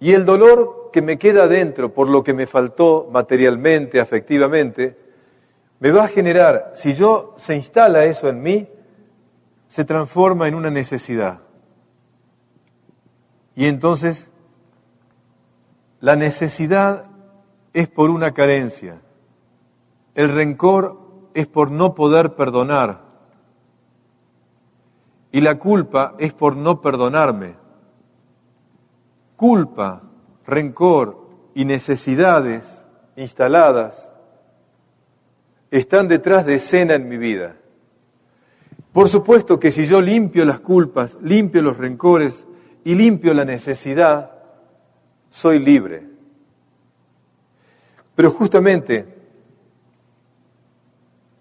Y 0.00 0.12
el 0.12 0.24
dolor 0.24 0.90
que 0.92 1.00
me 1.00 1.18
queda 1.18 1.48
dentro 1.48 1.94
por 1.94 2.08
lo 2.08 2.24
que 2.24 2.34
me 2.34 2.46
faltó 2.46 3.08
materialmente, 3.10 4.00
afectivamente, 4.00 4.96
me 5.82 5.90
va 5.90 6.04
a 6.04 6.08
generar, 6.08 6.70
si 6.76 6.92
yo 6.92 7.34
se 7.36 7.56
instala 7.56 8.04
eso 8.04 8.28
en 8.28 8.40
mí, 8.40 8.68
se 9.66 9.84
transforma 9.84 10.46
en 10.46 10.54
una 10.54 10.70
necesidad. 10.70 11.40
Y 13.56 13.66
entonces 13.66 14.30
la 15.98 16.14
necesidad 16.14 17.06
es 17.72 17.88
por 17.88 18.10
una 18.10 18.30
carencia. 18.30 19.00
El 20.14 20.28
rencor 20.28 21.00
es 21.34 21.48
por 21.48 21.72
no 21.72 21.96
poder 21.96 22.36
perdonar. 22.36 23.00
Y 25.32 25.40
la 25.40 25.58
culpa 25.58 26.14
es 26.20 26.32
por 26.32 26.54
no 26.56 26.80
perdonarme. 26.80 27.56
Culpa, 29.34 30.02
rencor 30.46 31.26
y 31.54 31.64
necesidades 31.64 32.86
instaladas 33.16 34.11
están 35.72 36.06
detrás 36.06 36.44
de 36.44 36.56
escena 36.56 36.94
en 36.94 37.08
mi 37.08 37.16
vida. 37.16 37.56
Por 38.92 39.08
supuesto 39.08 39.58
que 39.58 39.72
si 39.72 39.86
yo 39.86 40.02
limpio 40.02 40.44
las 40.44 40.60
culpas, 40.60 41.16
limpio 41.22 41.62
los 41.62 41.78
rencores 41.78 42.46
y 42.84 42.94
limpio 42.94 43.32
la 43.32 43.46
necesidad, 43.46 44.32
soy 45.30 45.58
libre. 45.58 46.06
Pero 48.14 48.30
justamente 48.30 49.06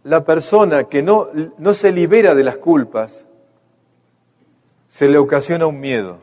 la 0.06 0.24
persona 0.24 0.86
que 0.86 1.04
no, 1.04 1.28
no 1.58 1.74
se 1.74 1.92
libera 1.92 2.34
de 2.34 2.46
las 2.46 2.56
culpas, 2.56 3.28
se 4.88 5.10
le 5.10 5.18
ocasiona 5.18 5.68
un 5.68 5.82
miedo. 5.82 6.20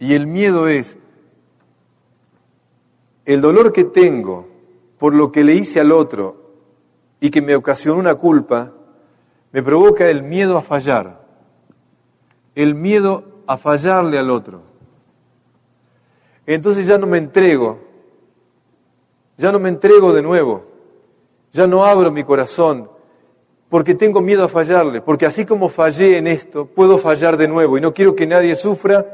Y 0.00 0.14
el 0.14 0.26
miedo 0.26 0.66
es 0.66 0.96
el 3.26 3.40
dolor 3.40 3.72
que 3.72 3.84
tengo 3.84 4.49
por 5.00 5.14
lo 5.14 5.32
que 5.32 5.42
le 5.42 5.54
hice 5.54 5.80
al 5.80 5.90
otro 5.90 6.52
y 7.18 7.30
que 7.30 7.42
me 7.42 7.56
ocasionó 7.56 7.98
una 7.98 8.14
culpa, 8.14 8.72
me 9.50 9.64
provoca 9.64 10.08
el 10.08 10.22
miedo 10.22 10.56
a 10.56 10.62
fallar, 10.62 11.26
el 12.54 12.76
miedo 12.76 13.42
a 13.48 13.58
fallarle 13.58 14.16
al 14.16 14.30
otro. 14.30 14.62
Entonces 16.46 16.86
ya 16.86 16.98
no 16.98 17.08
me 17.08 17.18
entrego, 17.18 17.80
ya 19.36 19.50
no 19.50 19.58
me 19.58 19.68
entrego 19.68 20.12
de 20.12 20.22
nuevo 20.22 20.70
ya 21.52 21.66
no 21.66 21.84
abro 21.84 22.10
mi 22.10 22.24
corazón 22.24 22.90
porque 23.68 23.94
tengo 23.94 24.20
miedo 24.20 24.44
a 24.44 24.48
fallarle, 24.48 25.00
porque 25.00 25.26
así 25.26 25.44
como 25.44 25.68
fallé 25.68 26.16
en 26.16 26.26
esto, 26.26 26.66
puedo 26.66 26.98
fallar 26.98 27.36
de 27.36 27.46
nuevo 27.46 27.78
y 27.78 27.80
no 27.80 27.94
quiero 27.94 28.16
que 28.16 28.26
nadie 28.26 28.56
sufra, 28.56 29.06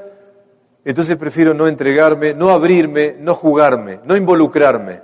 entonces 0.83 1.17
prefiero 1.19 1.53
no 1.53 1.69
entregarme, 1.69 2.33
no 2.33 2.49
abrirme, 2.49 3.17
no 3.19 3.35
jugarme, 3.35 4.01
no 4.05 4.17
involucrarme. 4.17 5.03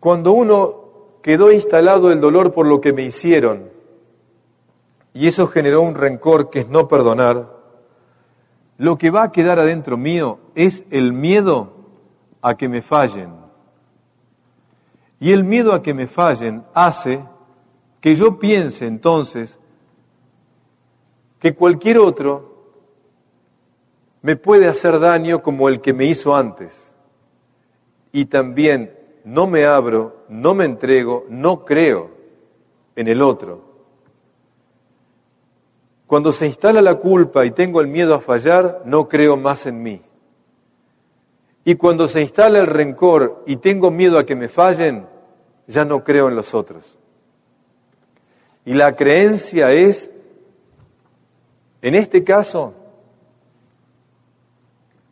Cuando 0.00 0.32
uno 0.32 0.88
quedó 1.22 1.50
instalado 1.52 2.12
el 2.12 2.20
dolor 2.20 2.52
por 2.52 2.66
lo 2.66 2.80
que 2.80 2.92
me 2.92 3.02
hicieron, 3.02 3.70
y 5.12 5.26
eso 5.26 5.48
generó 5.48 5.82
un 5.82 5.94
rencor 5.94 6.50
que 6.50 6.60
es 6.60 6.68
no 6.68 6.86
perdonar, 6.86 7.56
lo 8.76 8.96
que 8.96 9.10
va 9.10 9.24
a 9.24 9.32
quedar 9.32 9.58
adentro 9.58 9.96
mío 9.96 10.38
es 10.54 10.84
el 10.90 11.12
miedo 11.12 11.72
a 12.42 12.56
que 12.56 12.68
me 12.68 12.82
fallen. 12.82 13.34
Y 15.18 15.32
el 15.32 15.42
miedo 15.42 15.72
a 15.72 15.82
que 15.82 15.94
me 15.94 16.06
fallen 16.06 16.64
hace 16.74 17.24
que 18.00 18.14
yo 18.14 18.38
piense 18.38 18.86
entonces 18.86 19.58
que 21.40 21.54
cualquier 21.54 21.98
otro 21.98 22.48
me 24.22 24.36
puede 24.36 24.68
hacer 24.68 25.00
daño 25.00 25.42
como 25.42 25.68
el 25.68 25.80
que 25.80 25.92
me 25.92 26.04
hizo 26.04 26.36
antes. 26.36 26.92
Y 28.12 28.26
también 28.26 28.97
no 29.28 29.46
me 29.46 29.66
abro, 29.66 30.24
no 30.30 30.54
me 30.54 30.64
entrego, 30.64 31.26
no 31.28 31.66
creo 31.66 32.10
en 32.96 33.08
el 33.08 33.20
otro. 33.20 33.62
Cuando 36.06 36.32
se 36.32 36.46
instala 36.46 36.80
la 36.80 36.94
culpa 36.94 37.44
y 37.44 37.50
tengo 37.50 37.82
el 37.82 37.88
miedo 37.88 38.14
a 38.14 38.22
fallar, 38.22 38.80
no 38.86 39.06
creo 39.06 39.36
más 39.36 39.66
en 39.66 39.82
mí. 39.82 40.00
Y 41.62 41.74
cuando 41.74 42.08
se 42.08 42.22
instala 42.22 42.58
el 42.58 42.66
rencor 42.66 43.44
y 43.46 43.56
tengo 43.56 43.90
miedo 43.90 44.18
a 44.18 44.24
que 44.24 44.34
me 44.34 44.48
fallen, 44.48 45.06
ya 45.66 45.84
no 45.84 46.02
creo 46.04 46.28
en 46.28 46.34
los 46.34 46.54
otros. 46.54 46.96
Y 48.64 48.72
la 48.72 48.96
creencia 48.96 49.72
es, 49.72 50.10
en 51.82 51.94
este 51.94 52.24
caso, 52.24 52.72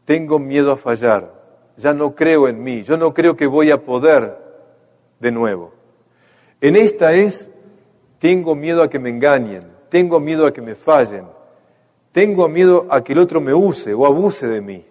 tengo 0.06 0.38
miedo 0.38 0.72
a 0.72 0.78
fallar, 0.78 1.35
ya 1.76 1.92
no 1.92 2.14
creo 2.14 2.48
en 2.48 2.62
mí, 2.62 2.82
yo 2.82 2.96
no 2.96 3.12
creo 3.12 3.36
que 3.36 3.46
voy 3.46 3.70
a 3.70 3.84
poder 3.84 4.36
de 5.20 5.30
nuevo. 5.30 5.72
En 6.60 6.76
esta 6.76 7.12
es, 7.12 7.48
tengo 8.18 8.54
miedo 8.54 8.82
a 8.82 8.90
que 8.90 8.98
me 8.98 9.10
engañen, 9.10 9.64
tengo 9.88 10.20
miedo 10.20 10.46
a 10.46 10.52
que 10.52 10.62
me 10.62 10.74
fallen, 10.74 11.26
tengo 12.12 12.48
miedo 12.48 12.86
a 12.90 13.04
que 13.04 13.12
el 13.12 13.18
otro 13.18 13.40
me 13.40 13.52
use 13.52 13.92
o 13.92 14.06
abuse 14.06 14.46
de 14.46 14.60
mí. 14.60 14.86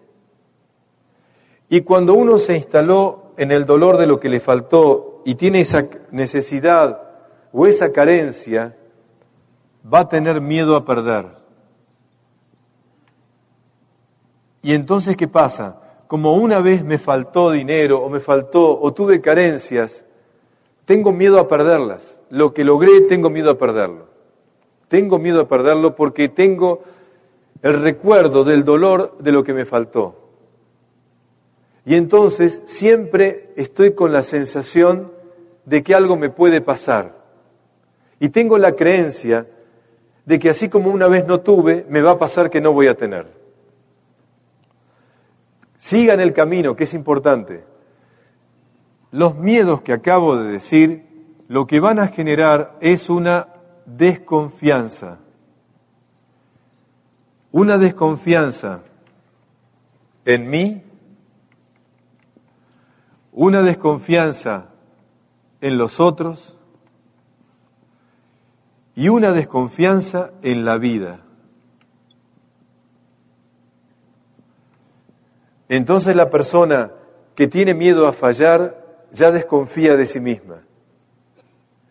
Y 1.70 1.82
cuando 1.82 2.14
uno 2.14 2.38
se 2.38 2.56
instaló 2.56 3.34
en 3.38 3.52
el 3.52 3.66
dolor 3.66 3.98
de 3.98 4.06
lo 4.06 4.20
que 4.20 4.30
le 4.30 4.40
faltó 4.40 5.24
y 5.26 5.36
tiene 5.36 5.62
esa 5.62 5.88
necesidad 6.12 7.02
o 7.52 7.66
esa 7.66 7.92
carencia, 7.92 8.78
va 9.92 10.02
a 10.02 10.10
tener 10.10 10.42
miedo 10.42 10.76
a 10.76 10.86
perder. 10.86 11.26
Y 14.62 14.74
entonces, 14.74 15.16
¿qué 15.16 15.28
pasa? 15.28 15.82
Como 16.08 16.36
una 16.36 16.60
vez 16.60 16.84
me 16.84 16.98
faltó 16.98 17.52
dinero 17.52 18.00
o 18.00 18.10
me 18.10 18.20
faltó 18.20 18.80
o 18.80 18.94
tuve 18.94 19.22
carencias, 19.22 20.06
tengo 20.86 21.12
miedo 21.12 21.40
a 21.40 21.48
perderlas. 21.48 22.20
Lo 22.30 22.54
que 22.54 22.64
logré, 22.64 23.02
tengo 23.02 23.30
miedo 23.30 23.52
a 23.52 23.58
perderlo. 23.58 24.08
Tengo 24.88 25.18
miedo 25.18 25.42
a 25.42 25.48
perderlo 25.48 25.96
porque 25.96 26.30
tengo 26.30 26.84
el 27.62 27.82
recuerdo 27.82 28.44
del 28.44 28.64
dolor 28.64 29.18
de 29.20 29.32
lo 29.32 29.44
que 29.44 29.54
me 29.54 29.66
faltó. 29.66 30.16
Y 31.86 31.96
entonces 31.96 32.62
siempre 32.66 33.52
estoy 33.56 33.94
con 33.94 34.12
la 34.12 34.24
sensación 34.24 35.12
de 35.66 35.84
que 35.84 35.96
algo 35.96 36.16
me 36.18 36.30
puede 36.30 36.62
pasar. 36.62 37.16
Y 38.20 38.30
tengo 38.30 38.58
la 38.58 38.74
creencia 38.76 39.48
de 40.26 40.40
que 40.40 40.50
así 40.50 40.70
como 40.70 40.90
una 40.90 41.08
vez 41.08 41.26
no 41.26 41.42
tuve, 41.42 41.86
me 41.90 42.02
va 42.02 42.12
a 42.12 42.20
pasar 42.20 42.50
que 42.50 42.62
no 42.62 42.74
voy 42.74 42.88
a 42.88 42.96
tener. 42.96 43.28
Sigan 45.78 46.20
el 46.20 46.34
camino, 46.34 46.76
que 46.76 46.86
es 46.86 46.94
importante. 46.94 47.64
Los 49.12 49.36
miedos 49.36 49.82
que 49.82 49.94
acabo 49.94 50.38
de 50.38 50.52
decir, 50.52 51.06
lo 51.48 51.68
que 51.68 51.80
van 51.80 52.00
a 52.00 52.08
generar 52.08 52.78
es 52.82 53.10
una 53.10 53.48
desconfianza. 53.86 55.20
Una 57.52 57.78
desconfianza 57.78 58.82
en 60.26 60.50
mí 60.50 60.86
una 63.36 63.62
desconfianza 63.64 64.70
en 65.60 65.78
los 65.78 66.00
otros 66.00 66.56
y 68.96 69.10
una 69.10 69.34
desconfianza 69.34 70.32
en 70.42 70.64
la 70.64 70.78
vida. 70.78 71.25
Entonces 75.70 76.16
la 76.16 76.30
persona 76.30 76.92
que 77.36 77.48
tiene 77.48 77.74
miedo 77.74 78.08
a 78.08 78.14
fallar 78.14 78.84
ya 79.12 79.32
desconfía 79.32 79.96
de 79.96 80.06
sí 80.06 80.20
misma. 80.20 80.64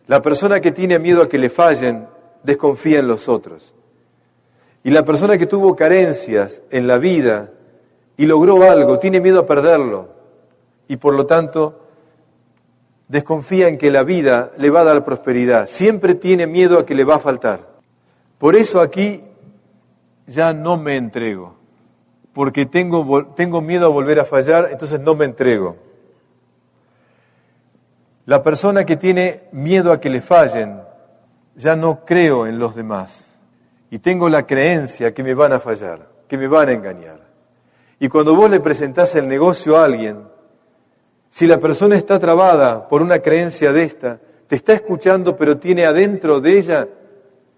La 0.07 0.23
persona 0.23 0.61
que 0.61 0.73
tiene 0.73 0.99
miedo 0.99 1.23
a 1.23 1.29
que 1.29 1.39
le 1.39 1.51
fallen 1.51 2.07
desconfía 2.43 2.99
en 2.99 3.09
los 3.09 3.29
otros. 3.29 3.75
Y 4.83 4.91
la 4.91 5.05
persona 5.05 5.39
que 5.39 5.47
tuvo 5.47 5.75
carencias 5.75 6.61
en 6.71 6.87
la 6.87 6.99
vida 6.99 7.51
y 8.17 8.27
logró 8.27 8.63
algo, 8.71 8.99
tiene 8.99 9.21
miedo 9.21 9.41
a 9.41 9.47
perderlo 9.47 10.09
y 10.87 10.97
por 10.97 11.15
lo 11.15 11.27
tanto 11.27 11.81
desconfía 13.09 13.69
en 13.69 13.79
que 13.79 13.91
la 13.91 14.03
vida 14.03 14.53
le 14.57 14.71
va 14.71 14.81
a 14.81 14.85
dar 14.85 15.05
prosperidad. 15.05 15.67
Siempre 15.69 16.15
tiene 16.15 16.47
miedo 16.47 16.79
a 16.79 16.87
que 16.87 16.95
le 16.95 17.05
va 17.05 17.17
a 17.17 17.21
faltar. 17.21 17.67
Por 18.39 18.57
eso 18.57 18.81
aquí 18.81 19.23
ya 20.27 20.53
no 20.53 20.77
me 20.77 20.97
entrego, 20.97 21.57
porque 22.35 22.67
tengo, 22.67 23.27
tengo 23.37 23.63
miedo 23.63 23.87
a 23.87 23.89
volver 23.89 24.21
a 24.21 24.25
fallar, 24.25 24.69
entonces 24.71 25.01
no 25.01 25.15
me 25.15 25.25
entrego. 25.25 25.77
La 28.27 28.43
persona 28.43 28.85
que 28.85 28.97
tiene 28.97 29.45
miedo 29.53 29.93
a 29.93 30.01
que 30.01 30.11
le 30.11 30.21
fallen, 30.21 30.83
ya 31.55 31.77
no 31.77 32.05
creo 32.05 32.47
en 32.47 32.59
los 32.59 32.75
demás 32.75 33.35
y 33.91 34.01
tengo 34.01 34.29
la 34.29 34.45
creencia 34.45 35.15
que 35.15 35.23
me 35.23 35.35
van 35.35 35.53
a 35.53 35.61
fallar, 35.61 36.09
que 36.27 36.37
me 36.37 36.49
van 36.49 36.69
a 36.69 36.73
engañar. 36.73 37.21
Y 38.01 38.09
cuando 38.09 38.35
vos 38.35 38.51
le 38.51 38.59
presentás 38.59 39.15
el 39.15 39.29
negocio 39.29 39.77
a 39.77 39.85
alguien, 39.85 40.25
si 41.31 41.47
la 41.47 41.61
persona 41.61 41.97
está 41.97 42.19
trabada 42.19 42.89
por 42.89 43.03
una 43.03 43.21
creencia 43.21 43.73
de 43.73 43.85
esta, 43.85 44.19
te 44.49 44.57
está 44.57 44.73
escuchando, 44.73 45.37
pero 45.37 45.59
tiene 45.59 45.87
adentro 45.87 46.41
de 46.41 46.59
ella, 46.59 46.89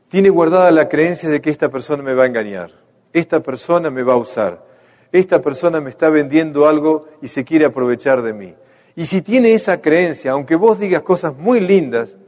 tiene 0.09 0.29
guardada 0.29 0.70
la 0.70 0.89
creencia 0.91 1.31
de 1.31 1.41
que 1.41 1.49
esta 1.49 1.70
persona 1.70 2.03
me 2.03 2.12
va 2.12 2.24
a 2.24 2.27
engañar. 2.27 2.70
Esta 3.19 3.43
persona 3.43 3.91
me 3.91 4.03
va 4.03 4.12
a 4.12 4.19
usar, 4.19 4.62
esta 5.11 5.41
persona 5.41 5.81
me 5.81 5.89
está 5.89 6.11
vendiendo 6.11 6.69
algo 6.69 7.07
y 7.23 7.29
se 7.29 7.45
quiere 7.45 7.64
aprovechar 7.64 8.21
de 8.21 8.35
mí. 8.35 8.55
Y 8.95 9.07
si 9.07 9.23
tiene 9.23 9.55
esa 9.55 9.81
creencia, 9.81 10.33
aunque 10.33 10.55
vos 10.55 10.79
digas 10.79 11.01
cosas 11.01 11.35
muy 11.35 11.61
lindas, 11.61 12.19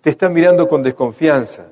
te 0.00 0.10
está 0.10 0.28
mirando 0.28 0.68
con 0.68 0.84
desconfianza. 0.84 1.66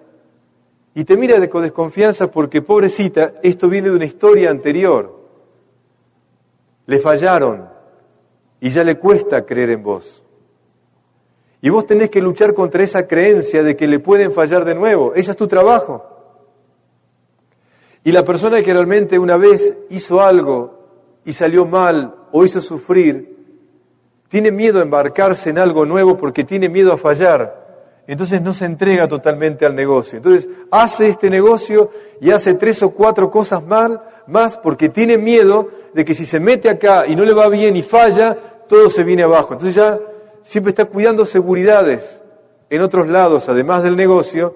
Y 0.95 1.05
te 1.05 1.17
mira 1.17 1.47
con 1.49 1.63
desconfianza 1.63 2.29
porque, 2.29 2.63
pobrecita, 2.63 3.35
esto 3.43 3.69
viene 3.69 3.91
de 3.91 3.97
una 3.97 4.05
historia 4.07 4.51
anterior. 4.51 5.15
Le 6.87 6.99
fallaron 6.99 7.69
y 8.59 8.71
ya 8.71 8.83
le 8.83 8.97
cuesta 8.97 9.47
creer 9.47 9.71
en 9.71 9.83
vos. 9.85 10.23
Y 11.61 11.69
vos 11.69 11.87
tenés 11.87 12.11
que 12.11 12.21
luchar 12.21 12.55
contra 12.55 12.83
esa 12.83 13.07
creencia 13.07 13.63
de 13.63 13.77
que 13.77 13.87
le 13.87 14.01
pueden 14.01 14.33
fallar 14.33 14.65
de 14.65 14.75
nuevo. 14.75 15.15
Ese 15.15 15.31
es 15.33 15.37
tu 15.37 15.47
trabajo. 15.47 16.16
Y 18.07 18.13
la 18.13 18.25
persona 18.25 18.63
que 18.63 18.73
realmente 18.73 19.19
una 19.19 19.37
vez 19.37 19.79
hizo 19.91 20.21
algo 20.21 20.79
y 21.25 21.33
salió 21.33 21.67
mal 21.67 22.15
o 22.31 22.45
hizo 22.45 22.61
sufrir, 22.61 23.37
tiene 24.29 24.53
miedo 24.53 24.79
a 24.79 24.83
embarcarse 24.83 25.51
en 25.51 25.59
algo 25.59 25.85
nuevo 25.85 26.17
porque 26.17 26.45
tiene 26.45 26.69
miedo 26.69 26.93
a 26.93 26.99
fallar. 26.99 27.67
Entonces 28.07 28.41
no 28.41 28.55
se 28.55 28.65
entrega 28.65 29.09
totalmente 29.09 29.67
al 29.67 29.75
negocio. 29.75 30.19
Entonces 30.19 30.49
hace 30.71 31.09
este 31.09 31.29
negocio 31.29 31.91
y 32.21 32.31
hace 32.31 32.55
tres 32.55 32.81
o 32.85 32.91
cuatro 32.91 33.29
cosas 33.29 33.67
mal, 33.67 34.01
más 34.29 34.57
porque 34.57 34.89
tiene 34.89 35.19
miedo 35.19 35.69
de 35.93 36.05
que 36.05 36.15
si 36.15 36.27
se 36.27 36.39
mete 36.39 36.69
acá 36.69 37.09
y 37.09 37.17
no 37.17 37.25
le 37.25 37.35
va 37.35 37.49
bien 37.49 37.75
y 37.75 37.83
falla, 37.83 38.39
todo 38.69 38.89
se 38.89 39.03
viene 39.03 39.25
abajo. 39.25 39.55
Entonces 39.55 39.75
ya 39.75 39.99
siempre 40.43 40.71
está 40.71 40.85
cuidando 40.85 41.27
seguridades 41.27 42.23
en 42.71 42.83
otros 42.83 43.09
lados, 43.09 43.49
además 43.49 43.83
del 43.83 43.97
negocio, 43.97 44.55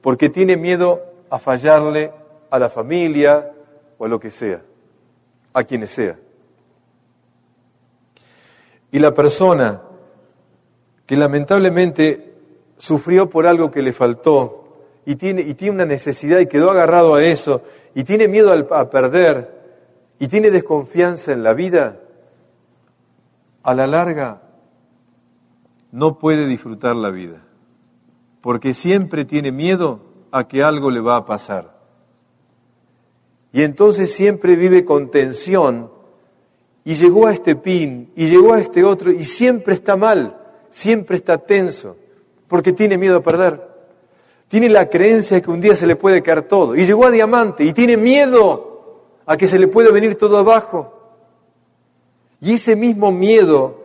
porque 0.00 0.28
tiene 0.28 0.56
miedo 0.56 1.02
a 1.28 1.40
fallarle 1.40 2.12
a 2.54 2.58
la 2.60 2.70
familia 2.70 3.50
o 3.98 4.04
a 4.04 4.08
lo 4.08 4.20
que 4.20 4.30
sea, 4.30 4.62
a 5.54 5.64
quienes 5.64 5.90
sea. 5.90 6.16
Y 8.92 9.00
la 9.00 9.12
persona 9.12 9.82
que 11.04 11.16
lamentablemente 11.16 12.32
sufrió 12.78 13.28
por 13.28 13.48
algo 13.48 13.72
que 13.72 13.82
le 13.82 13.92
faltó 13.92 14.86
y 15.04 15.16
tiene, 15.16 15.42
y 15.42 15.54
tiene 15.54 15.74
una 15.74 15.84
necesidad 15.84 16.38
y 16.38 16.46
quedó 16.46 16.70
agarrado 16.70 17.16
a 17.16 17.24
eso 17.24 17.62
y 17.92 18.04
tiene 18.04 18.28
miedo 18.28 18.52
a 18.52 18.88
perder 18.88 19.50
y 20.20 20.28
tiene 20.28 20.52
desconfianza 20.52 21.32
en 21.32 21.42
la 21.42 21.54
vida, 21.54 22.02
a 23.64 23.74
la 23.74 23.88
larga 23.88 24.42
no 25.90 26.20
puede 26.20 26.46
disfrutar 26.46 26.94
la 26.94 27.10
vida, 27.10 27.42
porque 28.40 28.74
siempre 28.74 29.24
tiene 29.24 29.50
miedo 29.50 30.02
a 30.30 30.46
que 30.46 30.62
algo 30.62 30.92
le 30.92 31.00
va 31.00 31.16
a 31.16 31.26
pasar. 31.26 31.73
Y 33.54 33.62
entonces 33.62 34.12
siempre 34.12 34.56
vive 34.56 34.84
con 34.84 35.12
tensión 35.12 35.88
y 36.84 36.94
llegó 36.94 37.28
a 37.28 37.32
este 37.32 37.54
pin 37.54 38.10
y 38.16 38.26
llegó 38.26 38.52
a 38.52 38.60
este 38.60 38.82
otro 38.82 39.12
y 39.12 39.22
siempre 39.22 39.74
está 39.74 39.96
mal, 39.96 40.36
siempre 40.70 41.16
está 41.16 41.38
tenso, 41.38 41.96
porque 42.48 42.72
tiene 42.72 42.98
miedo 42.98 43.18
a 43.18 43.22
perder. 43.22 43.62
Tiene 44.48 44.68
la 44.68 44.90
creencia 44.90 45.36
de 45.36 45.42
que 45.42 45.52
un 45.52 45.60
día 45.60 45.76
se 45.76 45.86
le 45.86 45.94
puede 45.94 46.20
caer 46.20 46.42
todo. 46.42 46.74
Y 46.74 46.84
llegó 46.84 47.06
a 47.06 47.12
diamante 47.12 47.64
y 47.64 47.72
tiene 47.72 47.96
miedo 47.96 49.04
a 49.24 49.36
que 49.36 49.46
se 49.46 49.60
le 49.60 49.68
pueda 49.68 49.92
venir 49.92 50.16
todo 50.16 50.36
abajo. 50.38 51.14
Y 52.40 52.54
ese 52.54 52.74
mismo 52.74 53.12
miedo 53.12 53.84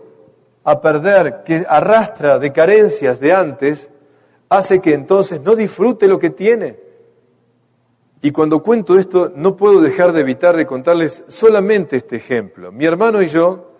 a 0.63 0.81
perder 0.81 1.43
que 1.45 1.63
arrastra 1.69 2.39
de 2.39 2.51
carencias 2.51 3.19
de 3.19 3.33
antes, 3.33 3.91
hace 4.49 4.79
que 4.79 4.95
entonces 4.95 5.39
no 5.41 5.55
disfrute 5.55 6.07
lo 6.07 6.17
que 6.17 6.31
tiene 6.31 6.88
y 8.21 8.31
cuando 8.31 8.61
cuento 8.61 8.97
esto, 8.97 9.31
no 9.35 9.55
puedo 9.55 9.81
dejar 9.81 10.11
de 10.11 10.21
evitar 10.21 10.57
de 10.57 10.65
contarles 10.65 11.23
solamente 11.29 11.95
este 11.95 12.17
ejemplo. 12.17 12.71
Mi 12.71 12.85
hermano 12.85 13.21
y 13.21 13.27
yo 13.27 13.71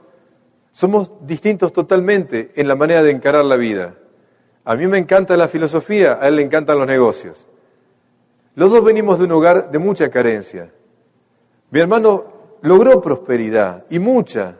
somos 0.72 1.12
distintos 1.22 1.74
totalmente 1.74 2.52
en 2.56 2.68
la 2.68 2.76
manera 2.76 3.04
de 3.04 3.12
encarar 3.12 3.44
la 3.44 3.58
vida. 3.58 3.96
A 4.64 4.76
mí 4.76 4.88
me 4.88 4.98
encanta 4.98 5.36
la 5.36 5.50
filosofía, 5.50 6.20
a 6.22 6.28
él 6.30 6.38
le 6.38 6.44
encantan 6.44 6.78
los 6.78 6.88
negocios. 6.88 7.48
Los 8.56 8.72
dos 8.72 8.84
venimos 8.84 9.20
de 9.20 9.26
un 9.26 9.32
hogar 9.34 9.72
de 9.72 9.80
mucha 9.80 10.10
carencia. 10.10 10.72
Mi 11.72 11.80
hermano 11.80 12.26
logró 12.62 13.02
prosperidad, 13.02 13.86
y 13.90 14.00
mucha, 14.00 14.56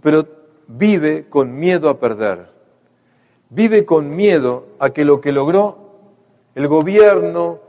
pero 0.00 0.26
vive 0.68 1.26
con 1.28 1.58
miedo 1.58 1.88
a 1.88 1.98
perder. 1.98 2.50
Vive 3.50 3.84
con 3.84 4.14
miedo 4.14 4.66
a 4.78 4.90
que 4.90 5.04
lo 5.04 5.20
que 5.20 5.32
logró 5.32 5.78
el 6.54 6.68
gobierno, 6.68 7.60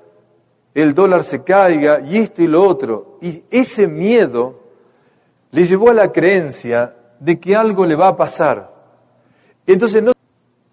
el 0.80 0.94
dólar 0.94 1.24
se 1.24 1.44
caiga 1.44 2.02
y 2.02 2.18
esto 2.18 2.42
y 2.42 2.48
lo 2.48 2.64
otro. 2.64 3.18
Y 3.22 3.44
ese 3.50 3.88
miedo 3.88 4.60
le 5.52 5.66
llevó 5.66 5.90
a 5.90 5.94
la 5.94 6.12
creencia 6.12 6.96
de 7.20 7.40
que 7.40 7.56
algo 7.56 7.86
le 7.86 7.96
va 7.96 8.10
a 8.10 8.18
pasar. 8.18 8.72
Entonces, 9.66 10.02
no, 10.02 10.14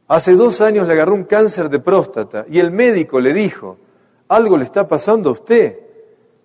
hace 0.08 0.32
dos 0.32 0.60
años 0.60 0.86
le 0.86 0.92
agarró 0.92 1.14
un 1.14 1.24
cáncer 1.24 1.68
de 1.68 1.80
próstata 1.80 2.44
y 2.48 2.58
el 2.58 2.70
médico 2.70 3.20
le 3.20 3.32
dijo, 3.32 3.78
algo 4.28 4.56
le 4.56 4.64
está 4.64 4.86
pasando 4.86 5.30
a 5.30 5.32
usted, 5.32 5.78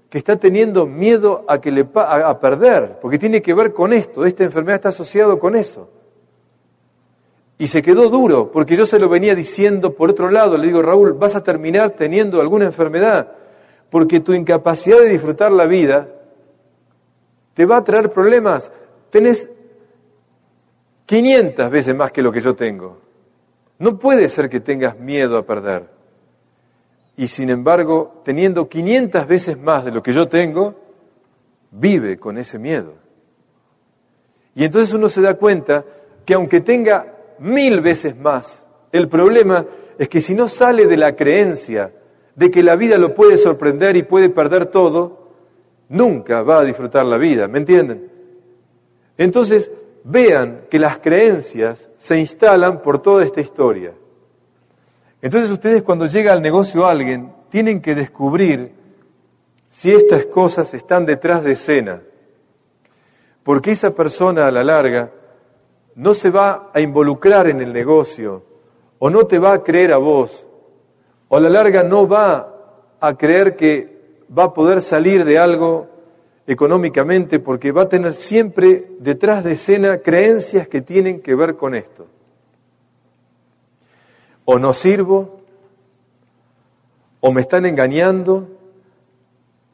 que 0.10 0.18
está 0.18 0.36
teniendo 0.36 0.86
miedo 0.86 1.46
a, 1.48 1.62
que 1.62 1.72
le, 1.72 1.88
a 1.96 2.40
perder, 2.40 3.00
porque 3.00 3.18
tiene 3.18 3.42
que 3.42 3.54
ver 3.54 3.74
con 3.74 3.94
esto, 3.94 4.26
esta 4.26 4.44
enfermedad 4.44 4.76
está 4.76 4.90
asociado 4.90 5.40
con 5.40 5.56
eso. 5.56 5.90
Y 7.58 7.68
se 7.68 7.82
quedó 7.82 8.10
duro, 8.10 8.52
porque 8.52 8.76
yo 8.76 8.86
se 8.86 8.98
lo 8.98 9.08
venía 9.08 9.36
diciendo 9.36 9.94
por 9.94 10.10
otro 10.10 10.32
lado, 10.32 10.58
le 10.58 10.68
digo, 10.68 10.82
Raúl, 10.82 11.14
vas 11.14 11.36
a 11.36 11.44
terminar 11.44 11.92
teniendo 11.92 12.42
alguna 12.42 12.66
enfermedad 12.66 13.36
porque 13.92 14.22
tu 14.22 14.34
incapacidad 14.34 15.00
de 15.00 15.10
disfrutar 15.10 15.52
la 15.52 15.66
vida 15.66 16.08
te 17.54 17.66
va 17.66 17.78
a 17.78 17.84
traer 17.84 18.10
problemas. 18.10 18.72
Tenés 19.12 19.48
500 21.06 21.70
veces 21.70 21.94
más 21.94 22.12
que 22.12 22.22
lo 22.22 22.32
que 22.32 22.40
yo 22.40 22.56
tengo. 22.56 23.00
No 23.80 24.00
puede 24.00 24.30
ser 24.30 24.50
que 24.50 24.62
tengas 24.62 24.98
miedo 24.98 25.38
a 25.38 25.46
perder. 25.46 25.90
Y 27.18 27.28
sin 27.28 27.50
embargo, 27.50 28.22
teniendo 28.24 28.70
500 28.70 29.28
veces 29.28 29.58
más 29.58 29.84
de 29.84 29.92
lo 29.92 30.02
que 30.02 30.14
yo 30.14 30.30
tengo, 30.30 30.74
vive 31.72 32.18
con 32.18 32.38
ese 32.38 32.58
miedo. 32.58 32.94
Y 34.56 34.64
entonces 34.64 34.94
uno 34.94 35.10
se 35.10 35.22
da 35.22 35.34
cuenta 35.34 35.84
que 36.26 36.34
aunque 36.34 36.62
tenga 36.62 37.14
mil 37.40 37.82
veces 37.82 38.16
más, 38.16 38.64
el 38.94 39.10
problema 39.10 39.66
es 39.98 40.08
que 40.08 40.22
si 40.22 40.34
no 40.34 40.48
sale 40.48 40.88
de 40.88 40.96
la 40.96 41.14
creencia 41.14 41.92
de 42.36 42.52
que 42.52 42.64
la 42.64 42.76
vida 42.76 42.98
lo 42.98 43.14
puede 43.14 43.38
sorprender 43.38 43.96
y 43.96 44.04
puede 44.04 44.30
perder 44.30 44.68
todo, 44.68 45.30
nunca 45.90 46.44
va 46.44 46.60
a 46.60 46.64
disfrutar 46.64 47.06
la 47.06 47.18
vida, 47.18 47.48
¿me 47.48 47.60
entienden? 47.60 48.10
Entonces, 49.18 49.72
vean 50.04 50.66
que 50.70 50.80
las 50.80 51.00
creencias 51.00 51.90
se 51.98 52.20
instalan 52.20 52.82
por 52.82 53.00
toda 53.00 53.24
esta 53.24 53.42
historia. 53.42 53.94
Entonces 55.22 55.52
ustedes 55.52 55.84
cuando 55.84 56.08
llega 56.08 56.34
al 56.34 56.42
negocio 56.42 56.88
alguien, 56.88 57.32
tienen 57.50 57.82
que 57.82 57.94
descubrir 57.94 58.72
si 59.70 59.92
estas 59.92 60.26
cosas 60.26 60.74
están 60.74 61.06
detrás 61.06 61.44
de 61.44 61.52
escena. 61.52 62.02
Porque 63.44 63.72
esa 63.72 63.94
persona 63.94 64.48
a 64.48 64.52
la 64.52 64.64
larga 64.64 65.12
no 65.96 66.14
se 66.14 66.30
va 66.30 66.72
a 66.74 66.80
involucrar 66.82 67.48
en 67.48 67.62
el 67.62 67.72
negocio 67.72 68.44
o 69.00 69.10
no 69.10 69.26
te 69.26 69.40
va 69.40 69.54
a 69.54 69.64
creer 69.64 69.94
a 69.94 69.98
vos 69.98 70.46
o 71.34 71.38
a 71.38 71.40
la 71.40 71.50
larga 71.50 71.82
no 71.82 72.10
va 72.10 72.54
a 73.00 73.18
creer 73.18 73.56
que 73.56 74.26
va 74.38 74.44
a 74.44 74.54
poder 74.54 74.82
salir 74.82 75.24
de 75.24 75.40
algo 75.40 75.88
económicamente 76.46 77.40
porque 77.40 77.72
va 77.72 77.84
a 77.84 77.90
tener 77.90 78.12
siempre 78.12 78.92
detrás 79.00 79.42
de 79.42 79.54
escena 79.54 80.00
creencias 80.00 80.68
que 80.68 80.82
tienen 80.82 81.22
que 81.22 81.34
ver 81.34 81.56
con 81.56 81.74
esto. 81.74 82.06
O 84.44 84.60
no 84.60 84.74
sirvo, 84.74 85.40
o 87.22 87.32
me 87.32 87.40
están 87.40 87.66
engañando. 87.66 88.50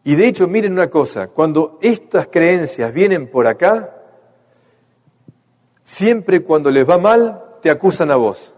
Y 0.03 0.13
de 0.13 0.27
hecho, 0.27 0.47
miren 0.47 0.73
una 0.73 0.91
cosa, 0.91 1.29
cuando 1.29 1.79
estas 1.81 2.27
creencias 2.27 2.93
vienen 2.93 3.31
por 3.31 3.47
acá, 3.47 3.95
siempre 5.83 6.43
cuando 6.43 6.69
les 6.69 6.87
va 6.87 6.99
mal, 6.99 7.43
te 7.63 7.71
acusan 7.71 8.11
a 8.11 8.15
vos. 8.15 8.53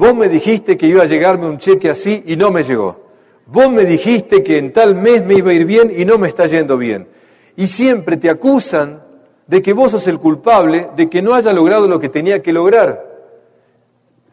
Vos 0.00 0.14
me 0.14 0.30
dijiste 0.30 0.78
que 0.78 0.86
iba 0.86 1.02
a 1.02 1.06
llegarme 1.06 1.46
un 1.46 1.58
cheque 1.58 1.90
así 1.90 2.22
y 2.24 2.34
no 2.34 2.50
me 2.50 2.62
llegó. 2.62 3.04
Vos 3.44 3.70
me 3.70 3.84
dijiste 3.84 4.42
que 4.42 4.56
en 4.56 4.72
tal 4.72 4.94
mes 4.94 5.26
me 5.26 5.34
iba 5.34 5.50
a 5.50 5.52
ir 5.52 5.66
bien 5.66 5.92
y 5.94 6.06
no 6.06 6.16
me 6.16 6.26
está 6.26 6.46
yendo 6.46 6.78
bien. 6.78 7.06
Y 7.54 7.66
siempre 7.66 8.16
te 8.16 8.30
acusan 8.30 9.02
de 9.46 9.60
que 9.60 9.74
vos 9.74 9.90
sos 9.90 10.08
el 10.08 10.18
culpable 10.18 10.88
de 10.96 11.10
que 11.10 11.20
no 11.20 11.34
haya 11.34 11.52
logrado 11.52 11.86
lo 11.86 12.00
que 12.00 12.08
tenía 12.08 12.40
que 12.40 12.50
lograr. 12.50 13.04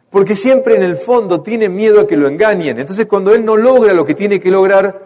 Porque 0.08 0.36
siempre 0.36 0.74
en 0.74 0.84
el 0.84 0.96
fondo 0.96 1.42
tiene 1.42 1.68
miedo 1.68 2.00
a 2.00 2.06
que 2.06 2.16
lo 2.16 2.28
engañen. 2.28 2.78
Entonces 2.78 3.04
cuando 3.04 3.34
él 3.34 3.44
no 3.44 3.54
logra 3.54 3.92
lo 3.92 4.06
que 4.06 4.14
tiene 4.14 4.40
que 4.40 4.50
lograr, 4.50 5.02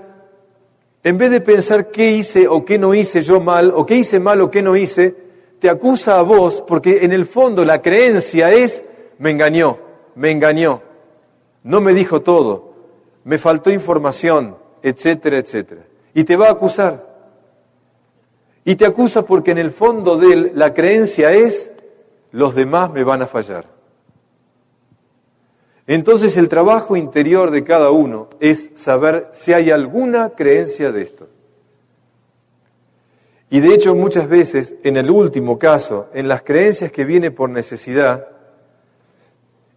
en 1.03 1.19
vez 1.19 1.33
de 1.33 1.41
pensar 1.41 1.91
qué 1.91 2.13
hice 2.13 2.47
o 2.47 2.65
qué 2.65 2.79
no 2.79 2.95
hice 2.95 3.23
yo 3.23 3.41
mal, 3.41 3.73
o 3.75 3.85
qué 3.85 3.97
hice 3.97 4.21
mal 4.21 4.41
o 4.41 4.49
qué 4.49 4.63
no 4.63 4.77
hice, 4.77 5.13
te 5.59 5.69
acusa 5.69 6.21
a 6.21 6.23
vos 6.23 6.63
porque 6.65 7.05
en 7.05 7.11
el 7.11 7.27
fondo 7.27 7.65
la 7.65 7.83
creencia 7.83 8.53
es, 8.53 8.81
me 9.19 9.33
engañó 9.33 9.91
me 10.15 10.31
engañó, 10.31 10.83
no 11.63 11.81
me 11.81 11.95
dijo 11.95 12.23
todo, 12.23 12.73
me 13.25 13.39
faltó 13.39 13.71
información, 13.71 14.57
etcétera, 14.83 15.39
etcétera. 15.39 15.83
Y 16.15 16.25
te 16.25 16.37
va 16.37 16.49
a 16.49 16.53
acusar. 16.53 17.13
Y 18.65 18.77
te 18.77 18.87
acusa 18.87 19.25
porque 19.25 19.51
en 19.51 19.59
el 19.59 19.71
fondo 19.71 20.17
de 20.17 20.33
él 20.33 20.53
la 20.55 20.73
creencia 20.75 21.33
es, 21.33 21.73
los 22.31 22.55
demás 22.55 22.93
me 22.93 23.05
van 23.05 23.23
a 23.23 23.27
fallar. 23.27 23.67
Entonces 25.87 26.37
el 26.37 26.49
trabajo 26.49 26.97
interior 26.97 27.51
de 27.51 27.65
cada 27.65 27.91
uno 27.91 28.29
es 28.41 28.71
saber 28.75 29.31
si 29.33 29.53
hay 29.53 29.71
alguna 29.71 30.31
creencia 30.31 30.93
de 30.93 31.03
esto. 31.03 31.29
Y 33.51 33.61
de 33.61 33.75
hecho 33.75 33.95
muchas 33.95 34.29
veces, 34.29 34.77
en 34.83 34.97
el 34.97 35.11
último 35.11 35.59
caso, 35.59 36.09
en 36.15 36.29
las 36.29 36.43
creencias 36.43 36.91
que 36.91 37.05
viene 37.05 37.31
por 37.31 37.51
necesidad, 37.51 38.29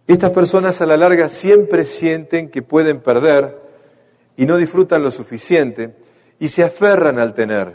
estas 0.06 0.30
personas 0.30 0.80
a 0.80 0.86
la 0.86 0.96
larga 0.96 1.28
siempre 1.28 1.84
sienten 1.84 2.48
que 2.48 2.62
pueden 2.62 3.00
perder 3.00 3.58
y 4.36 4.46
no 4.46 4.56
disfrutan 4.56 5.02
lo 5.02 5.10
suficiente 5.10 5.94
y 6.38 6.48
se 6.48 6.62
aferran 6.62 7.18
al 7.18 7.34
tener. 7.34 7.74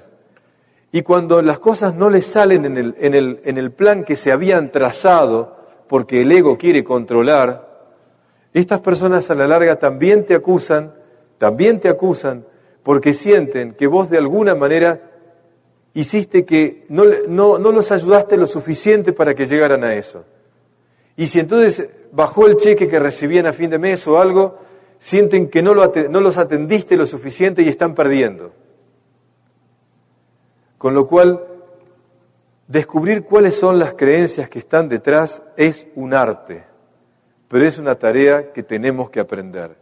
Y 0.94 1.02
cuando 1.02 1.42
las 1.42 1.60
cosas 1.60 1.96
no 1.96 2.10
les 2.10 2.26
salen 2.26 2.66
en 2.66 2.78
el, 2.78 2.96
en 3.00 3.14
el, 3.16 3.42
en 3.44 3.58
el 3.58 3.72
plan 3.72 4.04
que 4.04 4.16
se 4.16 4.32
habían 4.32 4.72
trazado, 4.72 5.58
porque 5.88 6.22
el 6.22 6.32
ego 6.32 6.58
quiere 6.58 6.84
controlar, 6.84 7.70
estas 8.54 8.82
personas 8.82 9.30
a 9.30 9.36
la 9.36 9.48
larga 9.48 9.78
también 9.78 10.26
te 10.26 10.36
acusan, 10.36 10.94
también 11.38 11.80
te 11.80 11.90
acusan, 11.90 12.46
porque 12.84 13.14
sienten 13.14 13.74
que 13.74 13.88
vos 13.88 14.10
de 14.10 14.18
alguna 14.18 14.56
manera 14.56 15.02
hiciste 15.94 16.46
que 16.46 16.86
no, 16.90 17.04
no, 17.28 17.60
no 17.60 17.72
los 17.72 17.92
ayudaste 17.92 18.38
lo 18.38 18.48
suficiente 18.48 19.14
para 19.14 19.36
que 19.36 19.46
llegaran 19.46 19.84
a 19.84 19.96
eso. 19.96 20.24
Y 21.16 21.28
si 21.28 21.40
entonces 21.40 21.90
bajó 22.12 22.48
el 22.48 22.58
cheque 22.58 22.88
que 22.88 23.00
recibían 23.00 23.46
a 23.46 23.54
fin 23.54 23.70
de 23.70 23.80
mes 23.80 24.06
o 24.08 24.20
algo, 24.20 24.60
sienten 25.00 25.50
que 25.50 25.62
no, 25.62 25.74
no 25.74 26.22
los 26.22 26.38
atendiste 26.38 26.98
lo 26.98 27.06
suficiente 27.06 27.64
y 27.64 27.70
están 27.70 27.96
perdiendo. 27.96 28.54
Con 30.78 30.94
lo 30.94 31.08
cual, 31.08 31.46
descubrir 32.68 33.24
cuáles 33.24 33.56
son 33.56 33.80
las 33.80 33.94
creencias 33.94 34.50
que 34.50 34.60
están 34.60 34.90
detrás 34.90 35.42
es 35.58 35.88
un 35.96 36.14
arte, 36.14 36.64
pero 37.48 37.66
es 37.66 37.78
una 37.78 37.96
tarea 37.96 38.52
que 38.54 38.64
tenemos 38.64 39.10
que 39.10 39.20
aprender. 39.20 39.76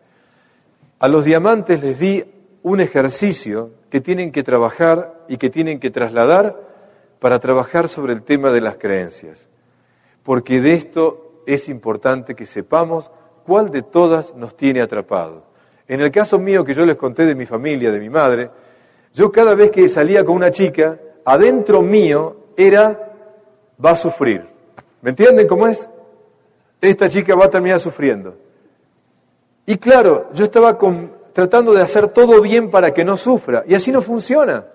A 0.99 1.07
los 1.07 1.23
diamantes 1.23 1.81
les 1.81 1.99
di 1.99 2.23
un 2.63 2.81
ejercicio 2.81 3.71
que 3.89 4.01
tienen 4.01 4.31
que 4.31 4.43
trabajar 4.43 5.23
y 5.27 5.37
que 5.37 5.49
tienen 5.49 5.79
que 5.79 5.91
trasladar 5.91 6.61
para 7.19 7.39
trabajar 7.39 7.89
sobre 7.89 8.13
el 8.13 8.23
tema 8.23 8.51
de 8.51 8.61
las 8.61 8.75
creencias, 8.75 9.47
porque 10.23 10.61
de 10.61 10.73
esto 10.73 11.28
es 11.53 11.67
importante 11.67 12.35
que 12.35 12.45
sepamos 12.45 13.09
cuál 13.43 13.71
de 13.71 13.81
todas 13.81 14.35
nos 14.35 14.55
tiene 14.55 14.81
atrapado. 14.81 15.43
En 15.87 15.99
el 15.99 16.11
caso 16.11 16.37
mío 16.37 16.63
que 16.63 16.75
yo 16.75 16.85
les 16.85 16.95
conté 16.95 17.25
de 17.25 17.33
mi 17.33 17.47
familia, 17.47 17.91
de 17.91 17.99
mi 17.99 18.09
madre, 18.09 18.51
yo 19.15 19.31
cada 19.31 19.55
vez 19.55 19.71
que 19.71 19.87
salía 19.89 20.23
con 20.23 20.35
una 20.35 20.51
chica, 20.51 20.99
adentro 21.25 21.81
mío 21.81 22.51
era, 22.55 23.13
va 23.83 23.91
a 23.91 23.95
sufrir. 23.95 24.45
¿Me 25.01 25.09
entienden 25.09 25.47
cómo 25.47 25.65
es? 25.65 25.89
Esta 26.79 27.09
chica 27.09 27.33
va 27.33 27.45
a 27.45 27.49
terminar 27.49 27.79
sufriendo. 27.79 28.37
Y 29.65 29.77
claro, 29.77 30.29
yo 30.33 30.45
estaba 30.45 30.77
tratando 31.33 31.73
de 31.73 31.81
hacer 31.81 32.09
todo 32.09 32.41
bien 32.41 32.69
para 32.69 32.93
que 32.93 33.03
no 33.03 33.17
sufra. 33.17 33.63
Y 33.67 33.73
así 33.73 33.91
no 33.91 34.03
funciona. 34.03 34.67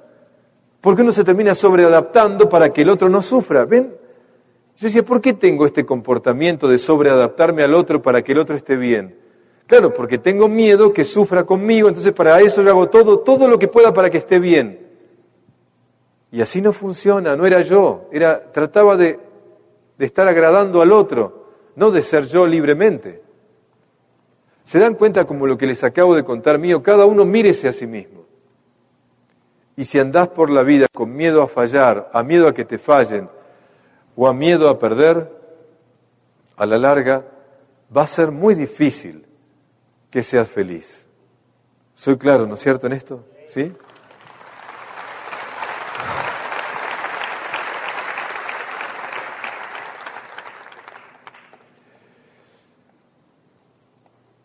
Porque 0.81 1.03
uno 1.03 1.13
se 1.13 1.23
termina 1.23 1.55
sobreadaptando 1.55 2.49
para 2.49 2.73
que 2.73 2.83
el 2.83 2.91
otro 2.91 3.09
no 3.09 3.23
sufra. 3.23 3.65
¿Ven? 3.65 4.04
Yo 4.77 4.89
decía, 4.89 5.05
¿por 5.05 5.21
qué 5.21 5.35
tengo 5.35 5.67
este 5.67 5.87
comportamiento 5.87 6.69
de 6.69 6.79
sobreadaptarme 6.79 7.63
al 7.63 7.75
otro 7.75 8.03
para 8.03 8.23
que 8.23 8.33
el 8.33 8.39
otro 8.39 8.57
esté 8.57 8.77
bien? 8.77 9.17
Claro, 9.67 9.95
porque 9.95 10.19
tengo 10.19 10.49
miedo 10.49 10.93
que 10.93 11.05
sufra 11.05 11.45
conmigo, 11.45 11.89
entonces 11.89 12.13
para 12.13 12.41
eso 12.41 12.63
yo 12.63 12.71
hago 12.71 12.89
todo, 12.89 13.21
todo 13.21 13.49
lo 13.49 13.59
que 13.59 13.69
pueda 13.69 13.93
para 13.95 14.11
que 14.11 14.19
esté 14.19 14.39
bien. 14.39 14.81
Y 16.31 16.43
así 16.43 16.61
no 16.61 16.73
funciona, 16.73 17.37
no 17.37 17.47
era 17.47 17.63
yo, 17.63 18.09
era, 18.11 18.51
trataba 18.51 18.97
de, 18.97 19.21
de 19.97 20.07
estar 20.07 20.27
agradando 20.27 20.83
al 20.83 20.93
otro, 20.93 21.47
no 21.77 21.91
de 21.91 22.03
ser 22.03 22.27
yo 22.27 22.47
libremente. 22.47 23.23
¿Se 24.65 24.79
dan 24.79 24.95
cuenta 24.95 25.25
como 25.25 25.47
lo 25.47 25.57
que 25.57 25.67
les 25.67 25.85
acabo 25.85 26.15
de 26.15 26.25
contar 26.25 26.59
mío? 26.59 26.83
Cada 26.83 27.05
uno 27.07 27.25
mírese 27.25 27.69
a 27.69 27.73
sí 27.73 27.87
mismo. 27.87 28.25
Y 29.77 29.85
si 29.85 29.99
andás 29.99 30.29
por 30.29 30.51
la 30.51 30.63
vida 30.63 30.87
con 30.93 31.15
miedo 31.15 31.43
a 31.43 31.49
fallar, 31.49 32.11
a 32.13 32.23
miedo 32.23 32.49
a 32.49 32.55
que 32.55 32.65
te 32.65 32.79
fallen, 32.79 33.29
o 34.17 34.29
a 34.29 34.35
miedo 34.35 34.69
a 34.69 34.79
perder, 34.79 35.31
a 36.57 36.67
la 36.67 36.79
larga 36.79 37.25
va 37.95 38.03
a 38.03 38.07
ser 38.07 38.31
muy 38.31 38.55
difícil 38.55 39.27
que 40.11 40.23
seas 40.23 40.49
feliz. 40.49 41.07
Soy 41.95 42.17
claro, 42.17 42.47
¿no 42.47 42.55
es 42.55 42.61
cierto 42.61 42.87
en 42.87 42.93
esto? 42.93 43.25
¿Sí? 43.47 43.73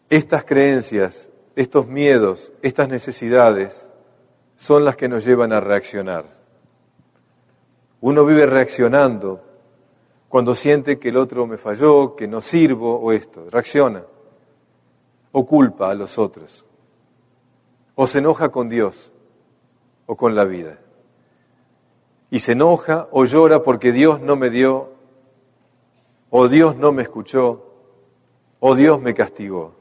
Estas 0.10 0.44
creencias, 0.44 1.30
estos 1.56 1.86
miedos, 1.86 2.52
estas 2.64 2.90
necesidades 2.90 3.92
son 4.58 4.84
las 4.84 4.96
que 4.96 5.08
nos 5.08 5.24
llevan 5.24 5.54
a 5.54 5.60
reaccionar. 5.60 6.26
Uno 8.02 8.26
vive 8.26 8.48
reaccionando 8.48 9.49
cuando 10.30 10.54
siente 10.54 11.00
que 11.00 11.10
el 11.10 11.18
otro 11.18 11.48
me 11.48 11.58
falló, 11.58 12.16
que 12.16 12.28
no 12.28 12.40
sirvo 12.40 13.00
o 13.00 13.12
esto. 13.12 13.46
Reacciona 13.50 14.04
o 15.32 15.46
culpa 15.46 15.92
a 15.92 15.96
los 15.96 16.18
otros, 16.18 16.66
o 17.96 18.08
se 18.08 18.20
enoja 18.20 18.50
con 18.50 18.70
Dios 18.70 19.12
o 20.06 20.16
con 20.16 20.36
la 20.36 20.46
vida. 20.46 20.80
Y 22.32 22.40
se 22.40 22.54
enoja 22.54 23.08
o 23.12 23.26
llora 23.26 23.64
porque 23.64 23.92
Dios 23.92 24.22
no 24.22 24.36
me 24.36 24.50
dio, 24.50 24.92
o 26.30 26.48
Dios 26.48 26.76
no 26.76 26.92
me 26.92 27.04
escuchó, 27.04 27.66
o 28.60 28.76
Dios 28.76 29.02
me 29.02 29.14
castigó. 29.14 29.74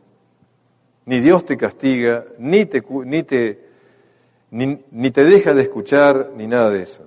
Ni 1.05 1.21
Dios 1.21 1.45
te 1.45 1.57
castiga, 1.57 2.27
ni 2.39 2.67
te, 2.67 2.85
ni 3.05 3.23
te, 3.23 3.69
ni, 4.51 4.85
ni 4.91 5.11
te 5.11 5.25
deja 5.25 5.55
de 5.55 5.63
escuchar, 5.63 6.33
ni 6.37 6.47
nada 6.47 6.71
de 6.71 6.83
eso. 6.83 7.05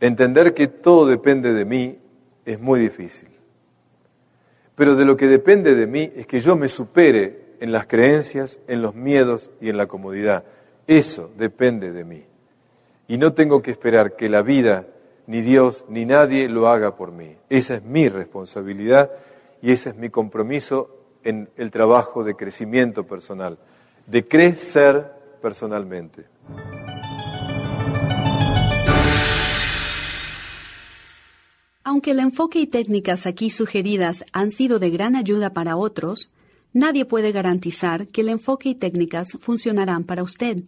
Entender 0.00 0.54
que 0.54 0.68
todo 0.68 1.06
depende 1.06 1.52
de 1.52 1.64
mí 1.64 1.98
es 2.44 2.60
muy 2.60 2.80
difícil. 2.80 3.28
Pero 4.74 4.94
de 4.94 5.04
lo 5.04 5.16
que 5.16 5.26
depende 5.26 5.74
de 5.74 5.86
mí 5.86 6.12
es 6.14 6.26
que 6.26 6.40
yo 6.40 6.56
me 6.56 6.68
supere 6.68 7.56
en 7.60 7.72
las 7.72 7.86
creencias, 7.86 8.60
en 8.68 8.80
los 8.80 8.94
miedos 8.94 9.50
y 9.60 9.68
en 9.68 9.76
la 9.76 9.86
comodidad. 9.86 10.44
Eso 10.86 11.30
depende 11.36 11.90
de 11.92 12.04
mí. 12.04 12.24
Y 13.08 13.18
no 13.18 13.32
tengo 13.32 13.60
que 13.60 13.72
esperar 13.72 14.14
que 14.14 14.28
la 14.28 14.42
vida, 14.42 14.86
ni 15.26 15.40
Dios, 15.40 15.84
ni 15.88 16.04
nadie 16.04 16.48
lo 16.48 16.68
haga 16.68 16.94
por 16.94 17.10
mí. 17.10 17.36
Esa 17.48 17.74
es 17.76 17.82
mi 17.82 18.08
responsabilidad 18.08 19.10
y 19.60 19.72
ese 19.72 19.90
es 19.90 19.96
mi 19.96 20.10
compromiso 20.10 20.94
en 21.24 21.48
el 21.56 21.70
trabajo 21.70 22.22
de 22.22 22.36
crecimiento 22.36 23.04
personal, 23.04 23.58
de 24.06 24.28
crecer 24.28 25.12
personalmente. 25.42 26.26
Aunque 31.88 32.10
el 32.10 32.18
enfoque 32.18 32.60
y 32.60 32.66
técnicas 32.66 33.26
aquí 33.26 33.48
sugeridas 33.48 34.22
han 34.34 34.50
sido 34.50 34.78
de 34.78 34.90
gran 34.90 35.16
ayuda 35.16 35.54
para 35.54 35.78
otros, 35.78 36.28
nadie 36.74 37.06
puede 37.06 37.32
garantizar 37.32 38.08
que 38.08 38.20
el 38.20 38.28
enfoque 38.28 38.68
y 38.68 38.74
técnicas 38.74 39.38
funcionarán 39.40 40.04
para 40.04 40.22
usted. 40.22 40.64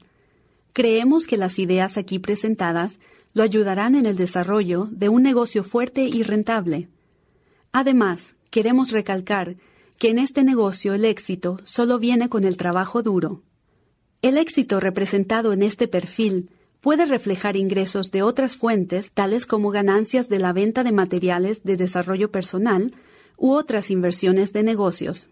Creemos 0.72 1.26
que 1.26 1.36
las 1.36 1.58
ideas 1.58 1.98
aquí 1.98 2.18
presentadas 2.18 3.00
lo 3.34 3.42
ayudarán 3.42 3.96
en 3.96 4.06
el 4.06 4.16
desarrollo 4.16 4.88
de 4.90 5.10
un 5.10 5.22
negocio 5.22 5.62
fuerte 5.62 6.04
y 6.04 6.22
rentable. 6.22 6.88
Además, 7.70 8.34
queremos 8.48 8.90
recalcar 8.90 9.56
que 9.98 10.08
en 10.08 10.18
este 10.18 10.42
negocio 10.42 10.94
el 10.94 11.04
éxito 11.04 11.58
solo 11.64 11.98
viene 11.98 12.30
con 12.30 12.44
el 12.44 12.56
trabajo 12.56 13.02
duro. 13.02 13.42
El 14.22 14.38
éxito 14.38 14.80
representado 14.80 15.52
en 15.52 15.64
este 15.64 15.86
perfil 15.86 16.48
puede 16.80 17.06
reflejar 17.06 17.56
ingresos 17.56 18.10
de 18.10 18.22
otras 18.22 18.56
fuentes, 18.56 19.10
tales 19.10 19.46
como 19.46 19.70
ganancias 19.70 20.28
de 20.28 20.38
la 20.38 20.52
venta 20.52 20.84
de 20.84 20.92
materiales 20.92 21.62
de 21.62 21.76
desarrollo 21.76 22.30
personal 22.30 22.90
u 23.38 23.52
otras 23.52 23.90
inversiones 23.90 24.52
de 24.52 24.62
negocios. 24.62 25.29